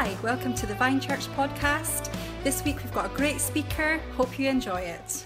Hi, 0.00 0.16
welcome 0.22 0.54
to 0.54 0.64
the 0.64 0.76
Vine 0.76 1.00
Church 1.00 1.26
podcast. 1.34 2.14
This 2.44 2.64
week 2.64 2.76
we've 2.76 2.94
got 2.94 3.06
a 3.06 3.16
great 3.16 3.40
speaker. 3.40 4.00
Hope 4.14 4.38
you 4.38 4.48
enjoy 4.48 4.78
it. 4.82 5.24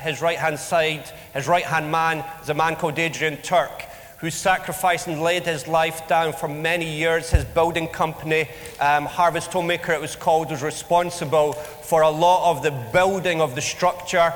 His 0.00 0.22
right 0.22 0.38
hand 0.38 0.56
side, 0.56 1.10
his 1.34 1.48
right 1.48 1.64
hand 1.64 1.90
man 1.90 2.24
is 2.40 2.48
a 2.48 2.54
man 2.54 2.76
called 2.76 2.96
Adrian 2.96 3.38
Turk, 3.38 3.86
who 4.18 4.30
sacrificed 4.30 5.08
and 5.08 5.20
laid 5.20 5.46
his 5.46 5.66
life 5.66 6.06
down 6.06 6.32
for 6.32 6.46
many 6.46 6.88
years. 6.88 7.30
His 7.30 7.44
building 7.44 7.88
company, 7.88 8.48
um, 8.78 9.04
Harvest 9.04 9.52
Homemaker, 9.52 9.94
it 9.94 10.00
was 10.00 10.14
called, 10.14 10.52
was 10.52 10.62
responsible 10.62 11.54
for 11.54 12.02
a 12.02 12.10
lot 12.10 12.52
of 12.52 12.62
the 12.62 12.70
building 12.92 13.40
of 13.40 13.56
the 13.56 13.62
structure. 13.62 14.32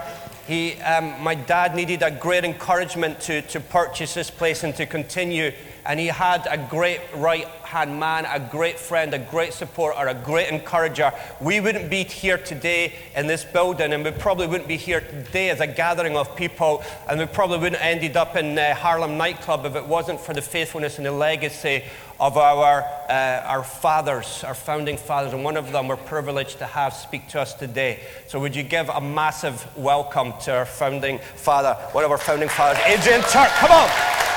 He, 0.48 0.74
um, 0.82 1.22
my 1.22 1.36
dad 1.36 1.76
needed 1.76 2.02
a 2.02 2.10
great 2.10 2.44
encouragement 2.44 3.20
to, 3.20 3.42
to 3.42 3.60
purchase 3.60 4.12
this 4.14 4.28
place 4.28 4.64
and 4.64 4.74
to 4.74 4.86
continue. 4.86 5.52
And 5.86 6.00
he 6.00 6.06
had 6.06 6.46
a 6.50 6.56
great 6.56 7.00
right 7.14 7.46
hand 7.74 7.98
man, 7.98 8.24
a 8.26 8.38
great 8.38 8.78
friend, 8.78 9.12
a 9.12 9.18
great 9.18 9.52
supporter, 9.52 10.06
a 10.06 10.14
great 10.14 10.48
encourager. 10.48 11.12
We 11.40 11.60
wouldn't 11.60 11.90
be 11.90 12.04
here 12.04 12.38
today 12.38 12.94
in 13.14 13.26
this 13.26 13.44
building, 13.44 13.92
and 13.92 14.04
we 14.04 14.12
probably 14.12 14.46
wouldn't 14.46 14.68
be 14.68 14.76
here 14.76 15.00
today 15.00 15.50
as 15.50 15.60
a 15.60 15.66
gathering 15.66 16.16
of 16.16 16.34
people, 16.36 16.82
and 17.08 17.18
we 17.18 17.26
probably 17.26 17.58
wouldn't 17.58 17.82
have 17.82 17.96
ended 17.96 18.16
up 18.16 18.36
in 18.36 18.58
uh, 18.58 18.74
Harlem 18.74 19.18
nightclub 19.18 19.66
if 19.66 19.76
it 19.76 19.84
wasn't 19.84 20.20
for 20.20 20.32
the 20.32 20.40
faithfulness 20.40 20.98
and 20.98 21.06
the 21.06 21.12
legacy 21.12 21.82
of 22.20 22.36
our, 22.36 22.82
uh, 23.08 23.42
our 23.44 23.64
fathers, 23.64 24.44
our 24.44 24.54
founding 24.54 24.96
fathers, 24.96 25.32
and 25.32 25.42
one 25.42 25.56
of 25.56 25.72
them 25.72 25.88
we're 25.88 25.96
privileged 25.96 26.58
to 26.58 26.66
have 26.66 26.94
speak 26.94 27.28
to 27.28 27.40
us 27.40 27.54
today. 27.54 28.00
So, 28.28 28.38
would 28.40 28.54
you 28.54 28.62
give 28.62 28.88
a 28.88 29.00
massive 29.00 29.66
welcome 29.76 30.32
to 30.42 30.54
our 30.54 30.66
founding 30.66 31.18
father, 31.18 31.74
one 31.92 32.04
of 32.04 32.10
our 32.10 32.18
founding 32.18 32.48
fathers, 32.48 32.82
Adrian 32.86 33.20
Turk? 33.22 33.48
Come 33.48 33.72
on! 33.72 34.33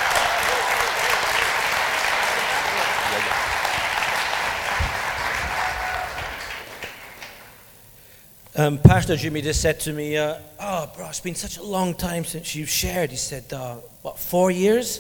Um, 8.58 8.80
Pastor 8.80 9.16
Jimmy 9.16 9.44
just 9.44 9.62
said 9.62 9.80
to 9.82 9.94
me, 9.94 10.18
uh, 10.18 10.40
Oh, 10.60 10.92
bro, 10.96 11.08
it's 11.10 11.20
been 11.20 11.36
such 11.36 11.58
a 11.58 11.64
long 11.64 11.94
time 11.94 12.26
since 12.26 12.56
you've 12.56 12.70
shared. 12.70 13.12
He 13.12 13.16
said, 13.16 13.54
uh, 13.54 13.76
What, 14.02 14.18
four 14.18 14.50
years? 14.50 15.00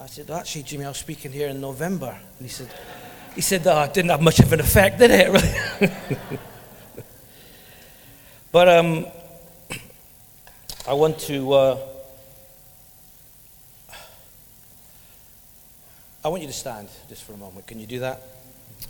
I 0.00 0.06
said, 0.06 0.30
Actually, 0.30 0.62
Jimmy, 0.62 0.86
I 0.86 0.88
was 0.88 0.96
speaking 0.96 1.32
here 1.32 1.48
in 1.48 1.60
November. 1.60 2.18
And 2.38 2.46
he 2.46 2.48
said, 2.48 2.68
he 3.34 3.42
said, 3.42 3.66
oh, 3.66 3.82
it 3.82 3.94
didn't 3.94 4.10
have 4.10 4.20
much 4.20 4.40
of 4.40 4.52
an 4.52 4.60
effect, 4.60 4.98
did 4.98 5.10
it? 5.10 5.92
But 8.52 8.68
um, 8.68 9.06
I 10.86 10.92
want 10.92 11.18
to. 11.20 11.52
Uh, 11.54 11.78
I 16.22 16.28
want 16.28 16.42
you 16.42 16.48
to 16.48 16.52
stand 16.52 16.88
just 17.08 17.24
for 17.24 17.32
a 17.32 17.38
moment. 17.38 17.66
Can 17.66 17.80
you 17.80 17.86
do 17.86 18.00
that? 18.00 18.20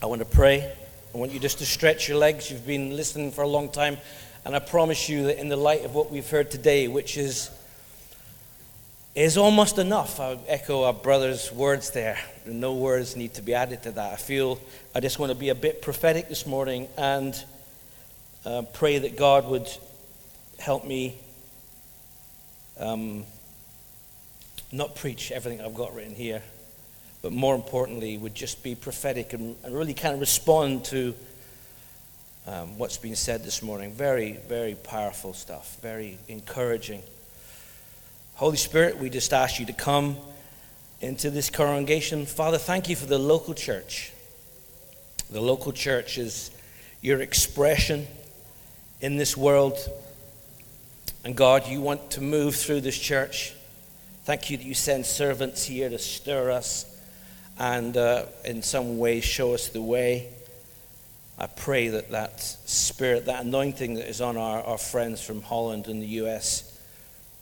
I 0.02 0.06
want 0.06 0.18
to 0.18 0.24
pray. 0.24 0.72
I 1.14 1.18
want 1.18 1.32
you 1.32 1.38
just 1.38 1.58
to 1.58 1.66
stretch 1.66 2.08
your 2.08 2.16
legs. 2.16 2.50
You've 2.50 2.66
been 2.66 2.96
listening 2.96 3.32
for 3.32 3.42
a 3.42 3.46
long 3.46 3.68
time. 3.68 3.98
And 4.46 4.56
I 4.56 4.60
promise 4.60 5.10
you 5.10 5.24
that 5.24 5.38
in 5.38 5.50
the 5.50 5.56
light 5.56 5.84
of 5.84 5.94
what 5.94 6.10
we've 6.10 6.28
heard 6.28 6.50
today, 6.50 6.88
which 6.88 7.18
is, 7.18 7.50
is 9.14 9.36
almost 9.36 9.76
enough, 9.76 10.20
I 10.20 10.38
echo 10.48 10.84
our 10.84 10.94
brother's 10.94 11.52
words 11.52 11.90
there. 11.90 12.18
No 12.46 12.72
words 12.72 13.14
need 13.14 13.34
to 13.34 13.42
be 13.42 13.52
added 13.52 13.82
to 13.82 13.90
that. 13.90 14.14
I 14.14 14.16
feel 14.16 14.58
I 14.94 15.00
just 15.00 15.18
want 15.18 15.30
to 15.30 15.36
be 15.36 15.50
a 15.50 15.54
bit 15.54 15.82
prophetic 15.82 16.30
this 16.30 16.46
morning 16.46 16.88
and 16.96 17.44
uh, 18.46 18.62
pray 18.72 18.96
that 18.96 19.14
God 19.14 19.46
would 19.48 19.68
help 20.58 20.86
me 20.86 21.18
um, 22.80 23.24
not 24.72 24.94
preach 24.94 25.30
everything 25.30 25.60
I've 25.60 25.74
got 25.74 25.94
written 25.94 26.14
here 26.14 26.42
but 27.22 27.32
more 27.32 27.54
importantly, 27.54 28.18
would 28.18 28.34
just 28.34 28.64
be 28.64 28.74
prophetic 28.74 29.32
and, 29.32 29.56
and 29.62 29.74
really 29.74 29.94
kind 29.94 30.12
of 30.12 30.20
respond 30.20 30.84
to 30.86 31.14
um, 32.48 32.76
what's 32.76 32.98
been 32.98 33.14
said 33.14 33.44
this 33.44 33.62
morning. 33.62 33.92
Very, 33.92 34.32
very 34.48 34.74
powerful 34.74 35.32
stuff, 35.32 35.80
very 35.80 36.18
encouraging. 36.26 37.00
Holy 38.34 38.56
Spirit, 38.56 38.98
we 38.98 39.08
just 39.08 39.32
ask 39.32 39.60
you 39.60 39.66
to 39.66 39.72
come 39.72 40.16
into 41.00 41.30
this 41.30 41.48
congregation. 41.48 42.26
Father, 42.26 42.58
thank 42.58 42.88
you 42.88 42.96
for 42.96 43.06
the 43.06 43.18
local 43.18 43.54
church. 43.54 44.12
The 45.30 45.40
local 45.40 45.70
church 45.70 46.18
is 46.18 46.50
your 47.00 47.20
expression 47.20 48.08
in 49.00 49.16
this 49.16 49.36
world. 49.36 49.78
And 51.24 51.36
God, 51.36 51.68
you 51.68 51.80
want 51.80 52.10
to 52.12 52.20
move 52.20 52.56
through 52.56 52.80
this 52.80 52.98
church. 52.98 53.54
Thank 54.24 54.50
you 54.50 54.56
that 54.56 54.64
you 54.64 54.74
send 54.74 55.06
servants 55.06 55.64
here 55.64 55.88
to 55.88 55.98
stir 55.98 56.50
us 56.50 56.91
and 57.62 57.96
uh, 57.96 58.24
in 58.44 58.60
some 58.60 58.98
way 58.98 59.20
show 59.20 59.54
us 59.54 59.68
the 59.68 59.80
way. 59.80 60.28
I 61.38 61.46
pray 61.46 61.88
that 61.88 62.10
that 62.10 62.40
spirit, 62.40 63.26
that 63.26 63.44
anointing 63.44 63.94
that 63.94 64.08
is 64.08 64.20
on 64.20 64.36
our, 64.36 64.60
our 64.64 64.78
friends 64.78 65.24
from 65.24 65.42
Holland 65.42 65.86
and 65.86 66.02
the 66.02 66.06
US 66.22 66.76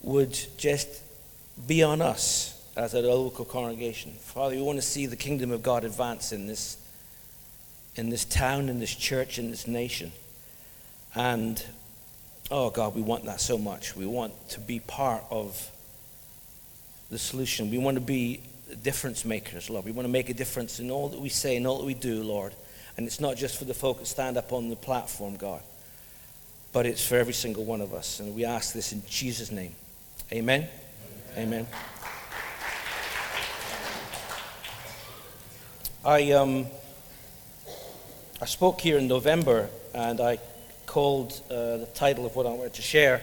would 0.02 0.38
just 0.58 0.88
be 1.66 1.82
on 1.82 2.02
us 2.02 2.62
as 2.76 2.92
a 2.92 3.00
local 3.00 3.46
congregation. 3.46 4.12
Father, 4.12 4.56
we 4.56 4.60
want 4.60 4.76
to 4.76 4.82
see 4.82 5.06
the 5.06 5.16
kingdom 5.16 5.52
of 5.52 5.62
God 5.62 5.84
advance 5.84 6.32
in 6.32 6.46
this, 6.46 6.76
in 7.96 8.10
this 8.10 8.26
town, 8.26 8.68
in 8.68 8.78
this 8.78 8.94
church, 8.94 9.38
in 9.38 9.50
this 9.50 9.66
nation. 9.66 10.12
And, 11.14 11.64
oh 12.50 12.68
God, 12.68 12.94
we 12.94 13.00
want 13.00 13.24
that 13.24 13.40
so 13.40 13.56
much. 13.56 13.96
We 13.96 14.04
want 14.04 14.50
to 14.50 14.60
be 14.60 14.80
part 14.80 15.24
of 15.30 15.70
the 17.10 17.18
solution. 17.18 17.70
We 17.70 17.78
want 17.78 17.94
to 17.94 18.02
be 18.02 18.42
difference 18.76 19.24
makers, 19.24 19.70
Lord. 19.70 19.84
We 19.84 19.92
want 19.92 20.06
to 20.06 20.12
make 20.12 20.28
a 20.28 20.34
difference 20.34 20.80
in 20.80 20.90
all 20.90 21.08
that 21.08 21.20
we 21.20 21.28
say 21.28 21.56
and 21.56 21.66
all 21.66 21.78
that 21.78 21.84
we 21.84 21.94
do, 21.94 22.22
Lord. 22.22 22.54
And 22.96 23.06
it's 23.06 23.20
not 23.20 23.36
just 23.36 23.58
for 23.58 23.64
the 23.64 23.74
folk 23.74 23.98
that 23.98 24.06
stand 24.06 24.36
up 24.36 24.52
on 24.52 24.68
the 24.68 24.76
platform, 24.76 25.36
God, 25.36 25.62
but 26.72 26.86
it's 26.86 27.06
for 27.06 27.16
every 27.16 27.32
single 27.32 27.64
one 27.64 27.80
of 27.80 27.94
us. 27.94 28.20
And 28.20 28.34
we 28.34 28.44
ask 28.44 28.72
this 28.72 28.92
in 28.92 29.02
Jesus' 29.08 29.50
name. 29.50 29.74
Amen. 30.32 30.68
Amen. 31.36 31.66
Amen. 31.66 31.66
I, 36.04 36.32
um, 36.32 36.66
I 38.40 38.46
spoke 38.46 38.80
here 38.80 38.96
in 38.96 39.06
November 39.06 39.68
and 39.94 40.18
I 40.18 40.38
called 40.86 41.38
uh, 41.50 41.76
the 41.76 41.88
title 41.94 42.24
of 42.24 42.34
what 42.34 42.46
I 42.46 42.50
wanted 42.50 42.74
to 42.74 42.82
share 42.82 43.20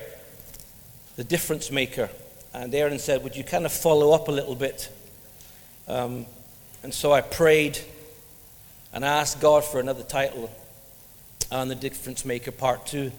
The 1.15 1.23
Difference 1.23 1.71
Maker. 1.71 2.09
And 2.53 2.73
Aaron 2.73 2.99
said, 2.99 3.23
Would 3.23 3.35
you 3.35 3.43
kind 3.43 3.65
of 3.65 3.71
follow 3.71 4.11
up 4.11 4.27
a 4.27 4.31
little 4.31 4.53
bit 4.53 4.89
um, 5.87 6.25
and 6.83 6.93
so 6.93 7.11
I 7.11 7.21
prayed 7.21 7.79
and 8.93 9.05
asked 9.05 9.41
God 9.41 9.63
for 9.63 9.79
another 9.79 10.03
title. 10.03 10.49
And 11.51 11.71
the 11.71 11.75
Difference 11.75 12.25
Maker 12.25 12.51
Part 12.51 12.85
2 12.87 13.11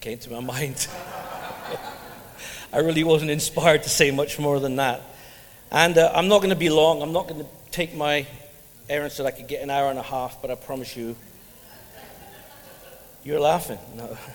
came 0.00 0.18
to 0.18 0.30
my 0.30 0.40
mind. 0.54 0.88
I 2.72 2.78
really 2.78 3.04
wasn't 3.04 3.30
inspired 3.30 3.82
to 3.82 3.88
say 3.88 4.10
much 4.10 4.38
more 4.38 4.60
than 4.60 4.76
that. 4.76 5.00
And 5.70 5.96
uh, 5.96 6.12
I'm 6.14 6.28
not 6.28 6.38
going 6.38 6.50
to 6.50 6.56
be 6.56 6.70
long. 6.70 7.02
I'm 7.02 7.12
not 7.12 7.28
going 7.28 7.40
to 7.40 7.46
take 7.70 7.94
my 7.94 8.26
so 8.88 9.22
that 9.22 9.26
I 9.26 9.30
could 9.30 9.48
get 9.48 9.62
an 9.62 9.70
hour 9.70 9.88
and 9.88 9.98
a 9.98 10.02
half, 10.02 10.42
but 10.42 10.50
I 10.50 10.54
promise 10.54 10.94
you, 10.96 11.16
you're 13.24 13.40
laughing. 13.40 13.78
No. 13.96 14.16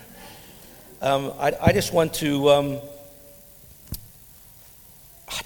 Um, 1.00 1.32
I, 1.38 1.54
I, 1.62 1.74
just 1.74 1.94
want 1.94 2.16
to. 2.16 2.50
Um, 2.50 2.80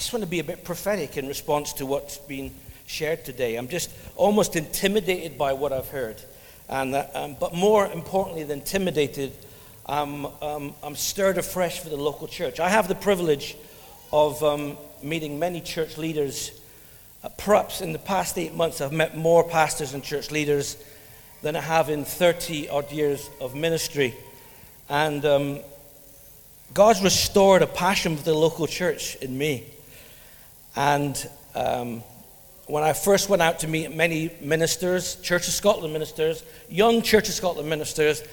just 0.01 0.13
want 0.13 0.23
to 0.23 0.29
be 0.29 0.39
a 0.39 0.43
bit 0.43 0.63
prophetic 0.63 1.15
in 1.15 1.27
response 1.27 1.73
to 1.73 1.85
what's 1.85 2.17
been 2.17 2.51
shared 2.87 3.23
today. 3.23 3.55
I'm 3.55 3.67
just 3.67 3.91
almost 4.15 4.55
intimidated 4.55 5.37
by 5.37 5.53
what 5.53 5.71
I've 5.71 5.89
heard. 5.89 6.19
And, 6.67 6.95
uh, 6.95 7.05
um, 7.13 7.35
but 7.39 7.53
more 7.53 7.85
importantly 7.85 8.41
than 8.43 8.61
intimidated, 8.61 9.31
um, 9.85 10.25
um, 10.41 10.73
I'm 10.81 10.95
stirred 10.95 11.37
afresh 11.37 11.81
for 11.81 11.89
the 11.89 11.97
local 11.97 12.27
church. 12.27 12.59
I 12.59 12.69
have 12.69 12.87
the 12.87 12.95
privilege 12.95 13.55
of 14.11 14.43
um, 14.43 14.75
meeting 15.03 15.37
many 15.37 15.61
church 15.61 15.99
leaders. 15.99 16.59
Uh, 17.23 17.29
perhaps 17.37 17.81
in 17.81 17.93
the 17.93 17.99
past 17.99 18.39
eight 18.39 18.55
months, 18.55 18.81
I've 18.81 18.91
met 18.91 19.15
more 19.15 19.43
pastors 19.43 19.93
and 19.93 20.03
church 20.03 20.31
leaders 20.31 20.83
than 21.43 21.55
I 21.55 21.61
have 21.61 21.91
in 21.91 22.05
30 22.05 22.69
odd 22.69 22.91
years 22.91 23.29
of 23.39 23.53
ministry. 23.53 24.15
And 24.89 25.23
um, 25.25 25.59
God's 26.73 27.03
restored 27.03 27.61
a 27.61 27.67
passion 27.67 28.17
for 28.17 28.23
the 28.23 28.33
local 28.33 28.65
church 28.65 29.15
in 29.17 29.37
me. 29.37 29.67
And 30.75 31.29
um, 31.55 32.03
when 32.67 32.83
I 32.83 32.93
first 32.93 33.29
went 33.29 33.41
out 33.41 33.59
to 33.59 33.67
meet 33.67 33.93
many 33.93 34.31
ministers, 34.41 35.15
Church 35.15 35.47
of 35.47 35.53
Scotland 35.53 35.93
ministers, 35.93 36.43
young 36.69 37.01
Church 37.01 37.27
of 37.27 37.33
Scotland 37.35 37.69
ministers, 37.69 38.23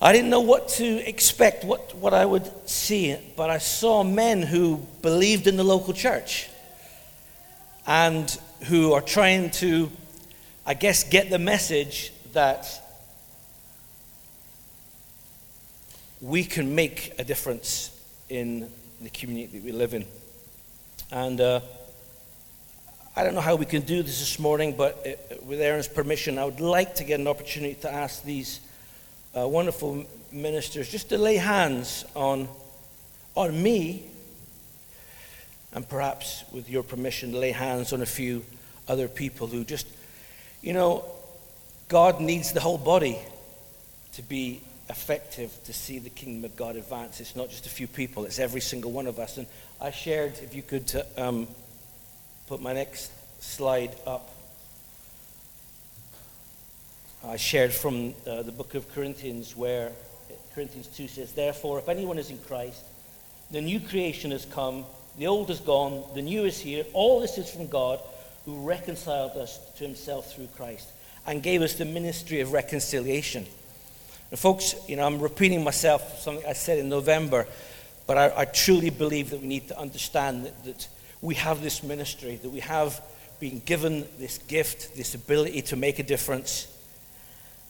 I 0.00 0.12
didn't 0.12 0.30
know 0.30 0.42
what 0.42 0.68
to 0.70 1.08
expect, 1.08 1.64
what, 1.64 1.96
what 1.96 2.14
I 2.14 2.24
would 2.24 2.48
see, 2.68 3.16
but 3.36 3.50
I 3.50 3.58
saw 3.58 4.04
men 4.04 4.42
who 4.42 4.86
believed 5.02 5.48
in 5.48 5.56
the 5.56 5.64
local 5.64 5.92
church 5.92 6.48
and 7.84 8.30
who 8.66 8.92
are 8.92 9.00
trying 9.00 9.50
to, 9.50 9.90
I 10.64 10.74
guess, 10.74 11.02
get 11.02 11.30
the 11.30 11.38
message 11.40 12.12
that 12.32 12.68
we 16.20 16.44
can 16.44 16.76
make 16.76 17.14
a 17.18 17.24
difference 17.24 17.90
in 18.28 18.70
the 19.00 19.10
community 19.10 19.58
that 19.58 19.64
we 19.64 19.72
live 19.72 19.94
in. 19.94 20.04
And 21.10 21.40
uh, 21.40 21.60
I 23.16 23.24
don't 23.24 23.34
know 23.34 23.40
how 23.40 23.56
we 23.56 23.64
can 23.64 23.80
do 23.80 24.02
this 24.02 24.18
this 24.18 24.38
morning, 24.38 24.74
but 24.76 25.06
uh, 25.06 25.36
with 25.42 25.58
Aaron's 25.58 25.88
permission, 25.88 26.38
I 26.38 26.44
would 26.44 26.60
like 26.60 26.96
to 26.96 27.04
get 27.04 27.18
an 27.18 27.26
opportunity 27.26 27.74
to 27.76 27.90
ask 27.90 28.22
these 28.24 28.60
uh, 29.34 29.48
wonderful 29.48 30.04
ministers 30.30 30.90
just 30.90 31.08
to 31.08 31.16
lay 31.16 31.36
hands 31.36 32.04
on, 32.14 32.46
on 33.34 33.62
me, 33.62 34.02
and 35.72 35.88
perhaps, 35.88 36.44
with 36.52 36.68
your 36.68 36.82
permission, 36.82 37.32
lay 37.32 37.52
hands 37.52 37.94
on 37.94 38.02
a 38.02 38.06
few 38.06 38.44
other 38.86 39.08
people 39.08 39.46
who 39.46 39.64
just, 39.64 39.86
you 40.60 40.74
know, 40.74 41.06
God 41.88 42.20
needs 42.20 42.52
the 42.52 42.60
whole 42.60 42.78
body 42.78 43.18
to 44.12 44.22
be 44.22 44.60
effective 44.90 45.52
to 45.64 45.72
see 45.72 45.98
the 45.98 46.10
kingdom 46.10 46.44
of 46.44 46.56
God 46.56 46.76
advance. 46.76 47.20
It's 47.20 47.36
not 47.36 47.50
just 47.50 47.66
a 47.66 47.70
few 47.70 47.86
people, 47.86 48.24
it's 48.24 48.38
every 48.38 48.60
single 48.60 48.90
one 48.90 49.06
of 49.06 49.18
us. 49.18 49.36
And 49.36 49.46
I 49.80 49.90
shared, 49.90 50.32
if 50.42 50.54
you 50.54 50.62
could 50.62 50.90
um, 51.16 51.48
put 52.46 52.60
my 52.60 52.72
next 52.72 53.12
slide 53.42 53.94
up. 54.06 54.34
I 57.24 57.36
shared 57.36 57.72
from 57.72 58.14
uh, 58.26 58.42
the 58.42 58.52
book 58.52 58.74
of 58.74 58.90
Corinthians, 58.92 59.56
where 59.56 59.92
Corinthians 60.54 60.86
2 60.88 61.08
says, 61.08 61.32
Therefore, 61.32 61.78
if 61.78 61.88
anyone 61.88 62.18
is 62.18 62.30
in 62.30 62.38
Christ, 62.38 62.82
the 63.50 63.60
new 63.60 63.80
creation 63.80 64.30
has 64.30 64.44
come, 64.44 64.84
the 65.18 65.26
old 65.26 65.50
is 65.50 65.60
gone, 65.60 66.04
the 66.14 66.22
new 66.22 66.44
is 66.44 66.58
here. 66.58 66.84
All 66.92 67.20
this 67.20 67.38
is 67.38 67.50
from 67.50 67.66
God, 67.66 68.00
who 68.44 68.66
reconciled 68.66 69.32
us 69.32 69.58
to 69.76 69.84
himself 69.84 70.32
through 70.34 70.48
Christ 70.56 70.88
and 71.26 71.42
gave 71.42 71.60
us 71.60 71.74
the 71.74 71.84
ministry 71.84 72.40
of 72.40 72.52
reconciliation. 72.52 73.44
And 74.30 74.38
folks, 74.38 74.74
you 74.88 74.96
know, 74.96 75.06
I'm 75.06 75.20
repeating 75.20 75.64
myself, 75.64 76.20
something 76.20 76.44
I 76.46 76.52
said 76.52 76.78
in 76.78 76.88
November, 76.88 77.46
but 78.06 78.18
I, 78.18 78.42
I 78.42 78.44
truly 78.44 78.90
believe 78.90 79.30
that 79.30 79.40
we 79.40 79.46
need 79.46 79.68
to 79.68 79.78
understand 79.78 80.44
that, 80.44 80.64
that 80.64 80.88
we 81.20 81.34
have 81.36 81.62
this 81.62 81.82
ministry, 81.82 82.36
that 82.36 82.50
we 82.50 82.60
have 82.60 83.00
been 83.40 83.62
given 83.64 84.06
this 84.18 84.38
gift, 84.38 84.96
this 84.96 85.14
ability 85.14 85.62
to 85.62 85.76
make 85.76 85.98
a 85.98 86.02
difference, 86.02 86.68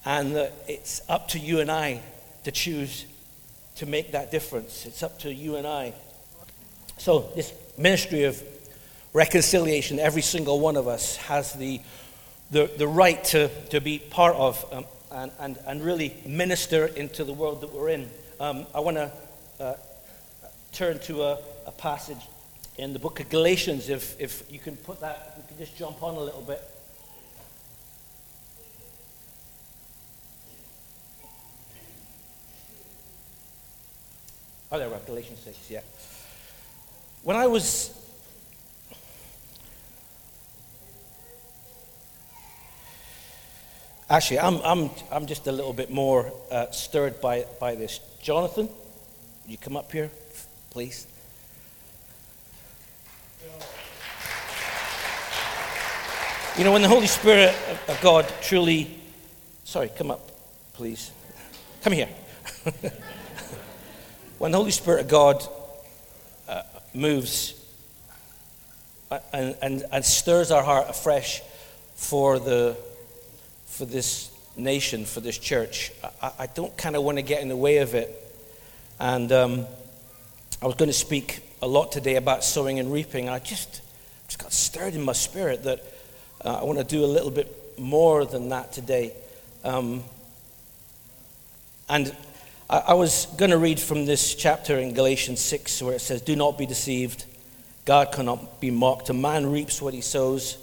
and 0.05 0.35
that 0.37 0.53
it's 0.67 1.01
up 1.09 1.29
to 1.29 1.39
you 1.39 1.61
and 1.61 1.71
I 1.71 2.01
to 2.45 2.51
choose 2.51 3.07
to 3.77 3.87
make 3.87 4.13
that 4.13 4.31
difference. 4.31 4.87
It's 4.87 5.03
up 5.03 5.19
to 5.21 5.33
you 5.33 5.57
and 5.57 5.67
I. 5.67 5.93
So, 6.97 7.31
this 7.37 7.53
ministry 7.77 8.25
of 8.25 8.43
reconciliation, 9.13 9.99
every 9.99 10.23
single 10.23 10.59
one 10.59 10.77
of 10.77 10.89
us 10.89 11.17
has 11.17 11.53
the, 11.53 11.81
the, 12.51 12.71
the 12.77 12.89
right 12.89 13.23
to, 13.25 13.49
to 13.67 13.81
be 13.81 13.99
part 13.99 14.35
of 14.35 14.65
um, 14.73 14.85
and, 15.11 15.31
and, 15.41 15.59
and 15.67 15.83
really 15.83 16.15
minister 16.27 16.87
into 16.87 17.25
the 17.25 17.33
world 17.33 17.61
that 17.63 17.73
we're 17.73 17.89
in. 17.89 18.09
Um, 18.41 18.67
I 18.75 18.81
want 18.81 18.97
to 18.97 19.13
uh, 19.61 19.75
turn 20.73 20.99
to 21.01 21.23
a, 21.23 21.39
a, 21.67 21.73
passage 21.73 22.19
in 22.77 22.93
the 22.93 22.99
book 22.99 23.19
of 23.19 23.29
Galatians, 23.29 23.89
if, 23.89 24.19
if 24.21 24.45
you 24.51 24.61
can 24.61 24.77
put 24.77 25.01
that, 25.01 25.35
you 25.37 25.43
can 25.49 25.59
just 25.59 25.77
jump 25.77 26.03
on 26.03 26.15
a 26.15 26.21
little 26.21 26.43
bit. 26.43 26.63
Oh, 34.71 34.79
there 34.79 34.89
we 34.89 34.95
are, 34.95 35.01
Galatians 35.01 35.41
6, 35.41 35.71
yeah. 35.71 35.81
When 37.23 37.37
I 37.37 37.47
was 37.47 37.98
Actually, 44.11 44.41
I'm, 44.41 44.57
I'm, 44.65 44.91
I'm 45.13 45.27
just 45.27 45.47
a 45.49 45.53
little 45.53 45.75
bit 45.75 45.91
more 45.91 46.33
uh, 46.51 46.71
stirred 46.71 47.21
by, 47.21 47.45
by 47.61 47.75
this. 47.75 48.01
Jonathan, 48.23 48.71
you 49.47 49.59
come 49.59 49.77
up 49.77 49.93
here, 49.93 50.11
please? 50.71 51.07
You 56.57 56.65
know, 56.65 56.73
when 56.73 56.81
the 56.81 56.89
Holy 56.89 57.07
Spirit 57.07 57.55
of 57.87 58.01
God 58.01 58.27
truly. 58.41 58.99
Sorry, 59.65 59.91
come 59.91 60.11
up, 60.11 60.27
please. 60.73 61.11
Come 61.83 61.93
here. 61.93 62.09
when 64.39 64.53
the 64.53 64.57
Holy 64.57 64.71
Spirit 64.71 65.03
of 65.03 65.09
God 65.09 65.47
uh, 66.49 66.63
moves 66.95 67.63
uh, 69.11 69.19
and, 69.35 69.55
and, 69.61 69.85
and 69.93 70.03
stirs 70.03 70.51
our 70.51 70.63
heart 70.63 70.89
afresh 70.89 71.43
for 71.95 72.39
the 72.39 72.75
for 73.69 73.85
this 73.85 74.31
nation, 74.57 75.05
for 75.05 75.21
this 75.21 75.39
church. 75.39 75.93
I, 76.21 76.33
I 76.41 76.47
don't 76.47 76.77
kind 76.77 76.97
of 76.97 77.05
want 77.05 77.19
to 77.19 77.23
get 77.23 77.43
in 77.43 77.49
the 77.49 77.57
way 77.57 77.79
of 77.79 77.95
it. 77.95 78.25
And 78.99 79.31
um, 79.31 79.67
I 80.61 80.67
was 80.67 80.75
going 80.75 80.89
to 80.89 80.93
speak 80.93 81.41
a 81.63 81.69
lot 81.69 81.93
today 81.93 82.17
about 82.17 82.43
sowing 82.43 82.79
and 82.79 82.93
reaping. 82.93 83.29
I 83.29 83.39
just, 83.39 83.81
just 84.27 84.41
got 84.41 84.53
stirred 84.53 84.95
in 84.95 85.03
my 85.03 85.13
spirit 85.13 85.65
that 85.65 85.83
uh, 86.45 86.59
I 86.61 86.65
want 86.65 86.79
to 86.79 86.85
do 86.85 87.05
a 87.05 87.07
little 87.07 87.31
bit 87.31 87.79
more 87.79 88.25
than 88.25 88.49
that 88.49 88.73
today. 88.73 89.13
Um, 89.63 90.03
and 91.89 92.15
I, 92.69 92.79
I 92.89 92.95
was 92.95 93.27
going 93.37 93.51
to 93.53 93.59
read 93.59 93.79
from 93.79 94.07
this 94.07 94.35
chapter 94.35 94.77
in 94.77 94.95
Galatians 94.95 95.41
6 95.41 95.83
where 95.83 95.95
it 95.95 96.01
says, 96.01 96.23
Do 96.23 96.35
not 96.35 96.59
be 96.59 96.67
deceived. 96.67 97.25
God 97.85 98.13
cannot 98.13 98.61
be 98.61 98.71
mocked. 98.71 99.09
A 99.09 99.15
man 99.15 99.51
reaps 99.51 99.81
what 99.81 99.95
he 99.95 100.01
sows. 100.01 100.59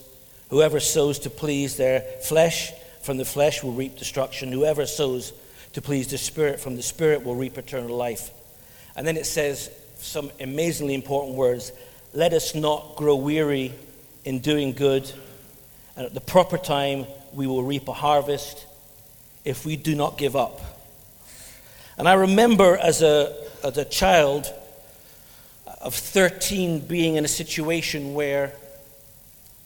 Whoever 0.49 0.79
sows 0.79 1.19
to 1.19 1.29
please 1.29 1.77
their 1.77 2.01
flesh 2.01 2.71
from 3.05 3.17
the 3.17 3.25
flesh 3.25 3.61
will 3.61 3.71
reap 3.71 3.97
destruction. 3.97 4.51
Whoever 4.51 4.87
sows 4.87 5.31
to 5.73 5.81
please 5.81 6.07
the 6.07 6.17
Spirit 6.17 6.59
from 6.59 6.75
the 6.75 6.81
Spirit 6.81 7.23
will 7.23 7.35
reap 7.35 7.55
eternal 7.55 7.95
life. 7.95 8.31
And 8.95 9.05
then 9.05 9.15
it 9.15 9.27
says 9.27 9.69
some 9.99 10.31
amazingly 10.39 10.95
important 10.95 11.35
words 11.35 11.71
Let 12.13 12.33
us 12.33 12.55
not 12.55 12.95
grow 12.95 13.15
weary 13.15 13.73
in 14.23 14.39
doing 14.39 14.73
good, 14.73 15.11
and 15.95 16.07
at 16.07 16.15
the 16.15 16.21
proper 16.21 16.57
time 16.57 17.05
we 17.31 17.45
will 17.45 17.61
reap 17.61 17.87
a 17.87 17.93
harvest 17.93 18.65
if 19.43 19.67
we 19.67 19.75
do 19.75 19.93
not 19.93 20.17
give 20.17 20.35
up. 20.35 20.59
And 21.99 22.09
I 22.09 22.13
remember 22.13 22.75
as 22.75 23.03
a, 23.03 23.35
as 23.63 23.77
a 23.77 23.85
child 23.85 24.51
of 25.79 25.93
13 25.93 26.79
being 26.79 27.17
in 27.17 27.23
a 27.23 27.27
situation 27.27 28.15
where 28.15 28.53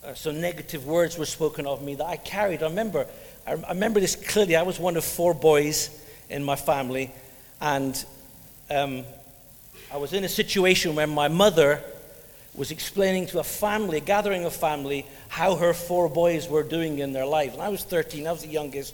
uh, 0.04 0.14
some 0.14 0.42
negative 0.42 0.86
words 0.86 1.18
were 1.18 1.26
spoken 1.26 1.68
of 1.68 1.84
me 1.84 1.96
that 1.96 2.06
I 2.06 2.18
carried. 2.18 2.64
I 2.64 2.68
remember 2.68 3.06
I, 3.50 3.74
remember 3.74 4.00
this 4.00 4.16
clearly. 4.16 4.56
I 4.56 4.62
was 4.62 4.80
one 4.80 4.96
of 4.96 5.04
four 5.04 5.34
boys 5.34 5.90
in 6.30 6.44
my 6.44 6.56
family, 6.56 7.12
and 7.60 8.06
um, 8.69 9.04
I 9.92 9.98
was 9.98 10.13
in 10.13 10.24
a 10.24 10.30
situation 10.30 10.96
where 10.96 11.07
my 11.07 11.30
mother 11.30 11.81
was 12.54 12.69
explaining 12.69 13.25
to 13.28 13.40
a 13.40 13.44
family, 13.44 13.98
a 13.98 14.01
gathering 14.01 14.46
of 14.46 14.54
family, 14.54 15.04
how 15.30 15.56
her 15.56 15.74
four 15.74 16.10
boys 16.10 16.47
were 16.47 16.62
doing 16.62 17.00
in 17.00 17.12
their 17.12 17.26
lives. 17.26 17.54
And 17.54 17.64
I 17.64 17.69
was 17.69 17.83
13, 17.83 18.28
I 18.28 18.31
was 18.31 18.44
the 18.44 18.50
youngest. 18.50 18.94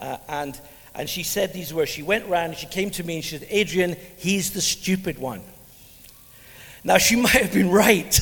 Uh, 0.00 0.18
and, 0.28 0.60
and 0.94 1.08
she 1.08 1.24
said 1.24 1.52
these 1.52 1.74
words. 1.74 1.90
She 1.90 2.04
went 2.04 2.26
round 2.26 2.56
she 2.56 2.66
came 2.66 2.90
to 2.90 3.02
me 3.02 3.16
and 3.16 3.24
she 3.24 3.36
said, 3.36 3.48
Adrian, 3.50 3.96
he's 4.16 4.52
the 4.52 4.60
stupid 4.60 5.18
one. 5.18 5.42
Now, 6.84 6.98
she 6.98 7.16
might 7.20 7.32
have 7.32 7.52
been 7.52 7.70
right. 7.70 8.16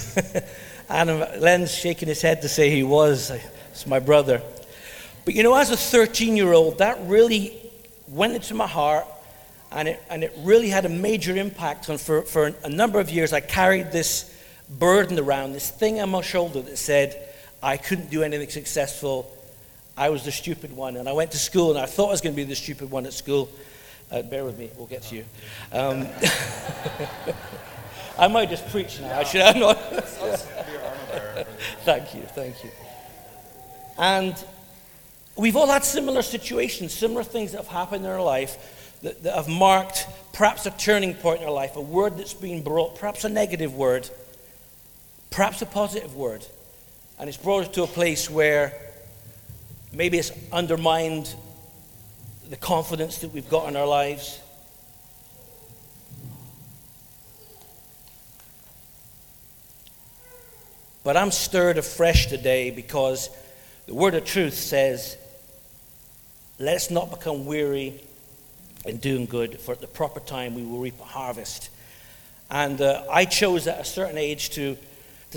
and 0.89 1.11
Len's 1.39 1.75
shaking 1.75 2.09
his 2.09 2.23
head 2.23 2.41
to 2.43 2.49
say 2.49 2.71
he 2.71 2.83
was. 2.83 3.31
It's 3.73 3.87
my 3.87 3.99
brother. 3.99 4.41
But 5.27 5.35
you 5.35 5.43
know, 5.43 5.55
as 5.57 5.73
a 5.73 5.77
13 5.77 6.37
year 6.37 6.53
old, 6.53 6.79
that 6.79 6.99
really 7.03 7.53
went 8.09 8.35
into 8.35 8.55
my 8.55 8.69
heart 8.69 9.07
and 9.73 9.89
it, 9.89 10.01
and 10.09 10.23
it 10.23 10.33
really 10.39 10.69
had 10.69 10.87
a 10.87 10.89
major 10.89 11.37
impact 11.37 11.91
on 11.91 11.99
for, 11.99 12.23
for 12.23 12.55
a 12.63 12.69
number 12.69 13.01
of 13.01 13.11
years. 13.11 13.33
I 13.33 13.41
carried 13.41 13.91
this 13.91 14.33
burden 14.71 15.19
around, 15.19 15.53
this 15.53 15.69
thing 15.69 16.01
on 16.01 16.11
my 16.11 16.21
shoulder 16.21 16.63
that 16.63 16.79
said, 16.79 17.29
I 17.61 17.77
couldn't 17.77 18.09
do 18.09 18.23
anything 18.23 18.49
successful. 18.49 19.37
I 19.97 20.11
was 20.11 20.25
the 20.25 20.31
stupid 20.31 20.77
one. 20.77 20.97
And 20.97 21.09
I 21.09 21.13
went 21.13 21.33
to 21.33 21.39
school 21.39 21.71
and 21.71 21.79
I 21.81 21.87
thought 21.87 22.07
I 22.07 22.13
was 22.13 22.21
going 22.21 22.35
to 22.35 22.37
be 22.37 22.45
the 22.45 22.55
stupid 22.55 22.89
one 22.89 23.05
at 23.05 23.13
school. 23.13 23.49
Uh, 24.13 24.23
bear 24.23 24.45
with 24.45 24.57
me, 24.57 24.71
we'll 24.77 24.87
get 24.87 25.03
to 25.03 25.17
you. 25.17 25.25
Um, 25.73 26.07
I 28.17 28.29
might 28.29 28.49
just 28.49 28.69
preach 28.69 29.01
now. 29.01 29.19
I 29.19 29.25
should 29.25 29.41
have 29.41 29.57
not. 29.57 29.77
thank 31.85 32.15
you, 32.15 32.23
thank 32.23 32.63
you. 32.63 32.71
And 33.99 34.37
We've 35.37 35.57
all 35.57 35.67
had 35.67 35.85
similar 35.85 36.23
situations, 36.23 36.95
similar 36.95 37.23
things 37.23 37.53
that 37.53 37.59
have 37.59 37.69
happened 37.69 38.07
in 38.07 38.11
our 38.11 38.23
life 38.23 38.99
that, 39.03 39.23
that 39.23 39.35
have 39.35 39.49
marked 39.49 40.07
perhaps 40.33 40.65
a 40.65 40.71
turning 40.71 41.15
point 41.15 41.43
in 41.43 41.47
our 41.47 41.53
life, 41.53 41.77
a 41.77 41.81
word 41.81 42.17
that's 42.17 42.33
been 42.33 42.63
brought, 42.63 42.97
perhaps 42.97 43.25
a 43.25 43.29
negative 43.29 43.75
word, 43.75 44.09
perhaps 45.31 45.61
a 45.61 45.67
positive 45.67 46.17
word. 46.17 46.45
And 47.19 47.29
it's 47.29 47.37
brought 47.37 47.65
us 47.65 47.69
to 47.75 47.83
a 47.83 47.87
place 47.87 48.31
where 48.31 48.73
maybe 49.93 50.19
it's 50.19 50.33
undermined 50.53 51.35
the 52.49 52.57
confidence 52.57 53.19
that 53.19 53.33
we've 53.33 53.49
got 53.49 53.69
in 53.69 53.77
our 53.77 53.87
lives. 53.87 54.41
But 61.05 61.17
I'm 61.17 61.31
stirred 61.31 61.79
afresh 61.79 62.27
today 62.27 62.71
because 62.71 63.31
the 63.87 63.95
word 63.95 64.15
of 64.15 64.25
truth 64.25 64.55
says 64.55 65.17
Let's 66.59 66.91
not 66.91 67.11
become 67.11 67.47
weary 67.47 68.01
in 68.85 68.99
doing 68.99 69.27
good, 69.27 69.61
for 69.61 69.73
at 69.73 69.81
the 69.81 69.87
proper 69.87 70.21
time 70.21 70.55
we 70.55 70.63
will 70.63 70.79
reap 70.79 70.99
a 71.01 71.05
harvest. 71.05 71.71
And 72.51 72.81
uh, 72.81 73.03
I 73.11 73.25
chose 73.25 73.67
at 73.67 73.81
a 73.81 73.85
certain 73.85 74.17
age 74.17 74.51
to, 74.51 74.75
to 74.77 74.81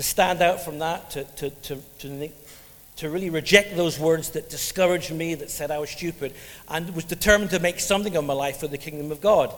to 0.00 0.02
stand 0.02 0.40
out 0.40 0.62
from 0.62 0.78
that, 0.78 1.10
to, 1.10 1.24
to, 1.24 1.50
to, 1.50 1.78
to, 1.98 2.28
to 2.96 3.10
really 3.10 3.30
reject 3.30 3.76
those 3.76 3.98
words 3.98 4.30
that 4.30 4.48
discouraged 4.48 5.12
me, 5.12 5.34
that 5.34 5.50
said 5.50 5.70
I 5.70 5.78
was 5.78 5.90
stupid, 5.90 6.32
and 6.68 6.94
was 6.94 7.04
determined 7.04 7.50
to 7.50 7.58
make 7.58 7.80
something 7.80 8.16
of 8.16 8.24
my 8.24 8.32
life 8.32 8.58
for 8.58 8.68
the 8.68 8.78
kingdom 8.78 9.12
of 9.12 9.20
God. 9.20 9.52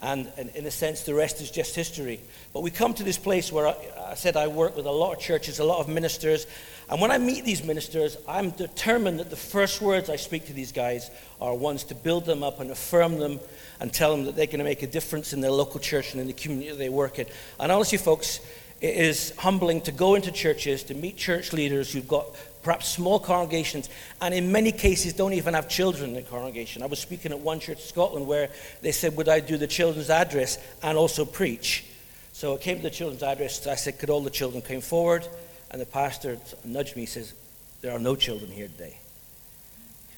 And, 0.00 0.30
and, 0.36 0.48
in 0.56 0.66
a 0.66 0.70
sense, 0.70 1.02
the 1.02 1.14
rest 1.14 1.40
is 1.40 1.50
just 1.50 1.74
history. 1.74 2.20
But 2.52 2.62
we 2.62 2.70
come 2.70 2.92
to 2.94 3.02
this 3.02 3.18
place 3.18 3.50
where 3.50 3.66
I, 3.66 3.76
I, 4.10 4.14
said 4.14 4.36
I 4.36 4.46
work 4.46 4.76
with 4.76 4.86
a 4.86 4.90
lot 4.90 5.14
of 5.14 5.20
churches, 5.20 5.58
a 5.58 5.64
lot 5.64 5.80
of 5.80 5.88
ministers. 5.88 6.46
And 6.88 7.00
when 7.00 7.10
I 7.10 7.18
meet 7.18 7.44
these 7.44 7.64
ministers, 7.64 8.16
I'm 8.28 8.50
determined 8.50 9.18
that 9.18 9.30
the 9.30 9.36
first 9.36 9.80
words 9.80 10.08
I 10.08 10.16
speak 10.16 10.46
to 10.46 10.52
these 10.52 10.70
guys 10.70 11.10
are 11.40 11.54
ones 11.54 11.82
to 11.84 11.96
build 11.96 12.26
them 12.26 12.44
up 12.44 12.60
and 12.60 12.70
affirm 12.70 13.18
them 13.18 13.40
and 13.80 13.92
tell 13.92 14.12
them 14.12 14.24
that 14.26 14.36
they're 14.36 14.46
going 14.46 14.58
to 14.58 14.64
make 14.64 14.82
a 14.82 14.86
difference 14.86 15.32
in 15.32 15.40
their 15.40 15.50
local 15.50 15.80
church 15.80 16.12
and 16.12 16.20
in 16.20 16.28
the 16.28 16.32
community 16.32 16.76
they 16.76 16.88
work 16.88 17.18
in. 17.18 17.26
And 17.58 17.72
honestly, 17.72 17.98
folks, 17.98 18.40
it 18.80 18.94
is 18.94 19.34
humbling 19.38 19.80
to 19.82 19.92
go 19.92 20.14
into 20.14 20.30
churches, 20.30 20.84
to 20.84 20.94
meet 20.94 21.16
church 21.16 21.52
leaders 21.52 21.92
who've 21.92 22.06
got 22.06 22.26
perhaps 22.62 22.88
small 22.88 23.18
congregations, 23.18 23.88
and 24.20 24.34
in 24.34 24.52
many 24.52 24.70
cases 24.70 25.12
don't 25.12 25.32
even 25.32 25.54
have 25.54 25.68
children 25.68 26.10
in 26.10 26.16
the 26.16 26.22
congregation. 26.22 26.82
I 26.82 26.86
was 26.86 26.98
speaking 26.98 27.32
at 27.32 27.38
one 27.40 27.58
church 27.58 27.78
in 27.78 27.84
Scotland 27.84 28.26
where 28.26 28.50
they 28.82 28.92
said, 28.92 29.16
Would 29.16 29.28
I 29.28 29.40
do 29.40 29.56
the 29.56 29.66
children's 29.66 30.10
address 30.10 30.58
and 30.82 30.98
also 30.98 31.24
preach? 31.24 31.84
So 32.32 32.54
I 32.54 32.58
came 32.58 32.76
to 32.76 32.82
the 32.82 32.90
children's 32.90 33.22
address. 33.22 33.66
I 33.66 33.76
said, 33.76 33.98
Could 33.98 34.10
all 34.10 34.20
the 34.20 34.30
children 34.30 34.62
come 34.62 34.80
forward? 34.80 35.26
And 35.70 35.80
the 35.80 35.86
pastor 35.86 36.38
nudged 36.64 36.96
me. 36.96 37.02
He 37.02 37.06
says, 37.06 37.34
There 37.80 37.92
are 37.92 37.98
no 37.98 38.16
children 38.16 38.50
here 38.50 38.68
today. 38.68 38.96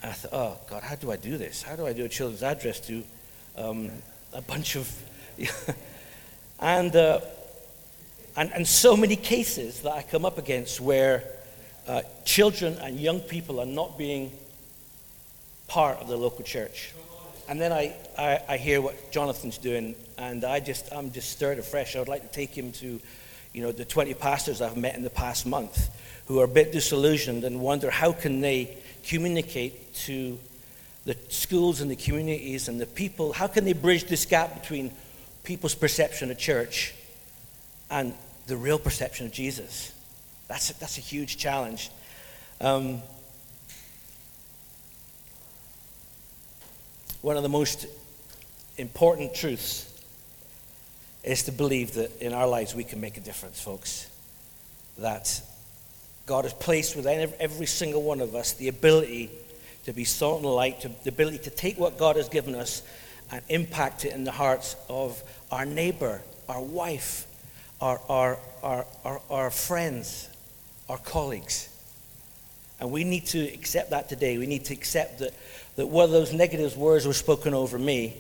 And 0.03 0.11
I 0.11 0.15
thought, 0.15 0.33
Oh, 0.33 0.59
God, 0.71 0.83
how 0.83 0.95
do 0.97 1.11
I 1.11 1.17
do 1.17 1.39
this? 1.39 1.63
How 1.63 1.77
do 1.77 1.87
I 1.87 1.93
do 1.93 2.05
a 2.05 2.09
children's 2.09 2.43
address 2.43 2.81
to 2.81 3.03
um, 3.57 3.91
a 4.33 4.43
bunch 4.43 4.77
of. 4.77 4.91
and, 6.61 6.95
uh, 6.95 7.21
and, 8.37 8.53
and 8.53 8.67
so 8.67 8.97
many 8.97 9.17
cases 9.17 9.81
that 9.83 9.93
I 9.93 10.03
come 10.03 10.25
up 10.25 10.39
against 10.39 10.81
where 10.81 11.25
uh, 11.87 12.03
children 12.25 12.77
and 12.83 13.01
young 13.01 13.21
people 13.21 13.61
are 13.61 13.67
not 13.67 13.97
being 13.97 14.33
part 15.69 15.99
of 15.99 16.09
the 16.09 16.17
local 16.17 16.45
church. 16.45 16.93
And 17.49 17.61
then 17.61 17.73
I, 17.73 17.95
I, 18.19 18.41
I, 18.47 18.57
hear 18.59 18.83
what 18.83 19.11
Jonathan's 19.11 19.57
doing, 19.57 19.95
and 20.19 20.45
I 20.45 20.61
just, 20.61 20.93
I'm 20.93 21.11
just 21.13 21.31
stirred 21.31 21.59
afresh. 21.59 21.97
I 21.97 21.99
would 21.99 22.09
like 22.09 22.23
to 22.23 22.29
take 22.29 22.51
him 22.51 22.73
to, 22.73 23.01
you 23.53 23.63
know, 23.63 23.73
the 23.73 23.85
20 23.85 24.15
pastors 24.15 24.61
I've 24.61 24.77
met 24.77 24.95
in 24.95 25.03
the 25.03 25.11
past 25.11 25.47
month 25.47 25.89
who 26.27 26.41
are 26.41 26.45
a 26.45 26.49
bit 26.49 26.73
disillusioned 26.73 27.45
and 27.45 27.61
wonder 27.61 27.91
how 27.91 28.13
can 28.13 28.41
they 28.41 28.77
communicate 29.03 29.95
to 29.95 30.39
the 31.07 31.17
schools 31.31 31.81
and 31.81 31.91
the 31.91 31.97
communities 31.97 32.69
and 32.69 32.79
the 32.79 32.87
people, 32.87 33.33
how 33.33 33.47
can 33.47 33.65
they 33.65 33.73
bridge 33.73 34.05
this 34.05 34.27
gap 34.27 34.61
between 34.61 34.93
people's 35.43 35.75
perception 35.75 36.31
of 36.31 36.37
church 36.37 36.95
and 37.91 38.13
the 38.47 38.57
real 38.57 38.79
perception 38.79 39.25
of 39.25 39.33
Jesus? 39.33 39.93
That's 40.49 40.71
a, 40.71 40.79
that's 40.79 40.99
a 40.99 41.01
huge 41.01 41.39
challenge. 41.39 41.91
Um, 42.61 43.01
one 47.23 47.37
of 47.37 47.43
the 47.43 47.49
most 47.49 47.87
important 48.77 49.35
truths 49.35 49.88
is 51.29 51.43
to 51.43 51.53
believe 51.53 51.95
that 51.95 52.23
in 52.23 52.33
our 52.33 52.47
lives 52.47 52.75
we 52.75 52.85
can 52.85 53.01
make 53.01 53.19
a 53.19 53.21
difference, 53.21 53.61
folks. 53.61 54.11
That 54.97 55.43
God 56.25 56.45
has 56.45 56.55
placed 56.55 56.97
within 56.97 57.33
every 57.39 57.67
single 57.67 58.03
one 58.03 58.21
of 58.21 58.35
us 58.35 58.55
the 58.55 58.69
ability 58.69 59.31
to 59.85 59.93
be 59.93 60.05
salt 60.05 60.43
and 60.43 60.51
light, 60.51 60.81
to, 60.81 60.89
the 61.05 61.11
ability 61.11 61.39
to 61.39 61.51
take 61.51 61.79
what 61.79 61.99
God 61.99 62.17
has 62.17 62.31
given 62.31 62.55
us 62.55 62.83
and 63.31 63.43
impact 63.51 64.07
it 64.07 64.15
in 64.15 64.25
the 64.25 64.33
hearts 64.33 64.75
of 64.89 65.23
our 65.51 65.67
neighbor, 65.67 66.23
our 66.49 66.63
wife, 66.63 67.27
our, 67.81 68.01
our, 68.09 68.39
our, 68.63 68.87
our, 69.05 69.21
our 69.29 69.51
friends, 69.51 70.31
our 70.89 70.99
colleagues. 70.99 71.69
And 72.81 72.91
we 72.91 73.05
need 73.05 73.27
to 73.27 73.41
accept 73.53 73.91
that 73.91 74.09
today. 74.09 74.39
We 74.39 74.47
need 74.47 74.65
to 74.67 74.75
accept 74.75 75.19
that, 75.19 75.35
that 75.77 75.87
whether 75.89 76.13
those 76.13 76.33
negative 76.33 76.77
words 76.79 77.07
were 77.07 77.13
spoken 77.13 77.53
over 77.53 77.79
me, 77.79 78.17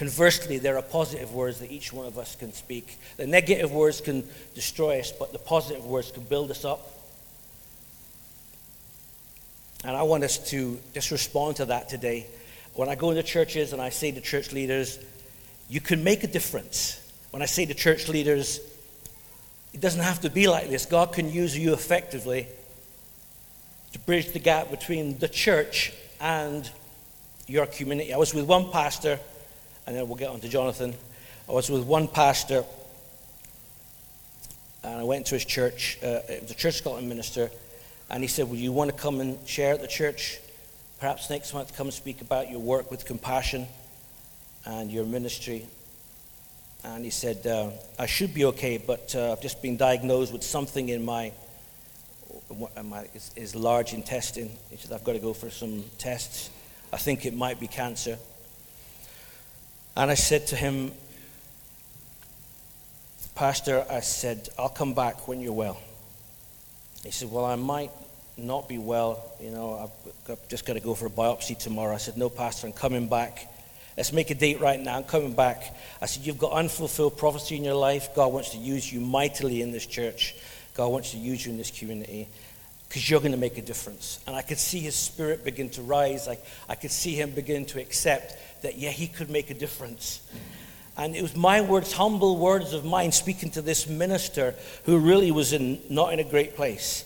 conversely, 0.00 0.56
there 0.56 0.78
are 0.78 0.82
positive 0.82 1.34
words 1.34 1.58
that 1.58 1.70
each 1.70 1.92
one 1.92 2.06
of 2.06 2.16
us 2.16 2.34
can 2.34 2.54
speak. 2.54 2.98
The 3.18 3.26
negative 3.26 3.70
words 3.70 4.00
can 4.00 4.26
destroy 4.54 4.98
us, 4.98 5.12
but 5.12 5.30
the 5.34 5.38
positive 5.38 5.84
words 5.84 6.10
can 6.10 6.22
build 6.22 6.50
us 6.50 6.64
up. 6.64 6.90
And 9.84 9.94
I 9.94 10.02
want 10.04 10.24
us 10.24 10.38
to 10.52 10.78
just 10.94 11.10
respond 11.10 11.56
to 11.56 11.66
that 11.66 11.90
today. 11.90 12.26
When 12.72 12.88
I 12.88 12.94
go 12.94 13.10
into 13.10 13.22
churches 13.22 13.74
and 13.74 13.82
I 13.82 13.90
say 13.90 14.10
to 14.10 14.22
church 14.22 14.54
leaders, 14.54 14.98
you 15.68 15.82
can 15.82 16.02
make 16.02 16.24
a 16.24 16.28
difference. 16.28 16.98
When 17.30 17.42
I 17.42 17.46
say 17.46 17.66
to 17.66 17.74
church 17.74 18.08
leaders, 18.08 18.58
it 19.74 19.82
doesn't 19.82 20.02
have 20.02 20.22
to 20.22 20.30
be 20.30 20.48
like 20.48 20.70
this. 20.70 20.86
God 20.86 21.12
can 21.12 21.30
use 21.30 21.58
you 21.58 21.74
effectively 21.74 22.46
to 23.92 23.98
bridge 23.98 24.32
the 24.32 24.38
gap 24.38 24.70
between 24.70 25.18
the 25.18 25.28
church 25.28 25.92
and 26.22 26.70
your 27.46 27.66
community. 27.66 28.14
I 28.14 28.16
was 28.16 28.32
with 28.32 28.46
one 28.46 28.70
pastor, 28.70 29.20
and 29.90 29.98
then 29.98 30.06
we'll 30.06 30.16
get 30.16 30.30
on 30.30 30.38
to 30.38 30.48
Jonathan. 30.48 30.94
I 31.48 31.52
was 31.52 31.68
with 31.68 31.82
one 31.82 32.06
pastor, 32.06 32.64
and 34.84 35.00
I 35.00 35.02
went 35.02 35.26
to 35.26 35.34
his 35.34 35.44
church. 35.44 35.98
Uh, 36.00 36.20
it 36.28 36.42
was 36.42 36.52
a 36.52 36.54
Church 36.54 36.76
Scotland 36.76 37.08
minister, 37.08 37.50
and 38.08 38.22
he 38.22 38.28
said, 38.28 38.48
Will 38.48 38.54
you 38.54 38.70
want 38.70 38.92
to 38.92 38.96
come 38.96 39.18
and 39.18 39.36
share 39.48 39.74
at 39.74 39.80
the 39.80 39.88
church? 39.88 40.38
Perhaps 41.00 41.28
next 41.28 41.52
month, 41.52 41.76
come 41.76 41.88
and 41.88 41.94
speak 41.94 42.20
about 42.20 42.48
your 42.52 42.60
work 42.60 42.88
with 42.88 43.04
compassion 43.04 43.66
and 44.64 44.92
your 44.92 45.04
ministry. 45.04 45.66
And 46.84 47.04
he 47.04 47.10
said, 47.10 47.44
uh, 47.44 47.70
I 47.98 48.06
should 48.06 48.32
be 48.32 48.44
okay, 48.44 48.78
but 48.78 49.12
uh, 49.16 49.32
I've 49.32 49.42
just 49.42 49.60
been 49.60 49.76
diagnosed 49.76 50.32
with 50.32 50.44
something 50.44 50.88
in 50.88 51.04
my, 51.04 51.32
my 52.84 53.06
his 53.34 53.56
large 53.56 53.92
intestine. 53.92 54.50
He 54.70 54.76
said, 54.76 54.92
I've 54.92 55.02
got 55.02 55.14
to 55.14 55.18
go 55.18 55.32
for 55.32 55.50
some 55.50 55.82
tests. 55.98 56.48
I 56.92 56.96
think 56.96 57.26
it 57.26 57.34
might 57.34 57.58
be 57.58 57.66
cancer. 57.66 58.18
And 59.96 60.10
I 60.10 60.14
said 60.14 60.46
to 60.48 60.56
him, 60.56 60.92
Pastor, 63.34 63.84
I 63.90 64.00
said, 64.00 64.48
I'll 64.58 64.68
come 64.68 64.94
back 64.94 65.26
when 65.26 65.40
you're 65.40 65.52
well. 65.52 65.80
He 67.04 67.10
said, 67.10 67.30
Well, 67.30 67.44
I 67.44 67.56
might 67.56 67.90
not 68.36 68.68
be 68.68 68.78
well. 68.78 69.32
You 69.40 69.50
know, 69.50 69.90
I've 70.28 70.48
just 70.48 70.66
got 70.66 70.74
to 70.74 70.80
go 70.80 70.94
for 70.94 71.06
a 71.06 71.10
biopsy 71.10 71.58
tomorrow. 71.58 71.94
I 71.94 71.98
said, 71.98 72.16
No, 72.16 72.28
Pastor, 72.28 72.66
I'm 72.66 72.72
coming 72.72 73.08
back. 73.08 73.48
Let's 73.96 74.12
make 74.12 74.30
a 74.30 74.34
date 74.34 74.60
right 74.60 74.78
now. 74.78 74.96
I'm 74.96 75.04
coming 75.04 75.32
back. 75.32 75.74
I 76.00 76.06
said, 76.06 76.26
You've 76.26 76.38
got 76.38 76.52
unfulfilled 76.52 77.16
prophecy 77.16 77.56
in 77.56 77.64
your 77.64 77.74
life. 77.74 78.14
God 78.14 78.32
wants 78.32 78.50
to 78.50 78.58
use 78.58 78.92
you 78.92 79.00
mightily 79.00 79.62
in 79.62 79.72
this 79.72 79.86
church. 79.86 80.34
God 80.74 80.88
wants 80.88 81.12
to 81.12 81.18
use 81.18 81.44
you 81.44 81.52
in 81.52 81.58
this 81.58 81.70
community 81.70 82.28
because 82.90 83.08
you're 83.08 83.20
going 83.20 83.30
to 83.30 83.38
make 83.38 83.56
a 83.56 83.62
difference. 83.62 84.18
And 84.26 84.34
I 84.34 84.42
could 84.42 84.58
see 84.58 84.80
his 84.80 84.96
spirit 84.96 85.44
begin 85.44 85.70
to 85.70 85.82
rise. 85.82 86.26
I, 86.26 86.38
I 86.68 86.74
could 86.74 86.90
see 86.90 87.14
him 87.14 87.30
begin 87.30 87.64
to 87.66 87.80
accept 87.80 88.36
that, 88.62 88.78
yeah, 88.78 88.90
he 88.90 89.06
could 89.06 89.30
make 89.30 89.48
a 89.48 89.54
difference. 89.54 90.20
And 90.96 91.14
it 91.14 91.22
was 91.22 91.36
my 91.36 91.60
words, 91.60 91.92
humble 91.92 92.36
words 92.36 92.72
of 92.72 92.84
mine, 92.84 93.12
speaking 93.12 93.52
to 93.52 93.62
this 93.62 93.88
minister 93.88 94.56
who 94.86 94.98
really 94.98 95.30
was 95.30 95.52
in, 95.52 95.78
not 95.88 96.12
in 96.12 96.18
a 96.18 96.24
great 96.24 96.56
place. 96.56 97.04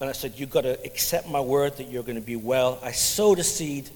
And 0.00 0.10
I 0.10 0.12
said, 0.12 0.32
You've 0.34 0.50
got 0.50 0.62
to 0.62 0.84
accept 0.84 1.28
my 1.28 1.40
word 1.40 1.76
that 1.76 1.84
you're 1.84 2.02
going 2.02 2.16
to 2.16 2.20
be 2.20 2.34
well. 2.34 2.80
I 2.82 2.90
sowed 2.90 3.38
a 3.38 3.44
seed 3.44 3.88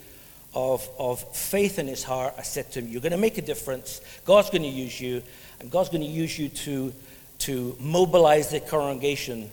of, 0.55 0.89
of 0.97 1.19
faith 1.37 1.81
in 1.81 1.89
his 1.89 2.05
heart, 2.05 2.35
I 2.39 2.43
said 2.43 2.71
to 2.71 2.79
him, 2.79 2.87
You're 2.87 3.01
going 3.01 3.11
to 3.11 3.19
make 3.19 3.37
a 3.37 3.43
difference. 3.43 4.01
God's 4.25 4.49
going 4.49 4.63
to 4.63 4.69
use 4.69 5.01
you, 5.01 5.25
and 5.59 5.73
God's 5.73 5.89
going 5.89 6.03
to 6.03 6.09
use 6.09 6.39
you 6.39 6.51
to, 6.51 6.93
to 7.41 7.77
mobilize 7.81 8.51
the 8.51 8.61
congregation 8.61 9.51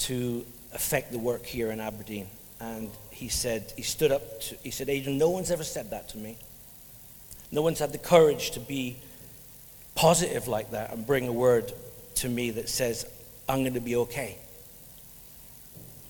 to 0.00 0.44
affect 0.72 1.12
the 1.12 1.18
work 1.18 1.46
here 1.46 1.70
in 1.70 1.80
Aberdeen. 1.80 2.28
And 2.60 2.90
he 3.10 3.28
said, 3.28 3.72
He 3.76 3.82
stood 3.82 4.12
up, 4.12 4.40
to, 4.42 4.56
he 4.56 4.70
said, 4.70 4.88
Adrian, 4.88 5.18
no 5.18 5.30
one's 5.30 5.50
ever 5.50 5.64
said 5.64 5.90
that 5.90 6.08
to 6.10 6.18
me. 6.18 6.36
No 7.52 7.62
one's 7.62 7.78
had 7.78 7.92
the 7.92 7.98
courage 7.98 8.52
to 8.52 8.60
be 8.60 8.96
positive 9.94 10.46
like 10.46 10.70
that 10.70 10.92
and 10.92 11.06
bring 11.06 11.26
a 11.26 11.32
word 11.32 11.72
to 12.16 12.28
me 12.28 12.50
that 12.52 12.68
says, 12.68 13.06
I'm 13.48 13.60
going 13.60 13.74
to 13.74 13.80
be 13.80 13.96
okay. 13.96 14.38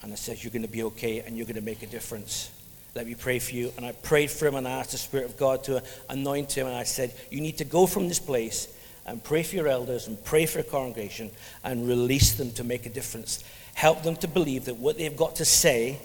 And 0.03 0.13
it 0.13 0.19
says, 0.19 0.43
You're 0.43 0.53
going 0.53 0.63
to 0.63 0.69
be 0.69 0.83
okay 0.85 1.21
and 1.21 1.37
you're 1.37 1.47
going 1.47 1.57
to 1.57 1.63
make 1.63 1.83
a 1.83 1.87
difference. 1.87 2.51
Let 2.95 3.07
me 3.07 3.15
pray 3.15 3.39
for 3.39 3.55
you. 3.55 3.73
And 3.77 3.87
I 3.87 3.93
prayed 3.93 4.31
for 4.31 4.49
him 4.49 4.57
and 4.57 4.67
I 4.67 4.73
asked 4.73 4.91
the 4.91 4.99
Spirit 4.99 5.27
of 5.27 5.37
God 5.37 5.65
to 5.65 5.83
anoint 6.09 6.53
him. 6.53 6.67
And 6.67 6.77
I 6.77 6.83
said, 6.83 7.15
You 7.31 7.41
need 7.41 7.59
to 7.59 7.65
go 7.65 7.87
from 7.87 8.09
this 8.09 8.19
place 8.19 8.69
and 9.07 9.23
pray 9.23 9.43
for 9.43 9.57
your 9.57 9.69
elders 9.69 10.07
and 10.09 10.23
pray 10.25 10.47
for 10.47 10.59
your 10.59 10.65
congregation 10.65 11.31
and 11.65 11.89
release 11.89 12.35
them 12.35 12.51
to 12.53 12.65
make 12.65 12.87
a 12.87 12.89
difference. 12.89 13.45
Help 13.75 14.03
them 14.03 14.17
to 14.17 14.29
believe 14.29 14.67
that 14.67 14.77
what 14.77 14.99
they've 14.99 15.17
got 15.17 15.37
to 15.37 15.45
say, 15.45 15.99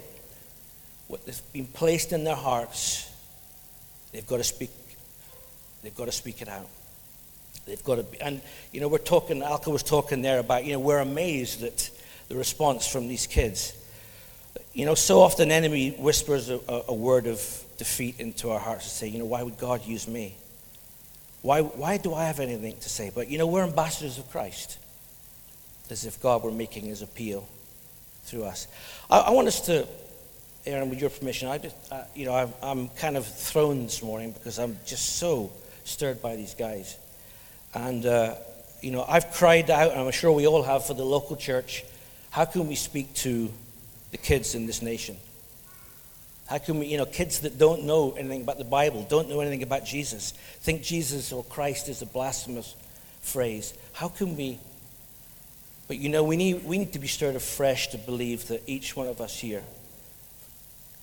what 1.08 1.20
has 1.26 1.40
been 1.40 1.66
placed 1.66 2.12
in 2.12 2.24
their 2.24 2.36
hearts, 2.36 3.12
they've 4.12 4.26
got 4.26 4.38
to 4.38 4.44
speak. 4.44 4.70
They've 5.82 5.94
got 5.94 6.06
to 6.06 6.12
speak 6.12 6.42
it 6.42 6.48
out. 6.48 6.68
They've 7.66 7.82
got 7.82 7.96
to 7.96 8.02
be, 8.04 8.20
and 8.20 8.40
you 8.72 8.80
know, 8.80 8.88
we're 8.88 8.98
talking, 8.98 9.42
Alka 9.42 9.70
was 9.70 9.82
talking 9.82 10.22
there 10.22 10.38
about, 10.38 10.64
you 10.64 10.72
know, 10.72 10.78
we're 10.78 11.00
amazed 11.00 11.62
at 11.64 11.90
the 12.28 12.36
response 12.36 12.86
from 12.86 13.08
these 13.08 13.26
kids. 13.26 13.72
You 14.72 14.86
know, 14.86 14.94
so 14.94 15.20
often 15.20 15.50
enemy 15.50 15.90
whispers 15.90 16.48
a, 16.50 16.60
a, 16.88 16.94
word 16.94 17.26
of 17.26 17.40
defeat 17.78 18.20
into 18.20 18.50
our 18.50 18.58
hearts 18.58 18.84
to 18.84 18.90
say, 18.90 19.08
you 19.08 19.18
know, 19.18 19.24
why 19.24 19.42
would 19.42 19.58
God 19.58 19.84
use 19.84 20.06
me? 20.06 20.36
Why, 21.42 21.62
why 21.62 21.96
do 21.96 22.14
I 22.14 22.24
have 22.24 22.40
anything 22.40 22.76
to 22.78 22.88
say? 22.88 23.10
But, 23.14 23.28
you 23.28 23.38
know, 23.38 23.46
we're 23.46 23.64
ambassadors 23.64 24.18
of 24.18 24.30
Christ. 24.30 24.78
as 25.90 26.04
if 26.04 26.20
God 26.20 26.42
were 26.42 26.50
making 26.50 26.84
his 26.84 27.02
appeal 27.02 27.48
through 28.26 28.44
us. 28.44 28.66
I, 29.08 29.18
I 29.18 29.30
want 29.30 29.48
us 29.48 29.60
to, 29.62 29.86
Aaron, 30.66 30.90
with 30.90 31.00
your 31.00 31.10
permission, 31.10 31.48
I 31.48 31.58
just, 31.58 31.76
uh, 31.92 32.02
you 32.14 32.26
know, 32.26 32.34
I'm, 32.34 32.52
I'm 32.62 32.88
kind 32.90 33.16
of 33.16 33.26
thrown 33.26 33.84
this 33.84 34.02
morning 34.02 34.32
because 34.32 34.58
I'm 34.58 34.76
just 34.84 35.16
so 35.16 35.52
stirred 35.84 36.20
by 36.20 36.36
these 36.36 36.54
guys. 36.54 36.98
And, 37.72 38.04
uh, 38.04 38.34
you 38.82 38.90
know, 38.90 39.04
I've 39.08 39.32
cried 39.32 39.70
out, 39.70 39.92
and 39.92 40.00
I'm 40.00 40.10
sure 40.10 40.32
we 40.32 40.46
all 40.46 40.62
have, 40.62 40.86
for 40.86 40.94
the 40.94 41.04
local 41.04 41.36
church. 41.36 41.84
How 42.30 42.44
can 42.44 42.66
we 42.68 42.74
speak 42.74 43.14
to 43.14 43.50
the 44.10 44.18
kids 44.18 44.54
in 44.54 44.66
this 44.66 44.82
nation? 44.82 45.16
How 46.48 46.58
can 46.58 46.78
we, 46.78 46.86
you 46.86 46.96
know, 46.96 47.06
kids 47.06 47.40
that 47.40 47.58
don't 47.58 47.84
know 47.84 48.12
anything 48.12 48.42
about 48.42 48.58
the 48.58 48.64
Bible, 48.64 49.06
don't 49.08 49.28
know 49.28 49.40
anything 49.40 49.62
about 49.62 49.84
Jesus, 49.84 50.32
think 50.60 50.82
Jesus 50.82 51.32
or 51.32 51.42
Christ 51.44 51.88
is 51.88 52.02
a 52.02 52.06
blasphemous 52.06 52.74
phrase? 53.22 53.74
How 53.92 54.08
can 54.08 54.36
we? 54.36 54.58
But 55.88 55.98
you 55.98 56.08
know, 56.08 56.24
we 56.24 56.36
need, 56.36 56.64
we 56.64 56.78
need 56.78 56.92
to 56.94 56.98
be 56.98 57.06
stirred 57.06 57.36
afresh 57.36 57.88
to 57.88 57.98
believe 57.98 58.48
that 58.48 58.62
each 58.66 58.96
one 58.96 59.06
of 59.06 59.20
us 59.20 59.38
here 59.38 59.62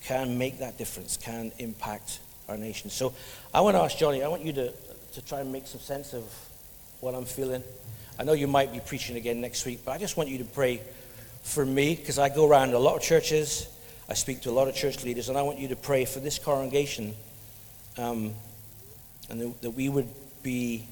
can 0.01 0.37
make 0.37 0.59
that 0.59 0.77
difference, 0.77 1.15
can 1.15 1.51
impact 1.59 2.19
our 2.49 2.57
nation. 2.57 2.89
So 2.89 3.13
I 3.53 3.61
want 3.61 3.77
to 3.77 3.81
ask 3.81 3.97
Johnny, 3.97 4.23
I 4.23 4.27
want 4.27 4.43
you 4.43 4.51
to, 4.53 4.73
to 5.13 5.25
try 5.25 5.39
and 5.39 5.51
make 5.51 5.67
some 5.67 5.79
sense 5.79 6.13
of 6.13 6.23
what 6.99 7.15
I'm 7.15 7.25
feeling. 7.25 7.63
I 8.19 8.23
know 8.23 8.33
you 8.33 8.47
might 8.47 8.73
be 8.73 8.79
preaching 8.79 9.15
again 9.15 9.39
next 9.39 9.65
week, 9.65 9.79
but 9.85 9.91
I 9.91 9.97
just 9.97 10.17
want 10.17 10.29
you 10.29 10.39
to 10.39 10.45
pray 10.45 10.81
for 11.43 11.65
me 11.65 11.95
because 11.95 12.19
I 12.19 12.29
go 12.29 12.47
around 12.47 12.73
a 12.73 12.79
lot 12.79 12.95
of 12.95 13.01
churches 13.01 13.67
I 14.09 14.15
speak 14.15 14.41
to 14.41 14.49
a 14.49 14.51
lot 14.51 14.67
of 14.67 14.75
church 14.75 15.03
leaders, 15.03 15.29
and 15.29 15.37
I 15.37 15.43
want 15.43 15.59
you 15.59 15.69
to 15.69 15.75
pray 15.77 16.03
for 16.03 16.19
this 16.19 16.37
congregation 16.37 17.15
um, 17.97 18.33
and 19.29 19.55
that, 19.61 19.71
we 19.71 19.87
would 19.87 20.09
be 20.41 20.85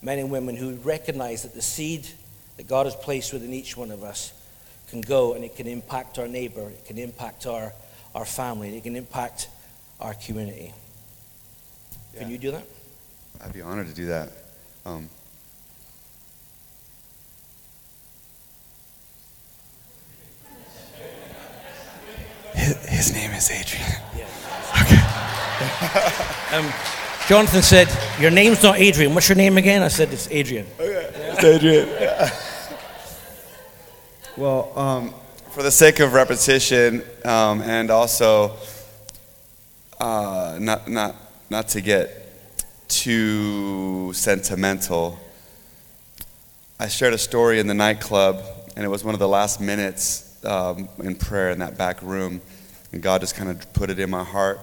men 0.00 0.18
and 0.18 0.30
women 0.30 0.56
who 0.56 0.74
recognize 0.76 1.42
that 1.42 1.54
the 1.54 1.60
seed 1.60 2.08
that 2.58 2.66
God 2.66 2.86
has 2.86 2.94
placed 2.94 3.32
within 3.32 3.54
each 3.54 3.76
one 3.76 3.90
of 3.90 4.02
us 4.02 4.32
can 4.90 5.00
go 5.00 5.34
and 5.34 5.44
it 5.44 5.54
can 5.54 5.66
impact 5.66 6.18
our 6.18 6.26
neighbor, 6.26 6.68
it 6.68 6.84
can 6.84 6.98
impact 6.98 7.46
our, 7.46 7.72
our 8.14 8.24
family, 8.24 8.76
it 8.76 8.82
can 8.82 8.96
impact 8.96 9.48
our 10.00 10.14
community. 10.14 10.74
Yeah. 12.12 12.20
Can 12.20 12.30
you 12.30 12.38
do 12.38 12.50
that? 12.50 12.64
I'd 13.44 13.52
be 13.52 13.62
honored 13.62 13.86
to 13.86 13.94
do 13.94 14.06
that. 14.06 14.30
Um, 14.84 15.08
His, 22.88 23.12
name 23.12 23.30
is 23.30 23.48
Adrian. 23.52 23.86
Okay. 24.82 24.96
um, 26.56 26.72
Jonathan 27.28 27.62
said, 27.62 27.88
Your 28.20 28.32
name's 28.32 28.64
not 28.64 28.80
Adrian. 28.80 29.14
What's 29.14 29.28
your 29.28 29.36
name 29.36 29.56
again? 29.58 29.84
I 29.84 29.88
said, 29.88 30.12
It's 30.12 30.28
Adrian. 30.28 30.66
Okay. 30.80 31.08
It's 31.14 31.44
Adrian. 31.44 32.32
well, 34.38 34.78
um, 34.78 35.14
for 35.50 35.64
the 35.64 35.70
sake 35.70 35.98
of 35.98 36.12
repetition 36.12 37.02
um, 37.24 37.60
and 37.60 37.90
also 37.90 38.54
uh, 39.98 40.56
not, 40.60 40.88
not, 40.88 41.16
not 41.50 41.66
to 41.66 41.80
get 41.80 42.08
too 42.86 44.12
sentimental, 44.12 45.18
I 46.78 46.86
shared 46.86 47.14
a 47.14 47.18
story 47.18 47.58
in 47.58 47.66
the 47.66 47.74
nightclub, 47.74 48.40
and 48.76 48.84
it 48.84 48.88
was 48.88 49.02
one 49.02 49.12
of 49.12 49.18
the 49.18 49.26
last 49.26 49.60
minutes 49.60 50.38
um, 50.44 50.88
in 51.02 51.16
prayer 51.16 51.50
in 51.50 51.58
that 51.58 51.76
back 51.76 52.00
room, 52.00 52.40
and 52.92 53.02
God 53.02 53.20
just 53.20 53.34
kind 53.34 53.50
of 53.50 53.72
put 53.72 53.90
it 53.90 53.98
in 53.98 54.08
my 54.08 54.22
heart 54.22 54.60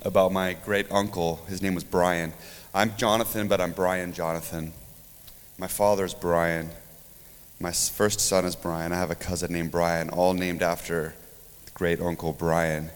about 0.00 0.32
my 0.32 0.54
great 0.64 0.90
uncle. 0.90 1.44
His 1.46 1.60
name 1.60 1.74
was 1.74 1.84
Brian. 1.84 2.32
I'm 2.74 2.96
Jonathan, 2.96 3.48
but 3.48 3.60
I'm 3.60 3.72
Brian 3.72 4.14
Jonathan. 4.14 4.72
My 5.58 5.66
father's 5.66 6.14
Brian. 6.14 6.70
My 7.62 7.70
first 7.70 8.18
son 8.18 8.44
is 8.44 8.56
Brian. 8.56 8.92
I 8.92 8.96
have 8.96 9.12
a 9.12 9.14
cousin 9.14 9.52
named 9.52 9.70
Brian, 9.70 10.10
all 10.10 10.34
named 10.34 10.64
after 10.64 11.14
great 11.74 12.00
uncle 12.00 12.32
Brian, 12.32 12.90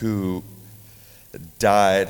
who 0.00 0.42
died 1.60 2.08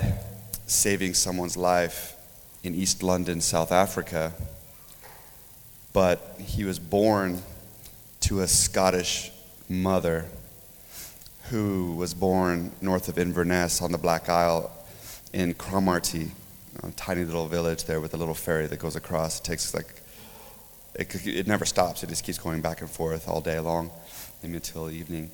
saving 0.66 1.12
someone's 1.12 1.58
life 1.58 2.16
in 2.64 2.74
East 2.74 3.02
London, 3.02 3.42
South 3.42 3.70
Africa. 3.70 4.32
But 5.92 6.36
he 6.40 6.64
was 6.64 6.78
born 6.78 7.42
to 8.20 8.40
a 8.40 8.48
Scottish 8.48 9.30
mother 9.68 10.24
who 11.50 11.96
was 11.96 12.14
born 12.14 12.72
north 12.80 13.10
of 13.10 13.18
Inverness 13.18 13.82
on 13.82 13.92
the 13.92 13.98
Black 13.98 14.30
Isle 14.30 14.70
in 15.34 15.52
Cromarty, 15.52 16.30
a 16.82 16.90
tiny 16.92 17.26
little 17.26 17.46
village 17.46 17.84
there 17.84 18.00
with 18.00 18.14
a 18.14 18.16
little 18.16 18.32
ferry 18.32 18.66
that 18.68 18.78
goes 18.78 18.96
across. 18.96 19.38
It 19.40 19.44
takes 19.44 19.74
like, 19.74 20.00
it, 20.98 21.26
it 21.26 21.46
never 21.46 21.64
stops. 21.64 22.02
It 22.02 22.08
just 22.08 22.24
keeps 22.24 22.38
going 22.38 22.60
back 22.60 22.80
and 22.80 22.90
forth 22.90 23.28
all 23.28 23.40
day 23.40 23.58
long, 23.60 23.90
maybe 24.42 24.56
until 24.56 24.90
evening. 24.90 25.30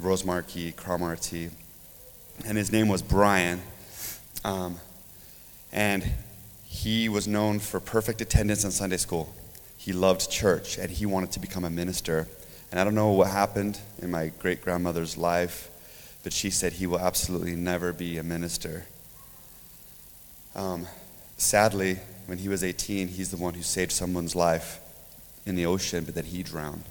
Rosemarkie, 0.00 0.74
Cromarty. 0.74 1.50
And 2.46 2.56
his 2.58 2.70
name 2.70 2.88
was 2.88 3.02
Brian. 3.02 3.62
Um, 4.44 4.76
and 5.72 6.12
he 6.64 7.08
was 7.08 7.26
known 7.26 7.58
for 7.58 7.80
perfect 7.80 8.20
attendance 8.20 8.64
in 8.64 8.70
Sunday 8.70 8.98
school 8.98 9.34
he 9.86 9.92
loved 9.92 10.28
church 10.28 10.78
and 10.78 10.90
he 10.90 11.06
wanted 11.06 11.30
to 11.30 11.38
become 11.38 11.64
a 11.64 11.70
minister. 11.70 12.26
And 12.72 12.80
I 12.80 12.82
don't 12.82 12.96
know 12.96 13.12
what 13.12 13.30
happened 13.30 13.78
in 14.02 14.10
my 14.10 14.32
great 14.40 14.60
grandmother's 14.60 15.16
life, 15.16 15.70
but 16.24 16.32
she 16.32 16.50
said 16.50 16.72
he 16.72 16.88
will 16.88 16.98
absolutely 16.98 17.54
never 17.54 17.92
be 17.92 18.18
a 18.18 18.24
minister. 18.24 18.84
Um, 20.56 20.88
sadly, 21.36 22.00
when 22.26 22.38
he 22.38 22.48
was 22.48 22.64
18, 22.64 23.06
he's 23.06 23.30
the 23.30 23.36
one 23.36 23.54
who 23.54 23.62
saved 23.62 23.92
someone's 23.92 24.34
life 24.34 24.80
in 25.46 25.54
the 25.54 25.64
ocean, 25.66 26.04
but 26.04 26.14
then 26.14 26.24
he 26.24 26.42
drowned. 26.42 26.84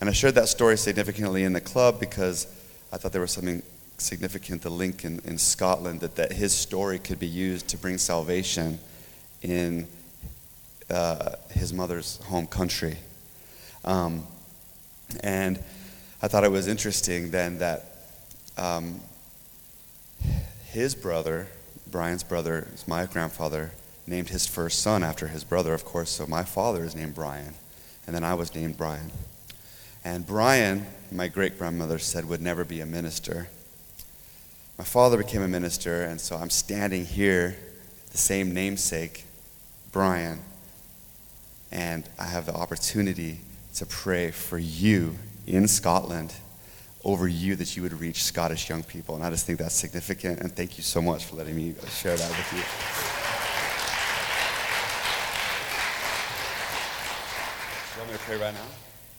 And 0.00 0.10
I 0.10 0.12
shared 0.12 0.34
that 0.34 0.48
story 0.48 0.76
significantly 0.76 1.44
in 1.44 1.52
the 1.52 1.60
club 1.60 2.00
because 2.00 2.46
I 2.92 2.96
thought 2.96 3.12
there 3.12 3.20
was 3.20 3.30
something 3.30 3.62
significant, 3.98 4.62
the 4.62 4.70
link 4.70 5.04
in, 5.04 5.20
in 5.24 5.38
Scotland, 5.38 6.00
that, 6.00 6.16
that 6.16 6.32
his 6.32 6.52
story 6.52 6.98
could 6.98 7.20
be 7.20 7.26
used 7.26 7.68
to 7.68 7.78
bring 7.78 7.98
salvation 7.98 8.80
in 9.42 9.86
uh, 10.90 11.36
his 11.50 11.72
mother's 11.72 12.18
home 12.24 12.46
country. 12.46 12.98
Um, 13.84 14.26
and 15.22 15.58
I 16.20 16.28
thought 16.28 16.44
it 16.44 16.50
was 16.50 16.66
interesting 16.66 17.30
then 17.30 17.58
that 17.58 17.84
um, 18.58 19.00
his 20.66 20.94
brother, 20.94 21.48
Brian's 21.90 22.22
brother, 22.22 22.68
is 22.74 22.86
my 22.88 23.06
grandfather, 23.06 23.72
named 24.06 24.28
his 24.28 24.46
first 24.46 24.80
son 24.80 25.02
after 25.02 25.28
his 25.28 25.44
brother, 25.44 25.74
of 25.74 25.84
course. 25.84 26.10
So 26.10 26.26
my 26.26 26.44
father 26.44 26.84
is 26.84 26.94
named 26.94 27.14
Brian, 27.14 27.54
and 28.06 28.14
then 28.14 28.24
I 28.24 28.34
was 28.34 28.54
named 28.54 28.76
Brian. 28.76 29.10
And 30.04 30.26
Brian, 30.26 30.86
my 31.10 31.28
great 31.28 31.58
grandmother 31.58 31.98
said, 31.98 32.28
would 32.28 32.40
never 32.40 32.64
be 32.64 32.80
a 32.80 32.86
minister. 32.86 33.48
My 34.78 34.84
father 34.84 35.18
became 35.18 35.42
a 35.42 35.48
minister, 35.48 36.02
and 36.02 36.20
so 36.20 36.36
I'm 36.36 36.50
standing 36.50 37.06
here, 37.06 37.56
the 38.10 38.18
same 38.18 38.52
namesake, 38.52 39.24
Brian, 39.92 40.40
and 41.70 42.08
I 42.18 42.24
have 42.24 42.46
the 42.46 42.54
opportunity 42.54 43.40
to 43.74 43.86
pray 43.86 44.30
for 44.30 44.58
you 44.58 45.16
in 45.46 45.68
Scotland 45.68 46.34
over 47.04 47.26
you 47.26 47.56
that 47.56 47.76
you 47.76 47.82
would 47.82 47.98
reach 47.98 48.22
Scottish 48.22 48.68
young 48.68 48.82
people. 48.82 49.14
And 49.14 49.24
I 49.24 49.30
just 49.30 49.46
think 49.46 49.58
that's 49.58 49.74
significant. 49.74 50.40
And 50.40 50.54
thank 50.54 50.78
you 50.78 50.84
so 50.84 51.02
much 51.02 51.24
for 51.24 51.36
letting 51.36 51.56
me 51.56 51.74
share 51.90 52.16
that 52.16 52.30
with 52.30 52.52
you. 52.52 53.11
You 58.22 58.38
want 58.38 58.42
me 58.42 58.48
to 58.48 58.52
pray 58.52 58.52
right 58.52 58.54
now? 58.54 58.70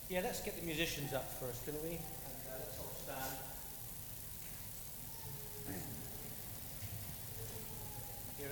Yeah, 0.10 0.22
let's 0.22 0.42
get 0.42 0.60
the 0.60 0.66
musicians 0.66 1.14
up 1.14 1.30
first, 1.40 1.66
can 1.66 1.74
we? 1.84 1.90
And 1.90 2.00
let's 2.60 2.80
all 2.80 2.94
here 8.38 8.50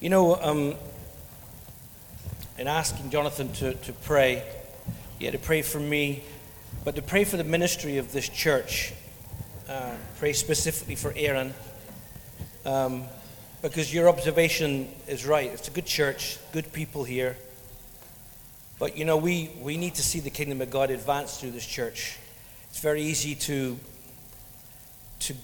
you 0.00 0.10
know, 0.10 0.36
um, 0.36 0.74
in 2.58 2.68
asking 2.68 3.10
Jonathan 3.10 3.52
to, 3.54 3.74
to 3.74 3.92
pray, 3.92 4.42
he 5.18 5.24
had 5.24 5.32
to 5.32 5.38
pray 5.38 5.62
for 5.62 5.80
me, 5.80 6.22
but 6.82 6.96
to 6.96 7.02
pray 7.02 7.24
for 7.24 7.36
the 7.36 7.44
ministry 7.44 7.98
of 7.98 8.12
this 8.12 8.28
church. 8.28 8.92
Uh, 9.68 9.92
pray 10.18 10.32
specifically 10.32 10.94
for 10.94 11.12
Aaron, 11.16 11.54
um, 12.66 13.04
because 13.62 13.92
your 13.92 14.08
observation 14.10 14.88
is 15.08 15.24
right. 15.24 15.50
It's 15.50 15.68
a 15.68 15.70
good 15.70 15.86
church, 15.86 16.38
good 16.52 16.70
people 16.72 17.04
here. 17.04 17.36
But 18.78 18.98
you 18.98 19.06
know, 19.06 19.16
we, 19.16 19.50
we 19.60 19.78
need 19.78 19.94
to 19.94 20.02
see 20.02 20.20
the 20.20 20.28
kingdom 20.28 20.60
of 20.60 20.70
God 20.70 20.90
advance 20.90 21.40
through 21.40 21.52
this 21.52 21.64
church. 21.64 22.18
It's 22.68 22.80
very 22.80 23.00
easy 23.00 23.34
to, 23.36 23.78
to 25.20 25.34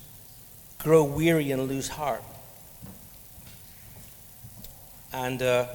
grow 0.78 1.04
weary 1.04 1.50
and 1.50 1.62
lose 1.66 1.88
heart. 1.88 2.22
And 5.14 5.40
uh, 5.40 5.66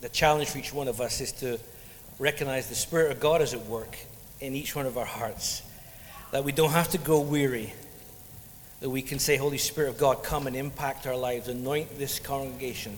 the 0.00 0.08
challenge 0.08 0.48
for 0.48 0.58
each 0.58 0.72
one 0.72 0.88
of 0.88 1.00
us 1.00 1.20
is 1.20 1.32
to 1.32 1.58
recognize 2.18 2.68
the 2.70 2.74
Spirit 2.74 3.12
of 3.12 3.20
God 3.20 3.42
is 3.42 3.52
at 3.52 3.66
work 3.66 3.98
in 4.40 4.54
each 4.54 4.74
one 4.74 4.86
of 4.86 4.98
our 4.98 5.04
hearts. 5.04 5.62
That 6.32 6.44
we 6.44 6.52
don't 6.52 6.70
have 6.70 6.90
to 6.90 6.98
go 6.98 7.20
weary. 7.20 7.72
That 8.80 8.90
we 8.90 9.02
can 9.02 9.18
say, 9.18 9.36
Holy 9.36 9.58
Spirit 9.58 9.90
of 9.90 9.98
God, 9.98 10.22
come 10.22 10.46
and 10.46 10.56
impact 10.56 11.06
our 11.06 11.16
lives. 11.16 11.48
Anoint 11.48 11.98
this 11.98 12.18
congregation 12.18 12.96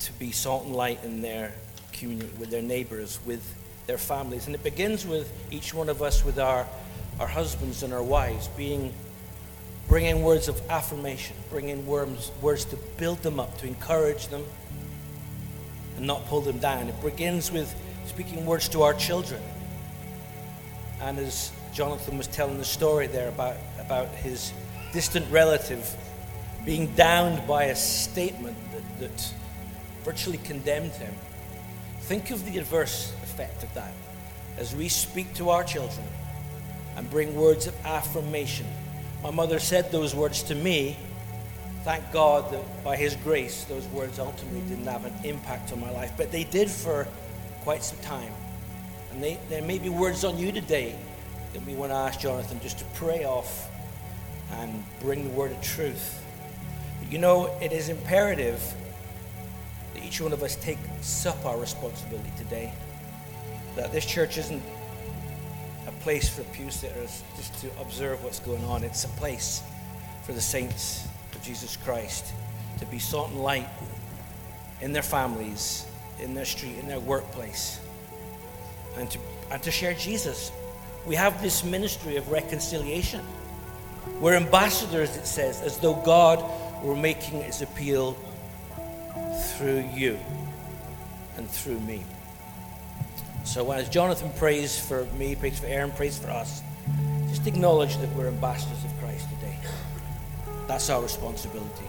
to 0.00 0.12
be 0.14 0.32
salt 0.32 0.64
and 0.64 0.74
light 0.74 1.02
in 1.04 1.22
their 1.22 1.52
community, 1.92 2.30
with 2.38 2.50
their 2.50 2.62
neighbors, 2.62 3.18
with 3.24 3.42
their 3.86 3.98
families. 3.98 4.46
And 4.46 4.54
it 4.54 4.62
begins 4.62 5.06
with 5.06 5.32
each 5.50 5.72
one 5.72 5.88
of 5.88 6.02
us, 6.02 6.24
with 6.24 6.38
our, 6.38 6.66
our 7.20 7.26
husbands 7.26 7.82
and 7.82 7.92
our 7.92 8.02
wives, 8.02 8.48
being 8.48 8.92
bringing 9.88 10.22
words 10.22 10.48
of 10.48 10.60
affirmation, 10.70 11.36
bringing 11.50 11.86
words, 11.86 12.32
words 12.40 12.64
to 12.66 12.76
build 12.96 13.18
them 13.22 13.38
up, 13.38 13.58
to 13.58 13.66
encourage 13.66 14.28
them, 14.28 14.44
and 15.96 16.06
not 16.06 16.24
pull 16.26 16.40
them 16.40 16.58
down. 16.58 16.88
It 16.88 17.02
begins 17.02 17.52
with 17.52 17.74
speaking 18.06 18.46
words 18.46 18.68
to 18.70 18.82
our 18.82 18.94
children. 18.94 19.40
And 21.02 21.18
as 21.18 21.52
Jonathan 21.72 22.16
was 22.16 22.28
telling 22.28 22.58
the 22.58 22.64
story 22.64 23.06
there 23.06 23.28
about, 23.28 23.56
about 23.78 24.08
his 24.08 24.52
distant 24.92 25.28
relative 25.30 25.96
being 26.64 26.94
downed 26.94 27.46
by 27.46 27.64
a 27.64 27.76
statement 27.76 28.56
that, 28.72 28.98
that 29.00 29.32
virtually 30.04 30.38
condemned 30.38 30.92
him, 30.92 31.12
think 32.02 32.30
of 32.30 32.44
the 32.44 32.58
adverse 32.58 33.12
effect 33.24 33.64
of 33.64 33.74
that 33.74 33.92
as 34.58 34.76
we 34.76 34.88
speak 34.88 35.32
to 35.34 35.50
our 35.50 35.64
children 35.64 36.06
and 36.96 37.10
bring 37.10 37.34
words 37.34 37.66
of 37.66 37.74
affirmation. 37.84 38.66
My 39.22 39.30
mother 39.30 39.58
said 39.58 39.90
those 39.90 40.14
words 40.14 40.42
to 40.44 40.54
me. 40.54 40.96
Thank 41.84 42.12
God 42.12 42.52
that 42.52 42.84
by 42.84 42.96
His 42.96 43.16
grace, 43.16 43.64
those 43.64 43.86
words 43.88 44.18
ultimately 44.18 44.60
didn't 44.68 44.86
have 44.86 45.04
an 45.04 45.14
impact 45.24 45.72
on 45.72 45.80
my 45.80 45.90
life, 45.90 46.12
but 46.16 46.30
they 46.30 46.44
did 46.44 46.70
for 46.70 47.08
quite 47.62 47.82
some 47.82 47.98
time. 48.00 48.32
And 49.12 49.22
they, 49.22 49.38
there 49.48 49.62
may 49.62 49.78
be 49.78 49.90
words 49.90 50.24
on 50.24 50.38
you 50.38 50.52
today 50.52 50.96
that 51.52 51.64
we 51.66 51.74
want 51.74 51.92
to 51.92 51.96
ask 51.96 52.20
Jonathan 52.20 52.58
just 52.62 52.78
to 52.78 52.84
pray 52.94 53.24
off 53.24 53.70
and 54.52 54.82
bring 55.00 55.24
the 55.24 55.30
word 55.30 55.52
of 55.52 55.60
truth. 55.60 56.24
But 56.98 57.12
you 57.12 57.18
know, 57.18 57.54
it 57.60 57.72
is 57.72 57.90
imperative 57.90 58.62
that 59.94 60.02
each 60.02 60.20
one 60.20 60.32
of 60.32 60.42
us 60.42 60.56
take 60.56 60.78
up 61.26 61.44
our 61.44 61.58
responsibility 61.58 62.32
today. 62.38 62.72
That 63.76 63.92
this 63.92 64.06
church 64.06 64.38
isn't 64.38 64.62
a 65.86 65.92
place 66.02 66.28
for 66.28 66.42
pew 66.54 66.70
sitters 66.70 67.22
just 67.36 67.54
to 67.60 67.70
observe 67.80 68.22
what's 68.24 68.40
going 68.40 68.64
on, 68.64 68.82
it's 68.82 69.04
a 69.04 69.08
place 69.08 69.62
for 70.24 70.32
the 70.32 70.40
saints 70.40 71.06
of 71.34 71.42
Jesus 71.42 71.76
Christ 71.76 72.32
to 72.78 72.86
be 72.86 72.98
salt 72.98 73.30
and 73.30 73.42
light 73.42 73.68
in 74.80 74.92
their 74.92 75.02
families, 75.02 75.86
in 76.20 76.34
their 76.34 76.44
street, 76.44 76.78
in 76.78 76.88
their 76.88 77.00
workplace, 77.00 77.80
and 78.96 79.10
to, 79.10 79.18
and 79.50 79.62
to 79.62 79.70
share 79.70 79.94
Jesus. 79.94 80.52
We 81.06 81.14
have 81.16 81.40
this 81.42 81.64
ministry 81.64 82.16
of 82.16 82.30
reconciliation. 82.30 83.24
We're 84.20 84.34
ambassadors, 84.34 85.16
it 85.16 85.26
says, 85.26 85.62
as 85.62 85.78
though 85.78 85.94
God 85.94 86.44
were 86.82 86.96
making 86.96 87.42
his 87.42 87.62
appeal 87.62 88.16
through 89.56 89.88
you 89.94 90.18
and 91.36 91.48
through 91.48 91.80
me. 91.80 92.02
So 93.44 93.70
as 93.72 93.88
Jonathan 93.88 94.30
prays 94.36 94.78
for 94.78 95.04
me, 95.16 95.34
prays 95.34 95.58
for 95.58 95.66
Aaron, 95.66 95.90
prays 95.90 96.18
for 96.18 96.30
us, 96.30 96.62
just 97.28 97.46
acknowledge 97.46 97.96
that 97.96 98.14
we're 98.14 98.28
ambassadors 98.28 98.84
of 98.84 98.90
Christ 99.00 99.28
today. 99.30 99.56
That's 100.68 100.88
our 100.90 101.02
responsibility. 101.02 101.86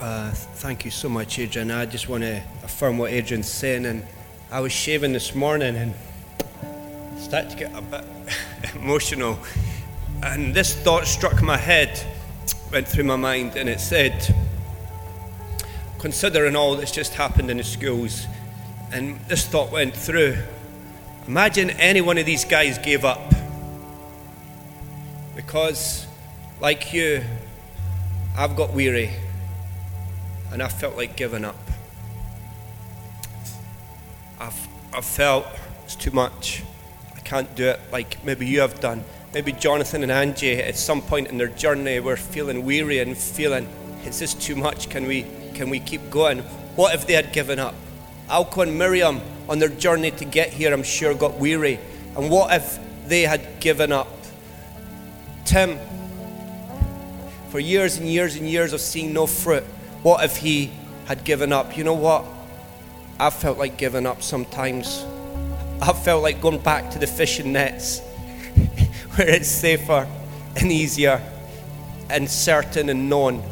Uh, 0.00 0.30
thank 0.30 0.84
you 0.84 0.90
so 0.90 1.08
much, 1.08 1.38
Adrian. 1.38 1.70
I 1.70 1.86
just 1.86 2.08
want 2.08 2.22
to 2.22 2.42
affirm 2.62 2.98
what 2.98 3.12
Adrian's 3.12 3.48
saying. 3.48 3.84
And 3.84 4.06
I 4.52 4.58
was 4.58 4.72
shaving 4.72 5.12
this 5.12 5.34
morning 5.36 5.76
and 5.76 5.94
started 7.18 7.50
to 7.50 7.56
get 7.56 7.72
a 7.72 7.80
bit 7.80 8.04
emotional. 8.74 9.38
And 10.24 10.52
this 10.52 10.74
thought 10.74 11.06
struck 11.06 11.40
my 11.40 11.56
head, 11.56 12.00
went 12.72 12.88
through 12.88 13.04
my 13.04 13.14
mind, 13.14 13.54
and 13.54 13.68
it 13.68 13.78
said, 13.78 14.34
considering 16.00 16.56
all 16.56 16.74
that's 16.74 16.90
just 16.90 17.14
happened 17.14 17.48
in 17.48 17.58
the 17.58 17.64
schools, 17.64 18.26
and 18.92 19.20
this 19.28 19.46
thought 19.46 19.70
went 19.70 19.94
through 19.94 20.36
imagine 21.28 21.70
any 21.70 22.00
one 22.00 22.18
of 22.18 22.26
these 22.26 22.44
guys 22.44 22.76
gave 22.78 23.04
up. 23.04 23.32
Because, 25.36 26.08
like 26.60 26.92
you, 26.92 27.22
I've 28.36 28.56
got 28.56 28.74
weary 28.74 29.10
and 30.50 30.60
I 30.60 30.66
felt 30.66 30.96
like 30.96 31.14
giving 31.14 31.44
up. 31.44 31.69
I've, 34.40 34.68
I've 34.94 35.04
felt 35.04 35.46
it's 35.84 35.94
too 35.94 36.12
much. 36.12 36.62
I 37.14 37.20
can't 37.20 37.54
do 37.54 37.68
it 37.68 37.80
like 37.92 38.24
maybe 38.24 38.46
you 38.46 38.60
have 38.60 38.80
done. 38.80 39.04
Maybe 39.34 39.52
Jonathan 39.52 40.02
and 40.02 40.10
Angie 40.10 40.54
at 40.54 40.76
some 40.76 41.02
point 41.02 41.28
in 41.28 41.36
their 41.36 41.48
journey 41.48 42.00
were 42.00 42.16
feeling 42.16 42.64
weary 42.64 43.00
and 43.00 43.16
feeling, 43.16 43.68
is 44.06 44.18
this 44.18 44.32
too 44.32 44.56
much? 44.56 44.88
Can 44.88 45.06
we, 45.06 45.26
can 45.52 45.68
we 45.68 45.78
keep 45.78 46.08
going? 46.08 46.38
What 46.74 46.94
if 46.94 47.06
they 47.06 47.12
had 47.12 47.34
given 47.34 47.58
up? 47.58 47.74
Alco 48.28 48.62
and 48.62 48.78
Miriam 48.78 49.20
on 49.46 49.58
their 49.58 49.68
journey 49.68 50.10
to 50.12 50.24
get 50.24 50.48
here, 50.48 50.72
I'm 50.72 50.84
sure, 50.84 51.12
got 51.12 51.38
weary. 51.38 51.78
And 52.16 52.30
what 52.30 52.54
if 52.54 52.78
they 53.06 53.22
had 53.22 53.60
given 53.60 53.92
up? 53.92 54.08
Tim, 55.44 55.78
for 57.50 57.60
years 57.60 57.98
and 57.98 58.08
years 58.08 58.36
and 58.36 58.48
years 58.48 58.72
of 58.72 58.80
seeing 58.80 59.12
no 59.12 59.26
fruit, 59.26 59.64
what 60.02 60.24
if 60.24 60.38
he 60.38 60.70
had 61.04 61.24
given 61.24 61.52
up? 61.52 61.76
You 61.76 61.84
know 61.84 61.94
what? 61.94 62.24
I 63.20 63.28
felt 63.28 63.58
like 63.58 63.76
giving 63.76 64.06
up 64.06 64.22
sometimes. 64.22 65.04
I've 65.82 66.02
felt 66.02 66.22
like 66.22 66.40
going 66.40 66.58
back 66.58 66.90
to 66.92 66.98
the 66.98 67.06
fishing 67.06 67.52
nets 67.52 67.98
where 69.14 69.28
it's 69.28 69.46
safer 69.46 70.08
and 70.56 70.72
easier 70.72 71.20
and 72.08 72.30
certain 72.30 72.88
and 72.88 73.10
known. 73.10 73.42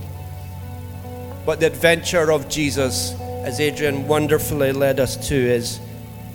But 1.44 1.60
the 1.60 1.66
adventure 1.66 2.32
of 2.32 2.48
Jesus, 2.48 3.12
as 3.20 3.60
Adrian 3.60 4.08
wonderfully 4.08 4.72
led 4.72 5.00
us 5.00 5.28
to, 5.28 5.34
is 5.34 5.80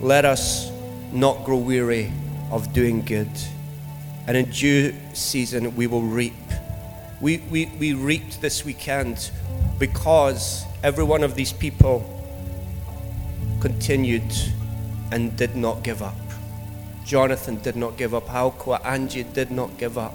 let 0.00 0.24
us 0.24 0.70
not 1.10 1.42
grow 1.44 1.58
weary 1.58 2.12
of 2.52 2.72
doing 2.72 3.02
good. 3.02 3.30
And 4.28 4.36
in 4.36 4.48
due 4.52 4.94
season, 5.12 5.74
we 5.74 5.88
will 5.88 6.02
reap. 6.02 6.34
We, 7.20 7.38
we, 7.50 7.66
we 7.80 7.94
reaped 7.94 8.40
this 8.40 8.64
weekend 8.64 9.32
because 9.80 10.64
every 10.84 11.02
one 11.02 11.24
of 11.24 11.34
these 11.34 11.52
people 11.52 12.13
continued 13.64 14.30
and 15.10 15.34
did 15.38 15.56
not 15.56 15.82
give 15.82 16.02
up. 16.02 16.14
Jonathan 17.06 17.56
did 17.62 17.76
not 17.76 17.96
give 17.96 18.12
up. 18.12 18.26
Alcoa, 18.26 18.78
Angie 18.84 19.22
did 19.22 19.50
not 19.50 19.78
give 19.78 19.96
up. 19.96 20.12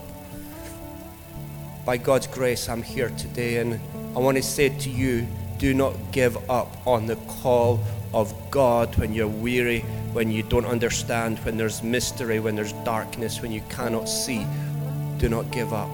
By 1.84 1.98
God's 1.98 2.28
grace, 2.28 2.70
I'm 2.70 2.84
here 2.84 3.10
today, 3.18 3.58
and 3.58 3.80
I 4.16 4.20
want 4.20 4.38
to 4.38 4.44
say 4.44 4.70
to 4.70 4.90
you 4.92 5.26
do 5.58 5.74
not 5.74 5.96
give 6.12 6.38
up 6.48 6.78
on 6.86 7.08
the 7.08 7.16
call 7.42 7.80
of 8.14 8.32
God 8.52 8.96
when 8.98 9.16
you're 9.16 9.28
weary, 9.28 9.80
when 10.14 10.32
you 10.32 10.44
don't 10.44 10.66
understand, 10.66 11.40
when 11.40 11.58
there's 11.58 11.82
mystery, 11.82 12.40
when 12.40 12.56
there's 12.56 12.74
darkness, 12.86 13.42
when 13.42 13.52
you 13.52 13.62
cannot 13.68 14.08
see. 14.08 14.46
Do 15.18 15.28
not 15.28 15.50
give 15.50 15.74
up 15.74 15.90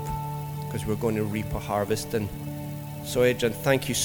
because 0.66 0.86
we're 0.86 0.96
going 0.96 1.16
to 1.16 1.24
reap 1.24 1.54
a 1.54 1.60
harvest. 1.60 2.14
And 2.16 2.28
so, 3.06 3.24
Adrian, 3.24 3.54
thank 3.54 3.88
you. 3.88 3.96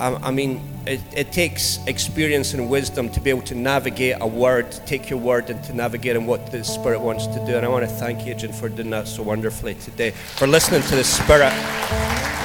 I 0.00 0.30
mean, 0.30 0.60
it, 0.86 1.00
it, 1.12 1.32
takes 1.32 1.84
experience 1.88 2.54
and 2.54 2.70
wisdom 2.70 3.08
to 3.10 3.20
be 3.20 3.30
able 3.30 3.42
to 3.42 3.56
navigate 3.56 4.14
a 4.20 4.28
word, 4.28 4.70
to 4.70 4.80
take 4.84 5.10
your 5.10 5.18
word 5.18 5.50
and 5.50 5.60
to 5.64 5.74
navigate 5.74 6.14
in 6.14 6.24
what 6.24 6.52
the 6.52 6.62
Spirit 6.62 7.00
wants 7.00 7.26
to 7.26 7.44
do. 7.44 7.56
And 7.56 7.66
I 7.66 7.68
want 7.68 7.84
to 7.84 7.92
thank 7.92 8.24
you, 8.24 8.32
Adrian, 8.32 8.54
for 8.54 8.68
doing 8.68 8.90
that 8.90 9.08
so 9.08 9.24
wonderfully 9.24 9.74
today, 9.74 10.12
for 10.12 10.46
listening 10.46 10.82
to 10.82 10.94
the 10.94 11.02
Spirit, 11.02 11.52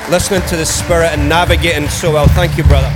listening 0.09 0.41
to 0.49 0.55
the 0.55 0.65
Spirit 0.65 1.11
and 1.11 1.29
navigating 1.29 1.87
so 1.89 2.13
well. 2.13 2.25
Thank 2.29 2.57
you, 2.57 2.63
brother. 2.63 2.89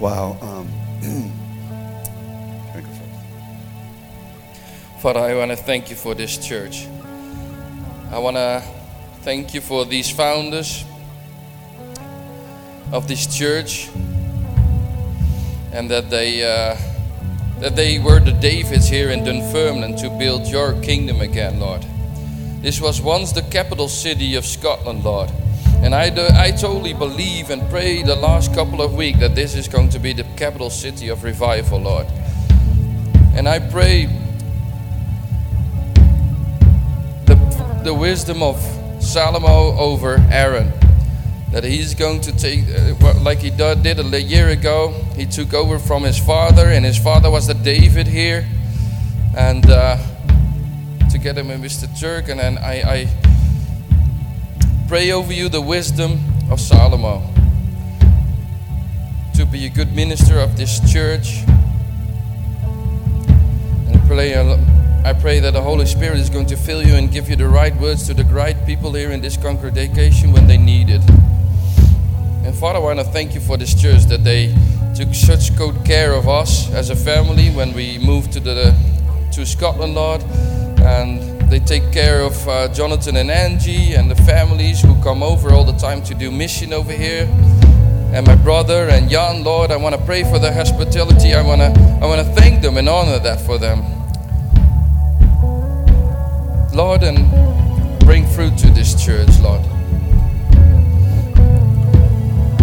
Wow. 0.00 0.38
Um, 0.40 0.68
Father, 5.00 5.20
I 5.20 5.34
want 5.34 5.50
to 5.50 5.56
thank 5.56 5.90
you 5.90 5.96
for 5.96 6.14
this 6.14 6.38
church. 6.38 6.86
I 8.10 8.18
want 8.18 8.36
to 8.36 8.62
thank 9.20 9.52
you 9.52 9.60
for 9.60 9.84
these 9.84 10.10
founders 10.10 10.84
of 12.90 13.06
this 13.06 13.26
church 13.26 13.90
and 15.72 15.90
that 15.90 16.08
they 16.08 16.42
uh, 16.42 16.74
that 17.60 17.76
they 17.76 17.98
were 17.98 18.18
the 18.18 18.32
Davids 18.32 18.88
here 18.88 19.10
in 19.10 19.24
Dunfermline 19.24 19.96
to 19.96 20.08
build 20.18 20.46
your 20.46 20.80
kingdom 20.80 21.20
again, 21.20 21.60
Lord. 21.60 21.84
This 22.62 22.80
was 22.80 23.02
once 23.02 23.32
the 23.32 23.42
capital 23.42 23.88
city 23.88 24.36
of 24.36 24.46
Scotland, 24.46 25.04
Lord. 25.04 25.30
And 25.82 25.94
I, 25.94 26.08
do, 26.08 26.26
I 26.32 26.50
totally 26.50 26.94
believe 26.94 27.50
and 27.50 27.68
pray 27.68 28.02
the 28.02 28.16
last 28.16 28.54
couple 28.54 28.80
of 28.80 28.94
weeks 28.94 29.18
that 29.20 29.34
this 29.34 29.54
is 29.54 29.68
going 29.68 29.90
to 29.90 29.98
be 29.98 30.14
the 30.14 30.24
capital 30.36 30.70
city 30.70 31.08
of 31.08 31.24
revival, 31.24 31.80
Lord. 31.80 32.06
And 33.34 33.46
I 33.46 33.58
pray 33.58 34.06
the, 37.88 37.94
wisdom 37.94 38.42
of 38.42 38.56
Salomo 38.98 39.74
over 39.78 40.22
Aaron. 40.30 40.70
that 41.52 41.64
he's 41.64 41.94
going 41.94 42.20
to 42.20 42.36
take, 42.36 42.64
uh, 42.68 43.18
like 43.22 43.38
he 43.38 43.48
did 43.48 43.98
a 43.98 44.20
year 44.20 44.50
ago. 44.50 44.92
He 45.16 45.24
took 45.24 45.54
over 45.54 45.78
from 45.78 46.02
his 46.02 46.18
father, 46.18 46.66
and 46.66 46.84
his 46.84 46.98
father 46.98 47.30
was 47.30 47.46
the 47.46 47.54
David 47.54 48.06
here, 48.06 48.46
and 49.34 49.64
uh, 49.70 49.96
together 51.10 51.42
with 51.42 51.62
Mr. 51.62 51.88
Turk, 51.98 52.28
and 52.28 52.38
then 52.38 52.58
I, 52.58 52.82
I 52.82 53.08
pray 54.86 55.10
over 55.12 55.32
you 55.32 55.48
the 55.48 55.62
wisdom 55.62 56.20
of 56.50 56.58
Salomo 56.58 57.22
to 59.34 59.46
be 59.46 59.64
a 59.64 59.70
good 59.70 59.94
minister 59.94 60.38
of 60.38 60.58
this 60.58 60.78
church. 60.92 61.38
And 63.88 63.98
pray, 64.06 64.34
I 65.08 65.14
pray 65.14 65.40
that 65.40 65.54
the 65.54 65.62
Holy 65.62 65.86
Spirit 65.86 66.18
is 66.18 66.28
going 66.28 66.44
to 66.48 66.56
fill 66.56 66.86
you 66.86 66.94
and 66.96 67.10
give 67.10 67.30
you 67.30 67.36
the 67.36 67.48
right 67.48 67.74
words 67.76 68.06
to 68.08 68.12
the 68.12 68.24
right 68.24 68.54
people 68.66 68.92
here 68.92 69.10
in 69.10 69.22
this 69.22 69.38
congregation 69.38 70.32
when 70.32 70.46
they 70.46 70.58
need 70.58 70.90
it. 70.90 71.00
And 72.44 72.54
Father, 72.54 72.78
I 72.78 72.82
want 72.82 72.98
to 72.98 73.06
thank 73.06 73.32
you 73.34 73.40
for 73.40 73.56
this 73.56 73.72
church 73.72 74.04
that 74.08 74.22
they 74.22 74.54
took 74.94 75.14
such 75.14 75.56
good 75.56 75.82
care 75.82 76.12
of 76.12 76.28
us 76.28 76.70
as 76.74 76.90
a 76.90 76.94
family 76.94 77.48
when 77.48 77.72
we 77.72 77.96
moved 77.96 78.32
to 78.34 78.40
the 78.40 78.76
to 79.32 79.46
Scotland, 79.46 79.94
Lord, 79.94 80.22
and 80.80 81.40
they 81.50 81.60
take 81.60 81.90
care 81.90 82.20
of 82.20 82.46
uh, 82.46 82.68
Jonathan 82.74 83.16
and 83.16 83.30
Angie 83.30 83.94
and 83.94 84.10
the 84.10 84.22
families 84.24 84.82
who 84.82 84.94
come 85.02 85.22
over 85.22 85.54
all 85.54 85.64
the 85.64 85.78
time 85.78 86.02
to 86.02 86.14
do 86.14 86.30
mission 86.30 86.74
over 86.74 86.92
here. 86.92 87.24
And 88.12 88.26
my 88.26 88.36
brother 88.36 88.90
and 88.90 89.08
Jan, 89.08 89.42
Lord, 89.42 89.70
I 89.70 89.78
want 89.78 89.94
to 89.94 90.02
pray 90.02 90.24
for 90.24 90.38
their 90.38 90.52
hospitality. 90.52 91.32
I 91.32 91.40
want 91.40 91.62
to 91.62 91.98
I 92.02 92.04
want 92.04 92.26
to 92.26 92.34
thank 92.34 92.60
them 92.60 92.76
and 92.76 92.90
honor 92.90 93.18
that 93.20 93.40
for 93.40 93.56
them. 93.56 93.97
Lord, 96.78 97.02
and 97.02 97.28
bring 98.06 98.24
fruit 98.24 98.56
to 98.58 98.70
this 98.70 98.94
church, 99.04 99.40
Lord. 99.40 99.60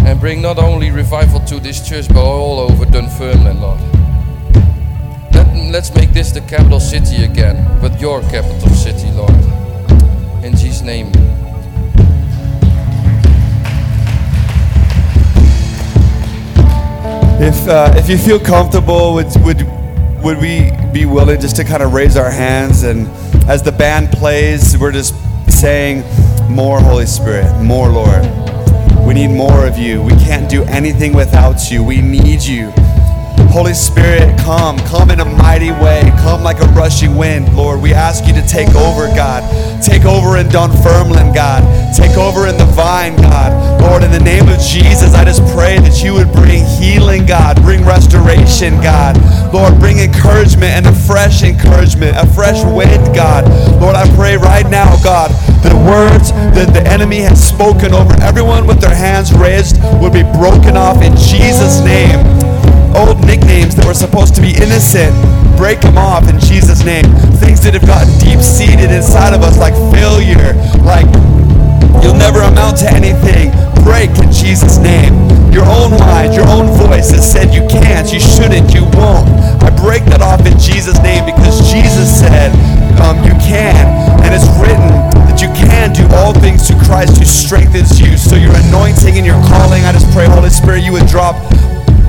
And 0.06 0.18
bring 0.18 0.40
not 0.40 0.58
only 0.58 0.90
revival 0.90 1.40
to 1.40 1.60
this 1.60 1.86
church, 1.86 2.08
but 2.08 2.24
all 2.24 2.58
over 2.60 2.86
Dunfermline, 2.86 3.60
Lord. 3.60 3.78
Let, 5.34 5.54
let's 5.70 5.94
make 5.94 6.14
this 6.14 6.32
the 6.32 6.40
capital 6.40 6.80
city 6.80 7.24
again, 7.24 7.78
but 7.82 8.00
your 8.00 8.22
capital 8.22 8.70
city, 8.70 9.10
Lord. 9.10 9.36
In 10.42 10.56
Jesus' 10.56 10.80
name. 10.80 11.08
If, 17.38 17.68
uh, 17.68 17.92
if 17.96 18.08
you 18.08 18.16
feel 18.16 18.40
comfortable, 18.40 19.12
would, 19.12 19.26
would, 19.44 19.60
would 20.24 20.38
we 20.38 20.70
be 20.90 21.04
willing 21.04 21.38
just 21.38 21.56
to 21.56 21.64
kind 21.64 21.82
of 21.82 21.92
raise 21.92 22.16
our 22.16 22.30
hands? 22.30 22.82
And 22.82 23.06
as 23.48 23.62
the 23.62 23.72
band 23.72 24.10
plays, 24.10 24.76
we're 24.76 24.92
just 24.92 25.14
saying, 25.48 26.02
More 26.50 26.80
Holy 26.80 27.06
Spirit, 27.06 27.62
more 27.62 27.88
Lord. 27.88 28.24
We 29.06 29.14
need 29.14 29.28
more 29.28 29.66
of 29.66 29.78
you. 29.78 30.02
We 30.02 30.12
can't 30.12 30.50
do 30.50 30.64
anything 30.64 31.12
without 31.12 31.70
you. 31.70 31.84
We 31.84 32.02
need 32.02 32.42
you. 32.42 32.72
Holy 33.56 33.72
Spirit, 33.72 34.38
come, 34.40 34.76
come 34.80 35.10
in 35.10 35.20
a 35.20 35.24
mighty 35.24 35.70
way, 35.70 36.02
come 36.20 36.42
like 36.42 36.60
a 36.60 36.66
rushing 36.76 37.16
wind, 37.16 37.56
Lord. 37.56 37.80
We 37.80 37.94
ask 37.94 38.26
you 38.26 38.34
to 38.34 38.46
take 38.46 38.68
over, 38.76 39.08
God. 39.16 39.40
Take 39.82 40.04
over 40.04 40.36
in 40.36 40.50
Dunfermline, 40.50 41.32
God. 41.32 41.64
Take 41.96 42.18
over 42.18 42.48
in 42.48 42.58
the 42.58 42.66
vine, 42.76 43.16
God. 43.16 43.80
Lord, 43.80 44.02
in 44.02 44.10
the 44.10 44.20
name 44.20 44.46
of 44.50 44.60
Jesus, 44.60 45.14
I 45.14 45.24
just 45.24 45.40
pray 45.56 45.78
that 45.78 46.04
you 46.04 46.12
would 46.12 46.30
bring 46.32 46.66
healing, 46.76 47.24
God, 47.24 47.56
bring 47.62 47.82
restoration, 47.82 48.74
God. 48.84 49.16
Lord, 49.54 49.80
bring 49.80 50.00
encouragement 50.00 50.76
and 50.76 50.86
a 50.86 50.92
fresh 50.92 51.42
encouragement, 51.42 52.14
a 52.14 52.26
fresh 52.36 52.62
wind, 52.62 53.16
God. 53.16 53.48
Lord, 53.80 53.96
I 53.96 54.04
pray 54.16 54.36
right 54.36 54.68
now, 54.68 55.00
God, 55.02 55.30
the 55.64 55.72
words 55.88 56.30
that 56.52 56.74
the 56.74 56.86
enemy 56.92 57.20
has 57.20 57.40
spoken 57.42 57.94
over 57.94 58.12
everyone 58.20 58.66
with 58.66 58.82
their 58.82 58.94
hands 58.94 59.32
raised 59.32 59.80
would 59.96 60.12
be 60.12 60.28
broken 60.36 60.76
off 60.76 61.00
in 61.00 61.16
Jesus' 61.16 61.80
name 61.80 62.20
old 62.96 63.20
nicknames 63.28 63.76
that 63.76 63.84
were 63.84 63.94
supposed 63.94 64.34
to 64.36 64.40
be 64.40 64.56
innocent, 64.56 65.12
break 65.60 65.80
them 65.84 66.00
off 66.00 66.28
in 66.32 66.40
Jesus' 66.40 66.80
name. 66.84 67.04
Things 67.36 67.60
that 67.68 67.76
have 67.76 67.84
gotten 67.84 68.08
deep 68.16 68.40
seated 68.40 68.88
inside 68.88 69.36
of 69.36 69.44
us, 69.44 69.60
like 69.60 69.76
failure, 69.92 70.56
like 70.80 71.04
you'll 72.00 72.16
never 72.16 72.40
amount 72.40 72.80
to 72.80 72.88
anything, 72.88 73.52
break 73.84 74.08
in 74.16 74.32
Jesus' 74.32 74.80
name. 74.80 75.12
Your 75.52 75.68
own 75.68 75.96
mind, 76.00 76.32
your 76.36 76.48
own 76.48 76.72
voice 76.76 77.12
that 77.12 77.24
said 77.24 77.52
you 77.52 77.64
can't, 77.68 78.12
you 78.12 78.20
shouldn't, 78.20 78.72
you 78.72 78.84
won't. 78.96 79.28
I 79.60 79.72
break 79.76 80.04
that 80.12 80.20
off 80.20 80.44
in 80.44 80.56
Jesus' 80.56 81.00
name 81.00 81.24
because 81.24 81.64
Jesus 81.68 82.08
said 82.08 82.52
um, 83.00 83.20
you 83.24 83.32
can, 83.40 83.76
and 84.24 84.32
it's 84.32 84.48
written 84.60 84.92
that 85.28 85.40
you 85.40 85.48
can 85.52 85.92
do 85.92 86.04
all 86.16 86.32
things 86.32 86.68
to 86.68 86.74
Christ 86.84 87.16
who 87.20 87.24
strengthens 87.24 88.00
you. 88.00 88.16
So 88.16 88.36
your 88.36 88.52
anointing 88.68 89.16
and 89.16 89.24
your 89.24 89.40
calling, 89.48 89.84
I 89.84 89.92
just 89.92 90.08
pray, 90.12 90.28
Holy 90.28 90.50
Spirit, 90.50 90.84
you 90.84 90.92
would 90.92 91.08
drop 91.08 91.36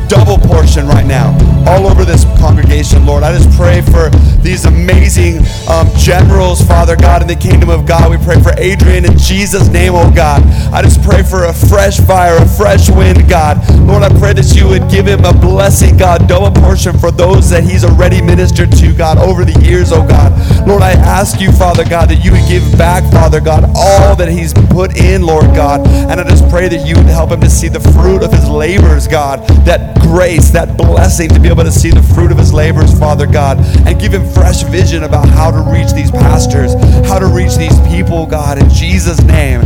double 0.08 0.38
portion 0.38 0.88
right 0.88 1.06
now 1.06 1.36
all 1.68 1.86
over 1.86 2.06
this 2.06 2.24
congregation, 2.40 3.06
Lord. 3.06 3.24
I 3.24 3.38
just 3.38 3.52
pray 3.58 3.82
for 3.82 4.10
these 4.40 4.66
amazing 4.66 5.40
um, 5.70 5.90
generals, 5.98 6.62
Father 6.62 6.96
God, 6.96 7.22
in 7.22 7.28
the 7.28 7.36
kingdom 7.36 7.70
of 7.70 7.86
God. 7.86 8.10
We 8.10 8.18
pray 8.24 8.42
for 8.42 8.54
Adrian 8.58 9.04
in 9.04 9.18
Jesus' 9.18 9.68
name, 9.68 9.94
oh 9.94 10.10
God. 10.16 10.44
I 10.72 10.82
just 10.82 11.04
pray 11.04 11.24
for 11.24 11.46
a 11.46 11.54
fresh 11.54 12.00
fire, 12.00 12.38
a 12.38 12.48
fresh 12.48 12.90
wind, 12.90 13.28
God. 13.30 13.58
Lord, 13.82 14.04
I 14.04 14.10
pray 14.18 14.32
that 14.34 14.56
you 14.56 14.68
would 14.70 14.90
give 14.90 15.06
him 15.06 15.26
a 15.26 15.34
blessing, 15.34 15.98
God, 15.98 16.28
double 16.30 16.52
portion 16.62 16.98
for 16.98 17.12
those 17.12 17.50
that 17.50 17.66
he's 17.66 17.84
already 17.84 18.22
ministered 18.22 18.72
to, 18.78 18.94
God, 18.94 19.18
over 19.18 19.44
the 19.44 19.60
years, 19.60 19.92
oh 19.92 20.08
God. 20.08 20.32
Lord, 20.66 20.84
I 20.84 20.92
ask 20.92 21.42
you, 21.42 21.52
Father 21.52 21.84
God, 21.84 22.10
that 22.10 22.24
you 22.24 22.32
would 22.32 22.48
give 22.48 22.64
back, 22.78 23.04
Father 23.12 23.42
God, 23.42 23.70
all 23.76 24.16
that 24.16 24.30
he's 24.30 24.54
put 24.54 24.96
in, 24.98 25.22
Lord 25.24 25.54
God. 25.54 25.86
And 25.88 26.22
I 26.22 26.24
just 26.24 26.48
pray 26.50 26.70
that 26.70 26.88
you 26.88 26.96
would 26.96 27.08
help 27.08 27.32
him 27.32 27.42
to 27.42 27.50
see 27.50 27.68
the 27.68 27.80
fruit 27.80 28.24
of 28.24 28.32
his 28.32 28.48
labors, 28.48 29.08
God. 29.08 29.46
That 29.66 29.97
grace, 30.00 30.50
that 30.52 30.78
blessing 30.78 31.30
to 31.30 31.40
be 31.40 31.50
able 31.50 31.64
to 31.64 31.72
see 31.72 31.90
the 31.90 32.04
fruit 32.16 32.32
of 32.32 32.38
his 32.38 32.54
labors, 32.54 32.98
Father 32.98 33.28
God, 33.28 33.58
and 33.88 34.00
give 34.00 34.14
him 34.14 34.26
fresh 34.34 34.64
vision 34.64 35.04
about 35.04 35.28
how 35.30 35.52
to 35.52 35.72
reach 35.72 35.92
these 35.94 36.12
pastors, 36.12 36.74
how 37.08 37.20
to 37.20 37.28
reach 37.28 37.56
these 37.56 37.80
people, 37.88 38.26
God, 38.26 38.62
in 38.62 38.70
Jesus' 38.70 39.22
name. 39.24 39.62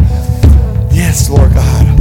Yes, 0.91 1.29
Lord 1.29 1.53
God. 1.53 2.00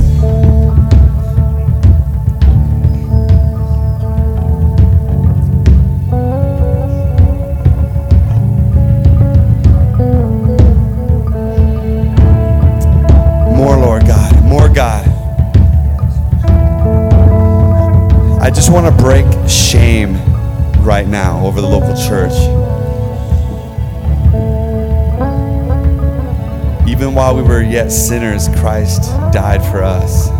I 18.51 18.53
just 18.53 18.73
want 18.73 18.85
to 18.85 19.03
break 19.03 19.25
shame 19.49 20.17
right 20.83 21.07
now 21.07 21.47
over 21.47 21.61
the 21.61 21.69
local 21.69 21.95
church. 21.95 22.33
Even 26.89 27.15
while 27.15 27.37
we 27.37 27.43
were 27.43 27.63
yet 27.63 27.93
sinners, 27.93 28.49
Christ 28.59 29.03
died 29.33 29.63
for 29.63 29.85
us. 29.85 30.31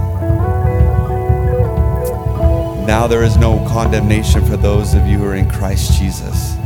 Now 2.85 3.07
there 3.07 3.23
is 3.23 3.37
no 3.37 3.65
condemnation 3.69 4.45
for 4.45 4.57
those 4.57 4.95
of 4.95 5.07
you 5.07 5.19
who 5.19 5.27
are 5.27 5.37
in 5.37 5.49
Christ 5.49 5.97
Jesus. 5.97 6.57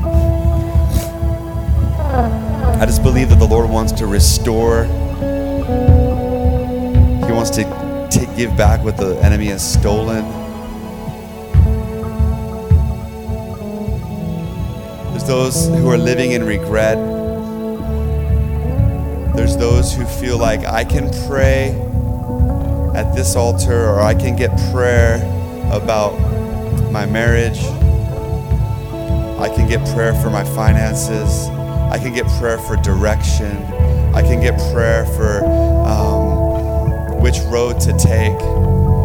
I 2.81 2.87
just 2.87 3.03
believe 3.03 3.29
that 3.29 3.39
the 3.39 3.47
Lord 3.47 3.69
wants 3.69 3.93
to 3.93 4.07
restore, 4.07 4.85
He 7.27 7.33
wants 7.33 7.51
to, 7.51 7.65
to 8.13 8.35
give 8.35 8.57
back 8.57 8.83
what 8.83 8.97
the 8.97 9.23
enemy 9.23 9.49
has 9.49 9.63
stolen. 9.63 10.44
Those 15.27 15.69
who 15.69 15.89
are 15.89 15.97
living 15.97 16.33
in 16.33 16.45
regret. 16.45 16.97
There's 19.35 19.57
those 19.57 19.95
who 19.95 20.05
feel 20.05 20.39
like 20.39 20.65
I 20.67 20.85
can 20.85 21.11
pray 21.27 21.71
at 22.95 23.15
this 23.15 23.35
altar 23.35 23.89
or 23.89 24.01
I 24.01 24.15
can 24.15 24.37
get 24.37 24.51
prayer 24.71 25.17
about 25.73 26.13
my 26.93 27.07
marriage. 27.07 27.59
I 29.41 29.49
can 29.55 29.67
get 29.67 29.85
prayer 29.95 30.15
for 30.23 30.31
my 30.31 30.45
finances. 30.45 31.49
I 31.49 31.99
can 31.99 32.13
get 32.13 32.27
prayer 32.39 32.59
for 32.59 32.77
direction. 32.77 33.57
I 34.15 34.23
can 34.23 34.41
get 34.41 34.59
prayer 34.73 35.07
for 35.07 35.45
um, 35.87 37.21
which 37.23 37.39
road 37.51 37.81
to 37.81 37.93
take. 37.99 38.39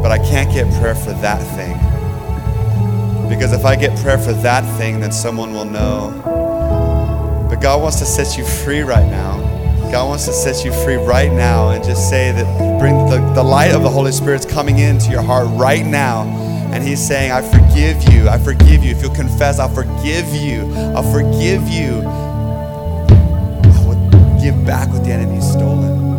But 0.03 0.11
I 0.11 0.17
can't 0.17 0.51
get 0.53 0.67
prayer 0.79 0.95
for 0.95 1.13
that 1.13 1.41
thing. 1.55 1.88
Because 3.29 3.53
if 3.53 3.63
I 3.63 3.75
get 3.75 3.97
prayer 3.99 4.17
for 4.17 4.33
that 4.33 4.61
thing, 4.77 4.99
then 4.99 5.11
someone 5.11 5.53
will 5.53 5.65
know. 5.65 7.47
But 7.47 7.61
God 7.61 7.81
wants 7.81 7.99
to 7.99 8.05
set 8.05 8.37
you 8.37 8.43
free 8.43 8.81
right 8.81 9.05
now. 9.05 9.37
God 9.91 10.07
wants 10.07 10.25
to 10.25 10.33
set 10.33 10.65
you 10.65 10.73
free 10.83 10.95
right 10.95 11.31
now 11.31 11.69
and 11.69 11.83
just 11.83 12.09
say 12.09 12.31
that 12.31 12.79
bring 12.79 12.95
the, 13.09 13.33
the 13.35 13.43
light 13.43 13.71
of 13.71 13.83
the 13.83 13.89
Holy 13.89 14.11
Spirit's 14.11 14.45
coming 14.45 14.79
into 14.79 15.11
your 15.11 15.21
heart 15.21 15.47
right 15.51 15.85
now. 15.85 16.23
And 16.73 16.83
He's 16.83 17.05
saying, 17.05 17.31
I 17.31 17.41
forgive 17.41 18.11
you. 18.11 18.27
I 18.27 18.37
forgive 18.37 18.83
you. 18.83 18.91
If 18.91 19.01
you'll 19.01 19.15
confess, 19.15 19.59
I'll 19.59 19.73
forgive 19.73 20.27
you. 20.33 20.73
I'll 20.95 21.11
forgive 21.11 21.67
you. 21.67 22.01
I 23.63 23.85
will 23.85 24.41
give 24.41 24.65
back 24.65 24.89
what 24.89 25.03
the 25.03 25.11
enemy's 25.11 25.49
stolen. 25.49 26.09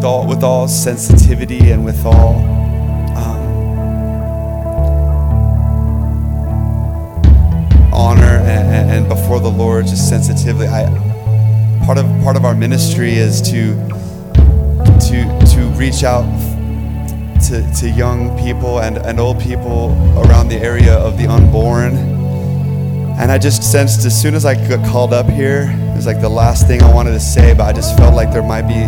with 0.00 0.06
all, 0.06 0.26
with 0.26 0.42
all 0.42 0.66
sensitivity 0.66 1.72
and 1.72 1.84
with 1.84 2.06
all 2.06 2.49
and, 8.90 9.08
before 9.08 9.40
the 9.40 9.48
Lord, 9.50 9.86
just 9.86 10.08
sensitively. 10.08 10.66
I 10.66 10.84
part 11.86 11.98
of 11.98 12.06
part 12.22 12.36
of 12.36 12.44
our 12.44 12.54
ministry 12.54 13.14
is 13.14 13.40
to 13.42 13.74
to 15.08 15.46
to 15.54 15.60
reach 15.76 16.04
out 16.04 16.26
to, 17.48 17.72
to 17.80 17.88
young 17.88 18.36
people 18.38 18.80
and, 18.80 18.98
and 18.98 19.18
old 19.18 19.40
people 19.40 19.90
around 20.18 20.48
the 20.48 20.58
area 20.58 20.94
of 20.94 21.18
the 21.18 21.26
unborn. 21.26 21.96
And 23.18 23.32
I 23.32 23.38
just 23.38 23.62
sensed 23.62 24.04
as 24.06 24.20
soon 24.20 24.34
as 24.34 24.44
I 24.44 24.54
got 24.68 24.86
called 24.88 25.12
up 25.12 25.26
here, 25.26 25.70
it 25.70 25.96
was 25.96 26.06
like 26.06 26.20
the 26.20 26.28
last 26.28 26.66
thing 26.66 26.82
I 26.82 26.92
wanted 26.92 27.12
to 27.12 27.20
say, 27.20 27.54
but 27.54 27.64
I 27.64 27.72
just 27.72 27.96
felt 27.96 28.14
like 28.14 28.32
there 28.32 28.42
might 28.42 28.62
be 28.62 28.84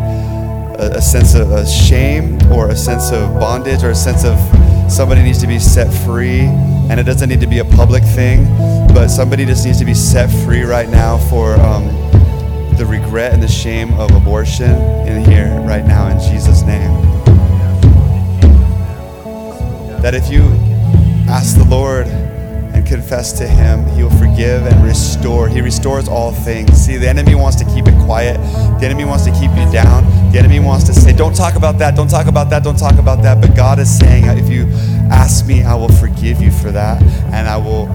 a, 0.83 0.97
a 0.97 1.03
sense 1.03 1.35
of 1.35 1.53
a 1.53 1.66
shame 1.66 2.38
or 2.51 2.71
a 2.71 2.77
sense 2.77 3.12
of 3.12 3.38
bondage 3.38 3.85
or 3.85 3.90
a 3.90 3.95
sense 3.95 4.25
of 4.25 4.37
somebody 4.90 5.23
needs 5.23 5.38
to 5.38 5.47
be 5.47 5.59
set 5.59 5.92
free. 6.05 6.40
And 6.90 6.99
it 6.99 7.05
doesn't 7.05 7.29
need 7.29 7.40
to 7.40 7.47
be 7.47 7.59
a 7.59 7.64
public 7.64 8.03
thing, 8.03 8.45
but 8.88 9.09
somebody 9.09 9.45
just 9.47 9.64
needs 9.64 9.79
to 9.79 9.85
be 9.85 9.95
set 9.95 10.29
free 10.45 10.62
right 10.62 10.88
now 10.88 11.18
for 11.31 11.55
um, 11.61 11.87
the 12.77 12.85
regret 12.87 13.33
and 13.33 13.42
the 13.42 13.49
shame 13.49 13.95
of 13.95 14.11
abortion 14.11 14.73
in 15.07 15.25
here 15.25 15.49
right 15.61 15.87
now 15.87 16.09
in 16.09 16.18
Jesus' 16.18 16.62
name. 16.62 16.90
That 20.03 20.14
if 20.14 20.31
you 20.31 20.42
ask 21.31 21.57
the 21.57 21.64
Lord 21.64 22.09
and 22.09 22.85
confess 22.85 23.33
to 23.35 23.47
Him, 23.47 23.87
He 23.95 24.03
will 24.03 24.11
forgive 24.11 24.66
and 24.66 24.85
restore. 24.85 25.49
He 25.49 25.61
restores 25.61 26.09
all 26.09 26.33
things. 26.33 26.73
See, 26.73 26.97
the 26.97 27.09
enemy 27.09 27.37
wants 27.37 27.57
to 27.59 27.64
keep 27.66 27.87
it 27.87 27.95
quiet, 28.05 28.38
the 28.81 28.87
enemy 28.87 29.05
wants 29.05 29.25
to 29.25 29.31
keep 29.31 29.51
you 29.53 29.71
down. 29.71 30.21
The 30.33 30.38
enemy 30.38 30.61
wants 30.61 30.85
to 30.85 30.95
say, 30.95 31.12
Don't 31.12 31.37
talk 31.37 31.57
about 31.57 31.77
that, 31.79 31.95
don't 31.95 32.09
talk 32.09 32.27
about 32.27 32.49
that, 32.49 32.64
don't 32.64 32.79
talk 32.79 32.99
about 32.99 33.23
that. 33.23 33.38
But 33.42 33.55
God 33.55 33.79
is 33.79 33.99
saying, 33.99 34.25
If 34.38 34.49
you 34.49 34.66
ask 35.12 35.47
me, 35.47 35.62
I 35.62 35.75
will 35.75 35.92
forgive 35.92 36.40
you 36.40 36.51
for 36.51 36.73
that, 36.73 37.03
and 37.35 37.47
I 37.47 37.59
will 37.59 37.87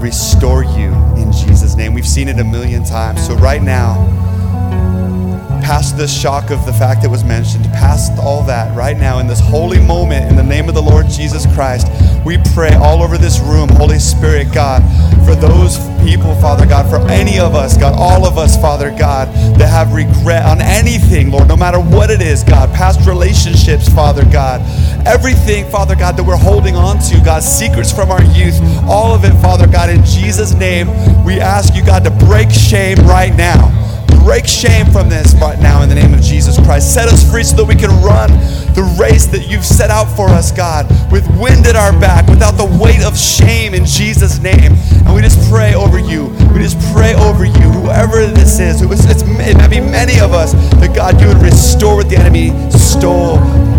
restore 0.00 0.64
you 0.64 0.92
in 1.16 1.30
Jesus' 1.30 1.76
name. 1.76 1.94
We've 1.94 2.06
seen 2.06 2.26
it 2.26 2.40
a 2.40 2.44
million 2.44 2.82
times. 2.82 3.24
So, 3.24 3.36
right 3.36 3.62
now, 3.62 3.94
past 5.60 5.96
the 5.96 6.06
shock 6.06 6.50
of 6.50 6.64
the 6.66 6.72
fact 6.72 7.02
that 7.02 7.10
was 7.10 7.24
mentioned, 7.24 7.64
past 7.66 8.18
all 8.18 8.42
that, 8.44 8.74
right 8.76 8.96
now, 8.96 9.18
in 9.18 9.26
this 9.26 9.40
holy 9.40 9.80
moment, 9.80 10.30
in 10.30 10.36
the 10.36 10.42
name 10.42 10.68
of 10.68 10.74
the 10.74 10.82
Lord 10.82 11.08
Jesus 11.08 11.46
Christ, 11.54 11.86
we 12.24 12.38
pray 12.54 12.74
all 12.74 13.02
over 13.02 13.18
this 13.18 13.40
room, 13.40 13.68
Holy 13.70 13.98
Spirit, 13.98 14.52
God, 14.52 14.82
for 15.24 15.34
those 15.34 15.78
people, 16.04 16.34
Father 16.36 16.66
God, 16.66 16.88
for 16.88 16.98
any 17.10 17.38
of 17.38 17.54
us, 17.54 17.76
God, 17.76 17.94
all 17.96 18.26
of 18.26 18.38
us, 18.38 18.60
Father 18.60 18.90
God, 18.90 19.28
that 19.58 19.68
have 19.68 19.92
regret 19.92 20.44
on 20.44 20.60
anything, 20.60 21.30
Lord, 21.30 21.48
no 21.48 21.56
matter 21.56 21.78
what 21.80 22.10
it 22.10 22.22
is, 22.22 22.42
God, 22.42 22.72
past 22.74 23.06
relationships, 23.06 23.88
Father 23.88 24.24
God, 24.24 24.60
everything, 25.06 25.68
Father 25.70 25.94
God, 25.96 26.16
that 26.16 26.24
we're 26.24 26.36
holding 26.36 26.76
on 26.76 26.98
to, 27.10 27.20
God, 27.24 27.42
secrets 27.42 27.92
from 27.92 28.10
our 28.10 28.22
youth, 28.24 28.58
all 28.88 29.14
of 29.14 29.24
it, 29.24 29.32
Father 29.40 29.66
God, 29.66 29.90
in 29.90 30.04
Jesus' 30.04 30.54
name, 30.54 30.88
we 31.24 31.40
ask 31.40 31.74
you, 31.74 31.84
God, 31.84 32.04
to 32.04 32.10
break 32.26 32.50
shame 32.50 32.98
right 32.98 33.34
now 33.34 33.87
break 34.24 34.46
shame 34.46 34.86
from 34.86 35.08
this 35.08 35.34
right 35.40 35.58
now 35.58 35.82
in 35.82 35.88
the 35.88 35.94
name 35.94 36.14
of 36.14 36.20
Jesus 36.20 36.58
Christ. 36.64 36.94
Set 36.94 37.08
us 37.08 37.28
free 37.28 37.42
so 37.42 37.56
that 37.56 37.64
we 37.64 37.74
can 37.74 37.90
run 38.02 38.30
the 38.74 38.82
race 38.98 39.26
that 39.26 39.48
you've 39.48 39.64
set 39.64 39.90
out 39.90 40.06
for 40.06 40.28
us, 40.28 40.52
God, 40.52 40.86
with 41.10 41.26
wind 41.38 41.66
at 41.66 41.76
our 41.76 41.92
back, 41.98 42.26
without 42.28 42.52
the 42.52 42.66
weight 42.78 43.02
of 43.02 43.18
shame 43.18 43.74
in 43.74 43.84
Jesus' 43.84 44.38
name. 44.38 44.72
And 45.06 45.14
we 45.14 45.20
just 45.20 45.38
pray 45.50 45.74
over 45.74 45.98
you. 45.98 46.28
We 46.54 46.62
just 46.62 46.78
pray 46.92 47.14
over 47.14 47.44
you, 47.44 47.68
whoever 47.82 48.26
this 48.26 48.60
is. 48.60 48.82
It's, 48.82 49.04
it's, 49.04 49.22
it 49.22 49.56
might 49.56 49.70
be 49.70 49.80
many 49.80 50.20
of 50.20 50.32
us, 50.32 50.52
that 50.78 50.94
God, 50.94 51.20
you 51.20 51.28
would 51.28 51.42
restore 51.42 51.96
what 51.96 52.08
the 52.08 52.16
enemy 52.16 52.54
stole 52.70 53.38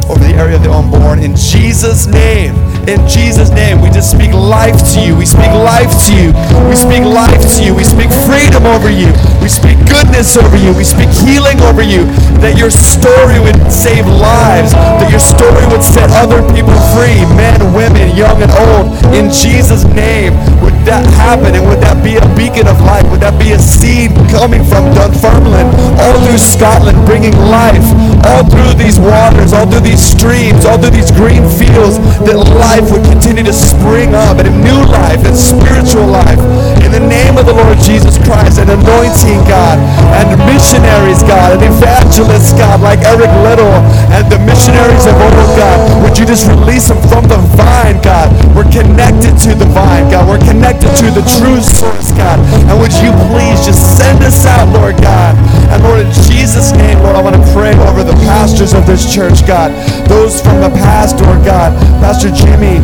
over 0.10 0.19
the 0.19 0.34
area 0.36 0.58
of 0.58 0.63
the 0.63 0.71
unborn. 0.71 1.19
In 1.19 1.36
Jesus' 1.36 2.08
name, 2.08 2.56
in 2.89 2.99
Jesus' 3.08 3.52
name, 3.52 3.82
we 3.82 3.89
just 3.89 4.10
speak 4.10 4.34
life 4.34 4.75
to 4.93 4.99
you. 4.99 5.15
We 5.15 5.25
speak 5.25 5.54
life 5.54 5.91
to 6.10 6.12
you. 6.17 6.34
We 6.65 6.75
speak 6.75 7.06
life 7.06 7.39
to 7.56 7.63
you. 7.63 7.75
We 7.75 7.84
speak 7.84 8.10
freedom 8.25 8.65
over 8.65 8.89
you. 8.89 9.13
We 9.39 9.47
speak 9.47 9.78
goodness 9.86 10.29
over 10.38 10.58
you. 10.58 10.74
We 10.76 10.84
speak 10.84 11.10
healing 11.26 11.58
over 11.65 11.82
you. 11.82 12.06
That 12.44 12.58
your 12.58 12.70
story 12.70 13.39
would 13.39 13.58
save 13.72 14.06
lives. 14.06 14.74
That 14.74 15.10
your 15.10 15.24
story 15.24 15.65
would 15.74 15.82
set 15.82 16.12
other 16.13 16.44
people 16.54 16.76
free, 16.94 17.26
men, 17.34 17.58
women, 17.74 18.13
young 18.13 18.38
and 18.44 18.52
old. 18.70 18.94
In 19.15 19.32
Jesus' 19.32 19.88
name, 19.89 20.38
would 20.62 20.76
that 20.86 21.02
happen? 21.18 21.56
And 21.56 21.65
would 21.65 21.82
that 21.82 22.04
be 22.04 22.22
a 22.22 22.26
beacon 22.38 22.68
of 22.68 22.78
light? 22.86 23.08
Would 23.10 23.26
that 23.26 23.39
be 23.42 23.56
a 23.56 23.60
seed 23.60 24.13
coming 24.30 24.62
from 24.62 24.92
Dunfermline 24.94 25.72
all 25.98 26.18
through 26.28 26.42
Scotland, 26.42 27.00
bringing 27.10 27.34
life 27.50 27.86
all 28.30 28.46
through 28.46 28.78
these 28.78 29.00
waters, 29.00 29.54
all 29.56 29.65
through 29.65 29.88
these 29.88 30.02
streams, 30.02 30.65
all 30.65 30.78
through 30.78 30.94
these 30.94 31.10
green 31.10 31.48
fields? 31.58 31.98
That 32.28 32.38
life 32.60 32.92
would 32.92 33.06
continue 33.08 33.44
to 33.48 33.56
spring 33.56 34.13
up 34.13 34.38
and 34.38 34.48
a 34.52 34.56
new 34.62 34.84
life 34.86 35.26
and 35.26 35.34
spiritual 35.34 36.06
life. 36.06 36.39
In 36.86 36.92
the 36.92 37.02
name 37.02 37.38
of 37.39 37.46
the 37.46 37.56
Lord 37.56 37.80
Jesus 37.82 38.20
Christ, 38.28 38.60
and 38.60 38.70
anointing 38.70 39.42
God, 39.48 39.80
and 40.20 40.36
missionaries, 40.44 41.24
God, 41.24 41.56
and 41.56 41.64
evangelists, 41.64 42.52
God, 42.52 42.84
like 42.84 43.00
Eric 43.08 43.32
Liddell, 43.48 43.72
and 44.12 44.28
the 44.28 44.40
missionaries 44.44 45.08
of 45.08 45.16
old, 45.16 45.52
God. 45.56 45.80
Would 46.04 46.20
you 46.20 46.28
just 46.28 46.44
release 46.52 46.92
them 46.92 47.00
from 47.08 47.24
the 47.32 47.40
vine, 47.56 48.04
God? 48.04 48.28
We're 48.52 48.68
connected 48.68 49.40
to 49.48 49.56
the 49.56 49.66
vine, 49.72 50.12
God. 50.12 50.28
We're 50.28 50.44
connected 50.44 50.92
to 51.00 51.08
the 51.16 51.24
true 51.40 51.64
source, 51.64 52.12
God. 52.20 52.38
And 52.68 52.76
would 52.84 52.92
you 53.00 53.16
please 53.32 53.64
just 53.64 53.80
send 53.96 54.20
us 54.24 54.44
out, 54.46 54.68
Lord 54.76 55.00
God? 55.00 55.40
And 55.72 55.80
Lord, 55.84 56.04
in 56.04 56.12
Jesus' 56.28 56.76
name, 56.76 57.00
Lord, 57.00 57.16
I 57.16 57.22
want 57.24 57.40
to 57.40 57.46
pray 57.56 57.72
over 57.88 58.04
the 58.04 58.18
pastors 58.28 58.74
of 58.74 58.84
this 58.86 59.08
church, 59.08 59.48
God. 59.48 59.72
Those 60.12 60.42
from 60.42 60.60
the 60.60 60.74
past, 60.84 61.24
Lord 61.24 61.46
God. 61.48 61.72
Pastor 62.04 62.32
Jimmy, 62.36 62.84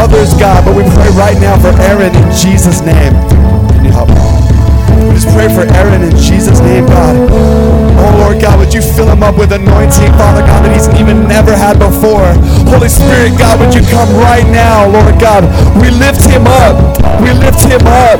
others, 0.00 0.32
God. 0.40 0.64
But 0.64 0.72
we 0.72 0.84
pray 0.96 1.10
right 1.20 1.36
now 1.36 1.60
for 1.60 1.74
Aaron 1.84 2.14
in 2.14 2.28
Jesus' 2.32 2.80
name. 2.80 3.12
Can 3.76 3.84
you 3.84 3.92
help 3.92 4.08
me? 4.08 4.21
Just 5.22 5.38
pray 5.38 5.46
for 5.46 5.62
Aaron 5.78 6.02
in 6.02 6.10
Jesus' 6.18 6.58
name, 6.58 6.82
God. 6.82 7.14
Oh, 7.30 8.26
Lord 8.26 8.42
God, 8.42 8.58
would 8.58 8.74
you 8.74 8.82
fill 8.82 9.06
him 9.06 9.22
up 9.22 9.38
with 9.38 9.54
anointing, 9.54 10.10
Father 10.18 10.42
God, 10.42 10.66
that 10.66 10.74
he's 10.74 10.90
even 10.98 11.30
never 11.30 11.54
had 11.54 11.78
before. 11.78 12.34
Holy 12.66 12.90
Spirit, 12.90 13.38
God, 13.38 13.62
would 13.62 13.70
you 13.70 13.86
come 13.86 14.10
right 14.18 14.42
now, 14.50 14.90
Lord 14.90 15.14
God. 15.22 15.46
We 15.78 15.94
lift 15.94 16.26
him 16.26 16.42
up. 16.66 16.74
We 17.22 17.30
lift 17.38 17.62
him 17.62 17.86
up. 17.86 18.18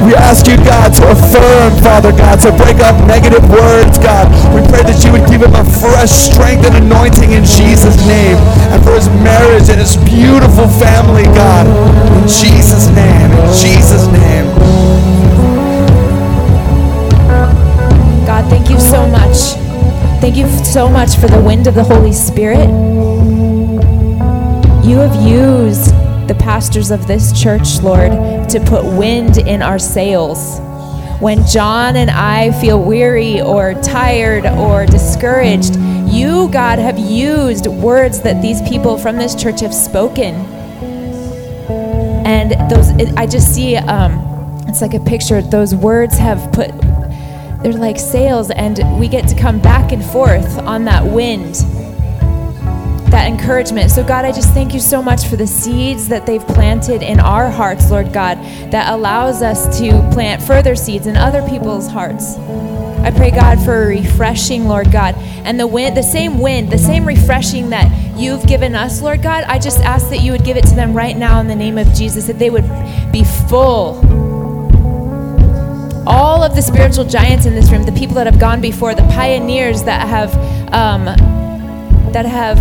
We 0.00 0.16
ask 0.16 0.48
you, 0.48 0.56
God, 0.64 0.96
to 0.96 1.12
affirm, 1.12 1.76
Father 1.84 2.08
God, 2.08 2.40
to 2.48 2.56
break 2.56 2.80
up 2.80 2.96
negative 3.04 3.44
words, 3.52 4.00
God. 4.00 4.32
We 4.56 4.64
pray 4.64 4.80
that 4.80 4.96
you 5.04 5.12
would 5.12 5.28
give 5.28 5.44
him 5.44 5.52
a 5.52 5.64
fresh 5.76 6.08
strength 6.08 6.64
and 6.64 6.72
anointing 6.80 7.36
in 7.36 7.44
Jesus' 7.44 8.00
name. 8.08 8.40
And 8.72 8.80
for 8.80 8.96
his 8.96 9.12
marriage 9.20 9.68
and 9.68 9.76
his 9.76 10.00
beautiful 10.08 10.72
family, 10.80 11.28
God. 11.36 11.68
In 12.16 12.24
Jesus' 12.24 12.88
name. 12.96 13.28
In 13.28 13.44
Jesus' 13.52 14.08
name. 14.08 15.19
Thank 20.20 20.36
you 20.36 20.46
so 20.64 20.86
much 20.86 21.16
for 21.16 21.28
the 21.28 21.40
wind 21.40 21.66
of 21.66 21.74
the 21.74 21.82
Holy 21.82 22.12
Spirit. 22.12 22.68
You 24.84 24.98
have 24.98 25.26
used 25.26 25.86
the 26.28 26.36
pastors 26.38 26.90
of 26.90 27.06
this 27.06 27.32
church, 27.32 27.80
Lord, 27.80 28.12
to 28.50 28.60
put 28.66 28.84
wind 28.84 29.38
in 29.38 29.62
our 29.62 29.78
sails. 29.78 30.60
When 31.20 31.46
John 31.46 31.96
and 31.96 32.10
I 32.10 32.52
feel 32.60 32.82
weary 32.82 33.40
or 33.40 33.72
tired 33.82 34.44
or 34.44 34.84
discouraged, 34.84 35.76
you, 36.06 36.50
God, 36.50 36.78
have 36.78 36.98
used 36.98 37.66
words 37.66 38.20
that 38.20 38.42
these 38.42 38.60
people 38.68 38.98
from 38.98 39.16
this 39.16 39.34
church 39.34 39.60
have 39.60 39.74
spoken. 39.74 40.34
And 42.26 42.70
those, 42.70 42.90
I 43.16 43.26
just 43.26 43.54
see, 43.54 43.76
um, 43.76 44.12
it's 44.68 44.82
like 44.82 44.92
a 44.92 45.00
picture. 45.00 45.40
Those 45.40 45.74
words 45.74 46.18
have 46.18 46.52
put 46.52 46.70
they're 47.62 47.72
like 47.72 47.98
sails 47.98 48.50
and 48.50 48.78
we 48.98 49.08
get 49.08 49.28
to 49.28 49.36
come 49.36 49.60
back 49.60 49.92
and 49.92 50.04
forth 50.04 50.58
on 50.60 50.84
that 50.84 51.04
wind 51.04 51.56
that 53.10 53.26
encouragement. 53.26 53.90
So 53.90 54.04
god 54.04 54.24
i 54.24 54.32
just 54.32 54.54
thank 54.54 54.72
you 54.72 54.80
so 54.80 55.02
much 55.02 55.26
for 55.26 55.36
the 55.36 55.46
seeds 55.46 56.08
that 56.08 56.26
they've 56.26 56.46
planted 56.46 57.02
in 57.02 57.18
our 57.18 57.50
hearts 57.50 57.90
lord 57.90 58.12
god 58.12 58.38
that 58.70 58.92
allows 58.92 59.42
us 59.42 59.78
to 59.78 59.90
plant 60.12 60.40
further 60.42 60.76
seeds 60.76 61.06
in 61.06 61.16
other 61.16 61.46
people's 61.48 61.88
hearts. 61.88 62.36
I 63.00 63.10
pray 63.10 63.30
god 63.30 63.58
for 63.64 63.82
a 63.82 63.86
refreshing 63.86 64.66
lord 64.66 64.92
god 64.92 65.16
and 65.44 65.58
the 65.58 65.66
wind 65.66 65.96
the 65.96 66.02
same 66.02 66.38
wind 66.38 66.70
the 66.70 66.78
same 66.78 67.04
refreshing 67.04 67.70
that 67.70 67.90
you've 68.16 68.46
given 68.46 68.74
us 68.74 69.02
lord 69.02 69.22
god. 69.22 69.44
I 69.44 69.58
just 69.58 69.80
ask 69.80 70.08
that 70.10 70.20
you 70.20 70.32
would 70.32 70.44
give 70.44 70.56
it 70.56 70.64
to 70.66 70.74
them 70.74 70.94
right 70.94 71.16
now 71.16 71.40
in 71.40 71.48
the 71.48 71.56
name 71.56 71.78
of 71.78 71.92
jesus 71.92 72.26
that 72.28 72.38
they 72.38 72.50
would 72.50 72.68
be 73.10 73.24
full 73.48 74.00
all 76.10 76.42
of 76.42 76.56
the 76.56 76.60
spiritual 76.60 77.04
giants 77.04 77.46
in 77.46 77.54
this 77.54 77.70
room, 77.70 77.84
the 77.84 77.92
people 77.92 78.16
that 78.16 78.26
have 78.26 78.40
gone 78.40 78.60
before, 78.60 78.96
the 78.96 79.06
pioneers 79.14 79.84
that 79.84 80.08
have 80.08 80.34
um, 80.74 81.04
that 82.12 82.26
have 82.26 82.58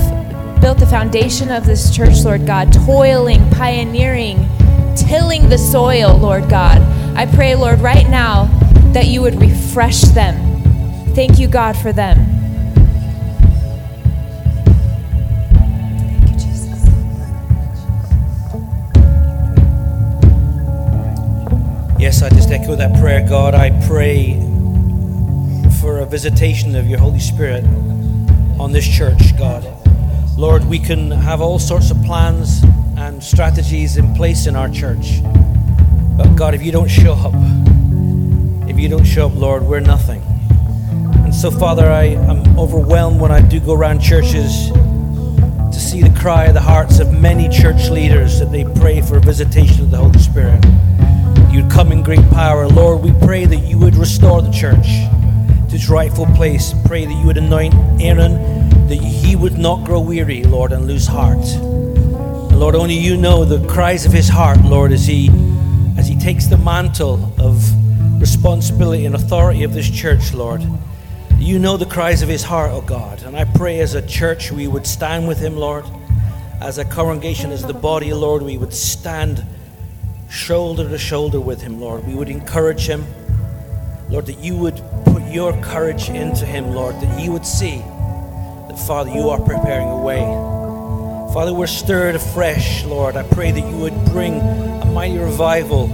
built 0.62 0.78
the 0.78 0.86
foundation 0.86 1.50
of 1.50 1.66
this 1.66 1.94
church, 1.96 2.20
Lord 2.24 2.46
God, 2.46 2.72
toiling, 2.86 3.50
pioneering, 3.52 4.48
tilling 4.96 5.50
the 5.50 5.58
soil, 5.58 6.16
Lord 6.16 6.48
God. 6.48 6.80
I 7.18 7.26
pray, 7.26 7.56
Lord, 7.56 7.80
right 7.82 8.08
now 8.08 8.46
that 8.94 9.08
you 9.08 9.22
would 9.22 9.42
refresh 9.42 10.02
them. 10.02 10.36
Thank 11.16 11.40
you, 11.40 11.48
God, 11.48 11.76
for 11.76 11.92
them. 11.92 12.29
Yes, 22.00 22.22
I 22.22 22.30
just 22.30 22.50
echo 22.50 22.78
that 22.78 22.98
prayer, 23.02 23.28
God. 23.28 23.54
I 23.54 23.72
pray 23.86 24.36
for 25.82 26.00
a 26.00 26.06
visitation 26.06 26.78
of 26.78 26.88
your 26.88 26.98
Holy 26.98 27.20
Spirit 27.20 27.66
on 28.58 28.72
this 28.72 28.88
church, 28.88 29.38
God. 29.38 29.68
Lord, 30.38 30.64
we 30.64 30.80
can 30.80 31.12
have 31.12 31.42
all 31.42 31.60
sorts 31.60 31.92
of 31.92 32.02
plans 32.04 32.64
and 32.96 33.22
strategies 33.22 33.98
in 33.98 34.16
place 34.16 34.48
in 34.48 34.56
our 34.56 34.70
church. 34.70 35.22
But 36.16 36.36
God, 36.36 36.54
if 36.54 36.64
you 36.64 36.72
don't 36.72 36.88
show 36.88 37.16
up, 37.16 37.34
if 38.70 38.80
you 38.80 38.88
don't 38.88 39.04
show 39.04 39.26
up, 39.28 39.36
Lord, 39.36 39.64
we're 39.64 39.82
nothing. 39.82 40.22
And 41.26 41.36
so, 41.36 41.52
Father, 41.52 41.92
I 41.92 42.04
am 42.04 42.58
overwhelmed 42.58 43.20
when 43.20 43.34
I 43.34 43.42
do 43.42 43.60
go 43.60 43.74
around 43.74 44.00
churches 44.00 44.70
to 44.70 45.80
see 45.80 46.02
the 46.02 46.18
cry 46.18 46.46
of 46.46 46.54
the 46.54 46.62
hearts 46.62 47.00
of 47.00 47.12
many 47.12 47.50
church 47.50 47.90
leaders 47.90 48.40
that 48.40 48.54
they 48.54 48.64
pray 48.80 49.02
for 49.02 49.18
a 49.18 49.22
visitation 49.22 49.82
of 49.82 49.92
the 49.92 49.98
Holy 49.98 50.20
Spirit. 50.20 50.64
You'd 51.52 51.72
come 51.72 51.92
in 51.92 52.04
great 52.04 52.30
power. 52.30 52.68
Lord, 52.68 53.02
we 53.02 53.12
pray 53.26 53.46
that 53.46 53.58
you 53.58 53.80
would 53.80 53.96
restore 53.96 54.42
the 54.42 54.52
church 54.52 54.88
to 55.70 55.76
its 55.76 55.90
rightful 55.90 56.28
place. 56.28 56.74
Pray 56.86 57.06
that 57.06 57.14
you 57.14 57.26
would 57.26 57.38
anoint 57.38 57.74
Aaron, 58.00 58.88
that 58.88 58.96
he 58.96 59.36
would 59.36 59.58
not 59.58 59.84
grow 59.84 60.00
weary, 60.00 60.44
Lord, 60.44 60.72
and 60.72 60.86
lose 60.86 61.08
heart. 61.08 61.40
And 61.40 62.60
Lord, 62.60 62.76
only 62.76 62.94
you 62.94 63.18
know 63.18 63.46
the 63.46 63.68
cries 63.68 64.06
of 64.06 64.12
his 64.12 64.30
heart, 64.30 64.64
Lord, 64.64 64.92
as 64.92 65.08
he 65.08 65.30
as 65.98 66.08
he 66.08 66.16
takes 66.16 66.46
the 66.46 66.58
mantle 66.58 67.34
of 67.40 67.62
responsibility 68.22 69.06
and 69.06 69.16
authority 69.16 69.64
of 69.64 69.74
this 69.74 69.90
church, 69.90 70.34
Lord. 70.34 70.62
You 71.40 71.58
know 71.58 71.78
the 71.78 71.86
cries 71.86 72.22
of 72.22 72.30
his 72.30 72.44
heart, 72.44 72.72
oh 72.72 72.82
God. 72.82 73.24
And 73.24 73.36
I 73.36 73.46
pray 73.46 73.80
as 73.80 73.96
a 73.96 74.06
church 74.06 74.52
we 74.52 74.68
would 74.68 74.86
stand 74.86 75.28
with 75.28 75.40
him, 75.40 75.58
Lord. 75.58 75.86
As 76.62 76.78
a 76.78 76.86
congregation, 76.86 77.52
as 77.52 77.64
the 77.64 77.74
body, 77.74 78.14
Lord, 78.14 78.44
we 78.44 78.58
would 78.58 78.74
stand 78.74 79.44
shoulder 80.30 80.88
to 80.88 80.98
shoulder 80.98 81.40
with 81.40 81.62
him, 81.62 81.80
Lord. 81.80 82.06
We 82.06 82.14
would 82.14 82.30
encourage 82.30 82.88
him, 82.88 83.06
Lord, 84.10 84.28
that 84.28 84.40
you 84.40 84.56
would 84.58 84.82
put 85.06 85.24
your 85.24 85.60
courage 85.62 86.10
into 86.10 86.46
him, 86.46 86.74
Lord, 86.74 86.96
that 86.96 87.20
he 87.20 87.30
would 87.30 87.46
see 87.46 87.78
that, 87.78 88.80
Father, 88.88 89.12
you 89.12 89.30
are 89.30 89.40
preparing 89.40 89.88
a 89.88 89.98
way. 89.98 90.22
Father, 91.34 91.54
we're 91.54 91.68
stirred 91.68 92.16
afresh, 92.16 92.84
Lord. 92.86 93.16
I 93.16 93.24
pray 93.24 93.52
that 93.52 93.60
you 93.60 93.78
would 93.78 93.94
bring 94.06 94.40
a 94.40 94.86
mighty 94.86 95.18
revival 95.18 95.86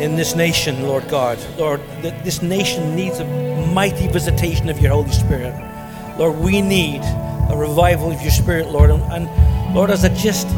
in 0.00 0.16
this 0.16 0.34
nation, 0.34 0.82
Lord 0.82 1.06
God. 1.08 1.38
Lord, 1.58 1.80
that 2.02 2.24
this 2.24 2.42
nation 2.42 2.96
needs 2.96 3.18
a 3.18 3.24
mighty 3.72 4.08
visitation 4.08 4.68
of 4.68 4.80
your 4.80 4.92
Holy 4.92 5.12
Spirit. 5.12 5.54
Lord, 6.18 6.38
we 6.38 6.62
need 6.62 7.02
a 7.02 7.54
revival 7.56 8.10
of 8.10 8.20
your 8.22 8.30
Spirit, 8.30 8.68
Lord. 8.68 8.90
And, 8.90 9.02
and 9.12 9.74
Lord, 9.74 9.90
as 9.90 10.04
I 10.04 10.08
just 10.14 10.48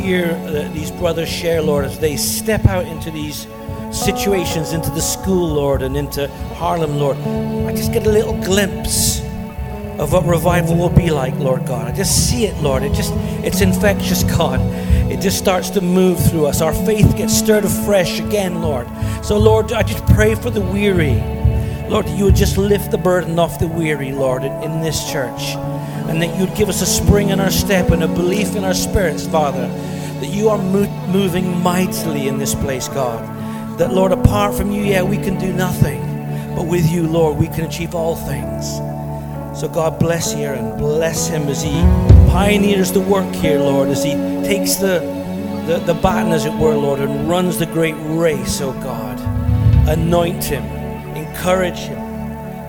hear 0.00 0.30
uh, 0.46 0.72
these 0.72 0.90
brothers 0.90 1.28
share, 1.28 1.62
Lord, 1.62 1.84
as 1.84 1.98
they 1.98 2.16
step 2.16 2.66
out 2.66 2.86
into 2.86 3.10
these 3.10 3.46
situations, 3.92 4.72
into 4.72 4.90
the 4.90 5.00
school, 5.00 5.48
Lord, 5.48 5.82
and 5.82 5.96
into 5.96 6.28
Harlem, 6.54 6.98
Lord, 6.98 7.16
I 7.66 7.74
just 7.74 7.92
get 7.92 8.06
a 8.06 8.10
little 8.10 8.40
glimpse 8.42 9.20
of 9.98 10.12
what 10.12 10.24
revival 10.24 10.76
will 10.76 10.88
be 10.88 11.10
like, 11.10 11.34
Lord 11.34 11.66
God. 11.66 11.86
I 11.86 11.92
just 11.94 12.28
see 12.28 12.46
it, 12.46 12.56
Lord. 12.62 12.82
It 12.82 12.94
just, 12.94 13.12
it's 13.44 13.60
infectious, 13.60 14.24
God. 14.24 14.60
It 15.10 15.20
just 15.20 15.38
starts 15.38 15.70
to 15.70 15.80
move 15.80 16.18
through 16.30 16.46
us. 16.46 16.62
Our 16.62 16.72
faith 16.72 17.16
gets 17.16 17.36
stirred 17.36 17.64
afresh 17.64 18.20
again, 18.20 18.62
Lord. 18.62 18.88
So, 19.22 19.36
Lord, 19.36 19.72
I 19.72 19.82
just 19.82 20.06
pray 20.06 20.34
for 20.34 20.48
the 20.48 20.60
weary. 20.60 21.20
Lord, 21.90 22.08
you 22.08 22.24
would 22.24 22.36
just 22.36 22.56
lift 22.56 22.90
the 22.90 22.98
burden 22.98 23.38
off 23.38 23.58
the 23.58 23.66
weary, 23.66 24.12
Lord, 24.12 24.44
in, 24.44 24.52
in 24.62 24.80
this 24.80 25.10
church. 25.10 25.56
And 26.10 26.20
that 26.20 26.36
you'd 26.36 26.56
give 26.56 26.68
us 26.68 26.82
a 26.82 26.86
spring 26.86 27.28
in 27.28 27.38
our 27.38 27.52
step 27.52 27.90
and 27.90 28.02
a 28.02 28.08
belief 28.08 28.56
in 28.56 28.64
our 28.64 28.74
spirits, 28.74 29.28
Father, 29.28 29.68
that 29.68 30.26
you 30.26 30.48
are 30.48 30.58
mo- 30.58 31.06
moving 31.06 31.62
mightily 31.62 32.26
in 32.26 32.36
this 32.36 32.52
place, 32.52 32.88
God. 32.88 33.78
That, 33.78 33.94
Lord, 33.94 34.10
apart 34.10 34.56
from 34.56 34.72
you, 34.72 34.82
yeah, 34.82 35.02
we 35.04 35.18
can 35.18 35.38
do 35.38 35.52
nothing. 35.52 36.00
But 36.56 36.66
with 36.66 36.90
you, 36.90 37.06
Lord, 37.06 37.38
we 37.38 37.46
can 37.46 37.64
achieve 37.64 37.94
all 37.94 38.16
things. 38.16 38.76
So 39.58 39.68
God 39.68 40.00
bless 40.00 40.34
Aaron, 40.34 40.76
bless 40.76 41.28
him 41.28 41.44
as 41.44 41.62
he 41.62 41.80
pioneers 42.28 42.90
the 42.90 43.00
work 43.00 43.32
here, 43.36 43.60
Lord, 43.60 43.88
as 43.88 44.02
he 44.02 44.12
takes 44.42 44.74
the, 44.76 44.98
the, 45.66 45.78
the 45.78 45.94
baton, 45.94 46.32
as 46.32 46.44
it 46.44 46.54
were, 46.54 46.74
Lord, 46.74 46.98
and 46.98 47.28
runs 47.28 47.56
the 47.58 47.66
great 47.66 47.94
race, 47.98 48.60
oh 48.60 48.72
God. 48.72 49.20
Anoint 49.88 50.42
him, 50.42 50.64
encourage 51.16 51.78
him, 51.78 51.98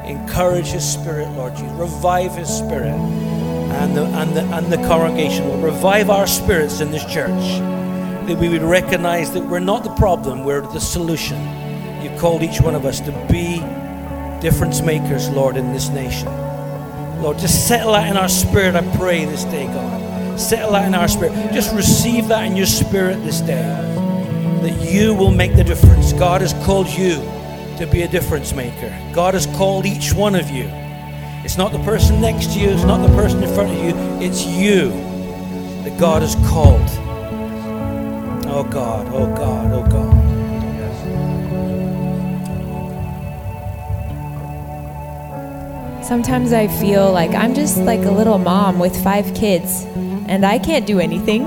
encourage 0.05 0.67
his 0.67 0.87
spirit, 0.87 1.29
Lord 1.31 1.55
Jesus. 1.55 1.71
Revive 1.71 2.35
his 2.35 2.49
spirit 2.49 2.99
and 3.81 3.97
the, 3.97 4.05
and 4.05 4.35
the, 4.35 4.41
and 4.55 4.71
the 4.71 4.77
congregation. 4.87 5.47
Will 5.47 5.59
revive 5.61 6.09
our 6.09 6.27
spirits 6.27 6.81
in 6.81 6.91
this 6.91 7.03
church. 7.05 7.59
That 8.27 8.37
we 8.37 8.49
would 8.49 8.61
recognize 8.61 9.31
that 9.33 9.43
we're 9.43 9.59
not 9.59 9.83
the 9.83 9.93
problem, 9.95 10.43
we're 10.43 10.61
the 10.61 10.79
solution. 10.79 11.37
You've 12.03 12.19
called 12.19 12.43
each 12.43 12.61
one 12.61 12.75
of 12.75 12.85
us 12.85 12.99
to 13.01 13.11
be 13.29 13.59
difference 14.39 14.81
makers, 14.81 15.29
Lord, 15.29 15.57
in 15.57 15.73
this 15.73 15.89
nation. 15.89 16.27
Lord, 17.21 17.39
just 17.39 17.67
settle 17.67 17.93
that 17.93 18.09
in 18.09 18.17
our 18.17 18.29
spirit, 18.29 18.75
I 18.75 18.97
pray 18.97 19.25
this 19.25 19.43
day, 19.45 19.65
God. 19.65 20.39
Settle 20.39 20.71
that 20.71 20.87
in 20.87 20.95
our 20.95 21.07
spirit. 21.07 21.33
Just 21.51 21.75
receive 21.75 22.27
that 22.27 22.45
in 22.45 22.55
your 22.55 22.65
spirit 22.65 23.15
this 23.23 23.41
day. 23.41 23.61
That 24.61 24.91
you 24.91 25.13
will 25.13 25.31
make 25.31 25.55
the 25.55 25.63
difference. 25.63 26.13
God 26.13 26.41
has 26.41 26.53
called 26.65 26.87
you 26.87 27.15
to 27.77 27.87
be 27.91 28.03
a 28.03 28.07
difference 28.07 28.53
maker. 28.53 28.89
God 29.13 29.33
has 29.33 29.47
called 29.57 29.85
each 29.85 30.13
one 30.13 30.35
of 30.35 30.49
you. 30.49 30.80
It's 31.43 31.57
not 31.57 31.71
the 31.71 31.79
person 31.79 32.21
next 32.21 32.53
to 32.53 32.59
you, 32.59 32.69
it's 32.69 32.83
not 32.83 33.05
the 33.05 33.13
person 33.15 33.41
in 33.41 33.53
front 33.55 33.71
of 33.71 33.77
you, 33.83 33.95
it's 34.21 34.45
you 34.45 34.89
that 35.83 35.99
God 35.99 36.21
has 36.21 36.35
called. 36.47 36.87
Oh 38.47 38.63
God, 38.63 39.07
oh 39.11 39.25
God, 39.35 39.71
oh 39.73 39.81
God. 39.89 40.21
Sometimes 46.05 46.53
I 46.53 46.67
feel 46.67 47.11
like 47.11 47.31
I'm 47.31 47.55
just 47.55 47.77
like 47.77 48.01
a 48.01 48.11
little 48.11 48.37
mom 48.37 48.77
with 48.77 49.01
five 49.03 49.33
kids 49.33 49.85
and 50.27 50.45
I 50.45 50.59
can't 50.59 50.85
do 50.85 50.99
anything. 50.99 51.43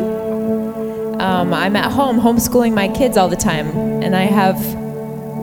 Um, 1.21 1.55
I'm 1.55 1.77
at 1.77 1.93
home 1.93 2.19
homeschooling 2.19 2.75
my 2.75 2.89
kids 2.89 3.17
all 3.17 3.29
the 3.29 3.37
time 3.37 3.69
and 4.03 4.17
I 4.17 4.23
have 4.23 4.57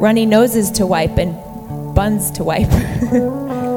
runny 0.01 0.25
noses 0.25 0.69
to 0.71 0.85
wipe 0.85 1.17
and 1.17 1.95
buns 1.95 2.31
to 2.31 2.43
wipe. 2.43 2.69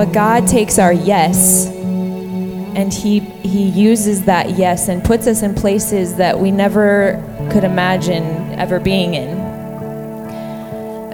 but 0.00 0.14
God 0.14 0.48
takes 0.48 0.78
our 0.78 0.94
yes 0.94 1.66
and 1.66 2.90
he 2.90 3.20
he 3.20 3.68
uses 3.68 4.24
that 4.24 4.56
yes 4.56 4.88
and 4.88 5.04
puts 5.04 5.26
us 5.26 5.42
in 5.42 5.54
places 5.54 6.16
that 6.16 6.40
we 6.40 6.50
never 6.50 7.22
could 7.52 7.64
imagine 7.64 8.24
ever 8.58 8.80
being 8.80 9.12
in. 9.12 9.28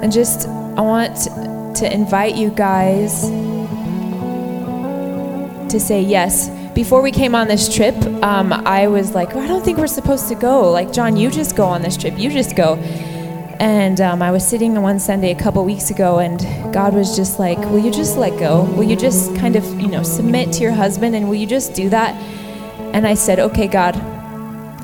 And 0.04 0.12
just 0.12 0.46
I 0.46 0.82
want 0.82 1.16
to 1.78 1.92
invite 1.92 2.36
you 2.36 2.50
guys 2.50 3.22
to 5.72 5.80
say 5.80 6.00
yes. 6.00 6.48
Before 6.72 7.02
we 7.02 7.10
came 7.10 7.34
on 7.34 7.48
this 7.48 7.74
trip, 7.74 7.96
um, 8.22 8.52
I 8.52 8.86
was 8.86 9.16
like, 9.16 9.34
oh, 9.34 9.40
I 9.40 9.48
don't 9.48 9.64
think 9.64 9.78
we're 9.78 9.88
supposed 9.88 10.28
to 10.28 10.36
go. 10.36 10.70
Like, 10.70 10.92
John, 10.92 11.16
you 11.16 11.28
just 11.28 11.56
go 11.56 11.64
on 11.64 11.82
this 11.82 11.96
trip. 11.96 12.16
You 12.16 12.30
just 12.30 12.54
go. 12.54 12.76
And 13.58 14.00
um, 14.00 14.20
I 14.20 14.30
was 14.30 14.46
sitting 14.46 14.80
one 14.82 14.98
Sunday 14.98 15.30
a 15.30 15.34
couple 15.34 15.64
weeks 15.64 15.90
ago, 15.90 16.18
and 16.18 16.40
God 16.74 16.94
was 16.94 17.16
just 17.16 17.38
like, 17.38 17.58
Will 17.58 17.78
you 17.78 17.90
just 17.90 18.18
let 18.18 18.38
go? 18.38 18.64
Will 18.64 18.84
you 18.84 18.96
just 18.96 19.34
kind 19.36 19.56
of, 19.56 19.64
you 19.80 19.88
know, 19.88 20.02
submit 20.02 20.52
to 20.54 20.62
your 20.62 20.72
husband, 20.72 21.16
and 21.16 21.26
will 21.28 21.36
you 21.36 21.46
just 21.46 21.74
do 21.74 21.88
that? 21.88 22.14
And 22.94 23.06
I 23.06 23.14
said, 23.14 23.38
Okay, 23.38 23.66
God, 23.66 23.96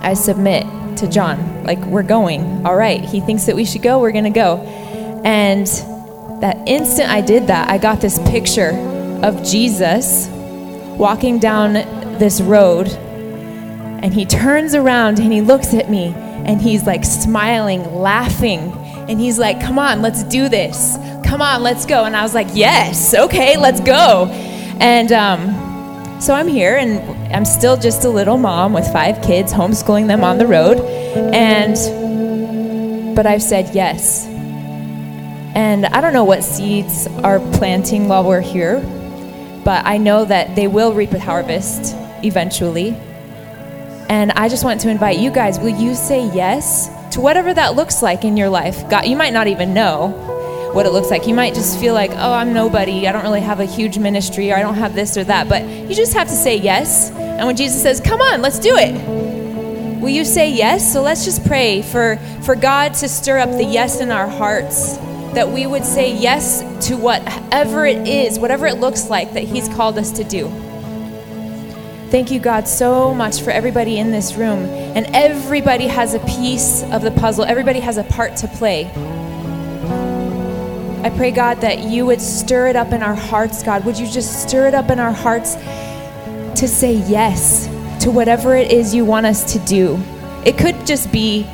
I 0.00 0.14
submit 0.14 0.64
to 0.98 1.08
John. 1.08 1.64
Like, 1.64 1.78
we're 1.80 2.02
going. 2.02 2.64
All 2.66 2.76
right. 2.76 3.04
He 3.04 3.20
thinks 3.20 3.44
that 3.44 3.56
we 3.56 3.64
should 3.64 3.82
go. 3.82 4.00
We're 4.00 4.12
going 4.12 4.24
to 4.24 4.30
go. 4.30 4.58
And 5.24 5.66
that 6.40 6.56
instant 6.66 7.10
I 7.10 7.20
did 7.20 7.48
that, 7.48 7.70
I 7.70 7.78
got 7.78 8.00
this 8.00 8.18
picture 8.30 8.70
of 9.22 9.44
Jesus 9.44 10.28
walking 10.98 11.38
down 11.38 11.74
this 12.18 12.40
road, 12.40 12.88
and 12.88 14.12
he 14.12 14.24
turns 14.24 14.74
around 14.74 15.18
and 15.18 15.32
he 15.32 15.40
looks 15.40 15.74
at 15.74 15.90
me 15.90 16.14
and 16.46 16.60
he's 16.60 16.86
like 16.86 17.04
smiling, 17.04 17.94
laughing, 17.94 18.72
and 19.08 19.20
he's 19.20 19.38
like, 19.38 19.60
Come 19.60 19.78
on, 19.78 20.02
let's 20.02 20.24
do 20.24 20.48
this. 20.48 20.96
Come 21.24 21.42
on, 21.42 21.62
let's 21.62 21.86
go. 21.86 22.04
And 22.04 22.16
I 22.16 22.22
was 22.22 22.34
like, 22.34 22.48
Yes, 22.52 23.14
okay, 23.14 23.56
let's 23.56 23.80
go. 23.80 24.26
And 24.80 25.12
um, 25.12 26.20
so 26.20 26.34
I'm 26.34 26.48
here, 26.48 26.76
and 26.76 27.00
I'm 27.34 27.44
still 27.44 27.76
just 27.76 28.04
a 28.04 28.08
little 28.08 28.38
mom 28.38 28.72
with 28.72 28.86
five 28.92 29.22
kids, 29.22 29.52
homeschooling 29.52 30.06
them 30.06 30.22
on 30.22 30.38
the 30.38 30.46
road. 30.46 30.78
And, 31.34 31.74
but 33.16 33.26
I've 33.26 33.42
said 33.42 33.74
yes. 33.74 34.26
And 35.54 35.84
I 35.84 36.00
don't 36.00 36.12
know 36.12 36.24
what 36.24 36.44
seeds 36.44 37.06
are 37.24 37.40
planting 37.54 38.08
while 38.08 38.24
we're 38.24 38.40
here, 38.40 38.80
but 39.64 39.84
I 39.84 39.98
know 39.98 40.24
that 40.24 40.54
they 40.56 40.66
will 40.66 40.94
reap 40.94 41.12
a 41.12 41.18
harvest 41.18 41.94
eventually. 42.24 42.96
And 44.12 44.30
I 44.32 44.50
just 44.50 44.62
want 44.62 44.82
to 44.82 44.90
invite 44.90 45.18
you 45.18 45.30
guys 45.30 45.58
will 45.58 45.70
you 45.70 45.94
say 45.94 46.30
yes 46.34 46.90
to 47.14 47.22
whatever 47.22 47.54
that 47.54 47.76
looks 47.76 48.02
like 48.02 48.24
in 48.24 48.36
your 48.36 48.50
life? 48.50 48.86
God, 48.90 49.06
you 49.06 49.16
might 49.16 49.32
not 49.32 49.46
even 49.46 49.72
know 49.72 50.08
what 50.74 50.84
it 50.84 50.90
looks 50.90 51.08
like. 51.08 51.26
You 51.26 51.34
might 51.34 51.54
just 51.54 51.80
feel 51.80 51.94
like, 51.94 52.10
oh, 52.10 52.32
I'm 52.34 52.52
nobody. 52.52 53.08
I 53.08 53.12
don't 53.12 53.22
really 53.22 53.40
have 53.40 53.60
a 53.60 53.64
huge 53.64 53.96
ministry 53.96 54.52
or 54.52 54.56
I 54.56 54.60
don't 54.60 54.74
have 54.74 54.94
this 54.94 55.16
or 55.16 55.24
that. 55.24 55.48
But 55.48 55.66
you 55.66 55.94
just 55.94 56.12
have 56.12 56.28
to 56.28 56.34
say 56.34 56.58
yes. 56.58 57.10
And 57.10 57.46
when 57.46 57.56
Jesus 57.56 57.80
says, 57.80 58.02
come 58.02 58.20
on, 58.20 58.42
let's 58.42 58.58
do 58.58 58.76
it, 58.76 58.92
Will 60.02 60.10
you 60.10 60.24
say 60.26 60.52
yes? 60.52 60.92
So 60.92 61.00
let's 61.00 61.24
just 61.24 61.46
pray 61.46 61.80
for, 61.80 62.16
for 62.42 62.54
God 62.54 62.92
to 62.94 63.08
stir 63.08 63.38
up 63.38 63.50
the 63.50 63.64
yes 63.64 64.00
in 64.00 64.10
our 64.10 64.26
hearts, 64.26 64.98
that 65.32 65.48
we 65.48 65.64
would 65.64 65.84
say 65.84 66.12
yes 66.14 66.60
to 66.88 66.96
whatever 66.96 67.86
it 67.86 68.08
is, 68.08 68.38
whatever 68.38 68.66
it 68.66 68.78
looks 68.78 69.08
like 69.08 69.32
that 69.34 69.44
He's 69.44 69.68
called 69.68 69.96
us 69.96 70.10
to 70.10 70.24
do. 70.24 70.48
Thank 72.12 72.30
you, 72.30 72.40
God, 72.40 72.68
so 72.68 73.14
much 73.14 73.40
for 73.40 73.48
everybody 73.48 73.98
in 73.98 74.10
this 74.10 74.34
room. 74.34 74.66
And 74.66 75.06
everybody 75.16 75.86
has 75.86 76.12
a 76.12 76.18
piece 76.18 76.82
of 76.92 77.00
the 77.00 77.10
puzzle, 77.10 77.46
everybody 77.46 77.80
has 77.80 77.96
a 77.96 78.04
part 78.04 78.36
to 78.36 78.48
play. 78.48 78.84
I 81.02 81.10
pray, 81.16 81.30
God, 81.30 81.62
that 81.62 81.78
you 81.78 82.04
would 82.04 82.20
stir 82.20 82.66
it 82.66 82.76
up 82.76 82.92
in 82.92 83.02
our 83.02 83.14
hearts, 83.14 83.62
God. 83.62 83.86
Would 83.86 83.98
you 83.98 84.06
just 84.06 84.46
stir 84.46 84.68
it 84.68 84.74
up 84.74 84.90
in 84.90 85.00
our 85.00 85.10
hearts 85.10 85.54
to 86.60 86.68
say 86.68 86.96
yes 86.96 87.66
to 88.04 88.10
whatever 88.10 88.54
it 88.56 88.70
is 88.70 88.94
you 88.94 89.06
want 89.06 89.24
us 89.24 89.50
to 89.54 89.58
do? 89.60 89.98
It 90.44 90.58
could 90.58 90.86
just 90.86 91.10
be, 91.12 91.48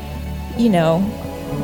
you 0.56 0.70
know, 0.70 0.98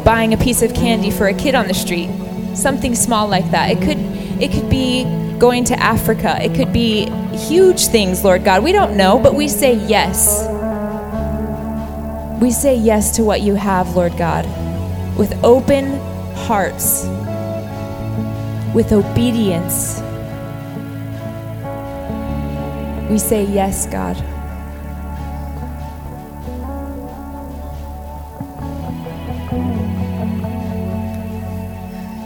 buying 0.05 0.35
a 0.35 0.37
piece 0.37 0.63
of 0.63 0.73
candy 0.73 1.11
for 1.11 1.27
a 1.27 1.35
kid 1.35 1.57
on 1.57 1.67
the 1.67 1.75
street, 1.75 2.11
something 2.55 2.95
small 2.95 3.27
like 3.27 3.51
that. 3.51 3.73
It 3.73 3.81
could, 3.83 3.99
it 4.41 4.53
could 4.53 4.71
be 4.71 5.24
going 5.45 5.65
to 5.65 5.79
Africa. 5.79 6.39
It 6.43 6.55
could 6.55 6.73
be 6.73 7.11
huge 7.37 7.89
things, 7.89 8.25
Lord 8.25 8.45
God. 8.45 8.65
We 8.65 8.73
don't 8.73 8.97
know, 8.97 9.19
but 9.19 9.35
we 9.35 9.49
say 9.49 9.75
yes. 9.75 10.49
We 12.41 12.51
say 12.51 12.75
yes 12.75 13.17
to 13.17 13.25
what 13.25 13.43
you 13.43 13.55
have, 13.55 13.95
Lord 13.95 14.17
God, 14.17 14.47
with 15.19 15.33
open 15.45 16.01
hearts 16.47 17.07
with 18.75 18.93
obedience. 18.93 20.01
We 23.09 23.19
say, 23.19 23.45
Yes, 23.45 23.87
God. 23.87 24.34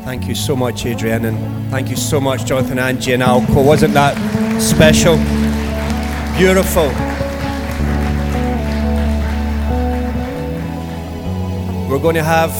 Thank 0.09 0.26
you 0.26 0.34
so 0.34 0.56
much, 0.56 0.86
Adrian, 0.86 1.26
and 1.26 1.70
thank 1.70 1.90
you 1.90 1.96
so 1.96 2.18
much, 2.18 2.46
Jonathan, 2.46 2.78
Angie, 2.78 3.12
and 3.12 3.22
Alco. 3.22 3.62
Wasn't 3.62 3.92
that 3.92 4.16
special? 4.59 5.16
Beautiful. 6.38 6.86
We're 11.90 12.00
going 12.00 12.14
to 12.14 12.22
have 12.22 12.52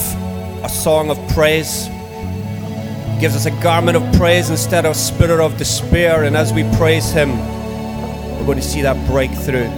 a 0.63 0.69
song 0.69 1.09
of 1.09 1.17
praise 1.31 1.87
gives 3.19 3.35
us 3.35 3.47
a 3.47 3.63
garment 3.63 3.97
of 3.97 4.03
praise 4.19 4.51
instead 4.51 4.85
of 4.85 4.95
spirit 4.95 5.43
of 5.43 5.57
despair. 5.57 6.25
And 6.25 6.37
as 6.37 6.53
we 6.53 6.65
praise 6.77 7.13
Him, 7.13 7.31
we're 8.37 8.45
going 8.45 8.59
to 8.59 8.63
see 8.63 8.83
that 8.83 9.09
breakthrough. 9.09 9.71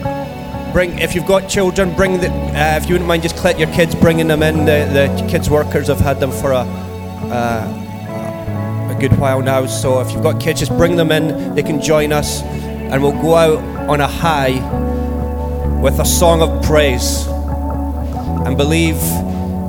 Bring, 0.72 0.98
if 0.98 1.14
you've 1.14 1.24
got 1.24 1.48
children, 1.48 1.94
bring 1.94 2.20
the. 2.20 2.30
Uh, 2.30 2.78
if 2.82 2.88
you 2.88 2.94
wouldn't 2.94 3.06
mind, 3.06 3.22
just 3.22 3.36
collect 3.36 3.60
your 3.60 3.72
kids, 3.72 3.94
bringing 3.94 4.26
them 4.26 4.42
in. 4.42 4.64
The, 4.64 4.90
the 4.92 5.28
kids 5.28 5.48
workers 5.48 5.86
have 5.86 6.00
had 6.00 6.18
them 6.18 6.32
for 6.32 6.50
a 6.50 6.89
uh, 7.30 8.94
a 8.94 9.00
good 9.00 9.18
while 9.18 9.42
now. 9.42 9.66
So 9.66 10.00
if 10.00 10.12
you've 10.12 10.22
got 10.22 10.40
kids, 10.40 10.60
just 10.60 10.76
bring 10.76 10.96
them 10.96 11.10
in. 11.10 11.54
They 11.54 11.62
can 11.62 11.80
join 11.80 12.12
us, 12.12 12.42
and 12.42 13.02
we'll 13.02 13.20
go 13.20 13.34
out 13.34 13.58
on 13.88 14.00
a 14.00 14.06
high 14.08 14.58
with 15.80 15.98
a 15.98 16.04
song 16.04 16.42
of 16.42 16.62
praise, 16.64 17.26
and 18.46 18.56
believe 18.56 19.00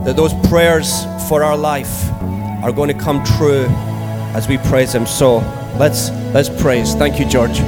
that 0.06 0.16
those 0.16 0.34
prayers 0.50 1.06
for 1.30 1.44
our 1.44 1.58
life 1.58 2.12
are 2.64 2.72
going 2.72 2.90
to 2.90 3.04
come 3.04 3.24
true 3.38 3.66
as 4.34 4.48
we 4.48 4.58
praise 4.58 4.94
Him. 4.94 5.06
So 5.06 5.38
let's 5.78 6.10
let's 6.34 6.50
praise. 6.50 6.96
Thank 6.96 7.20
you, 7.20 7.26
George. 7.26 7.62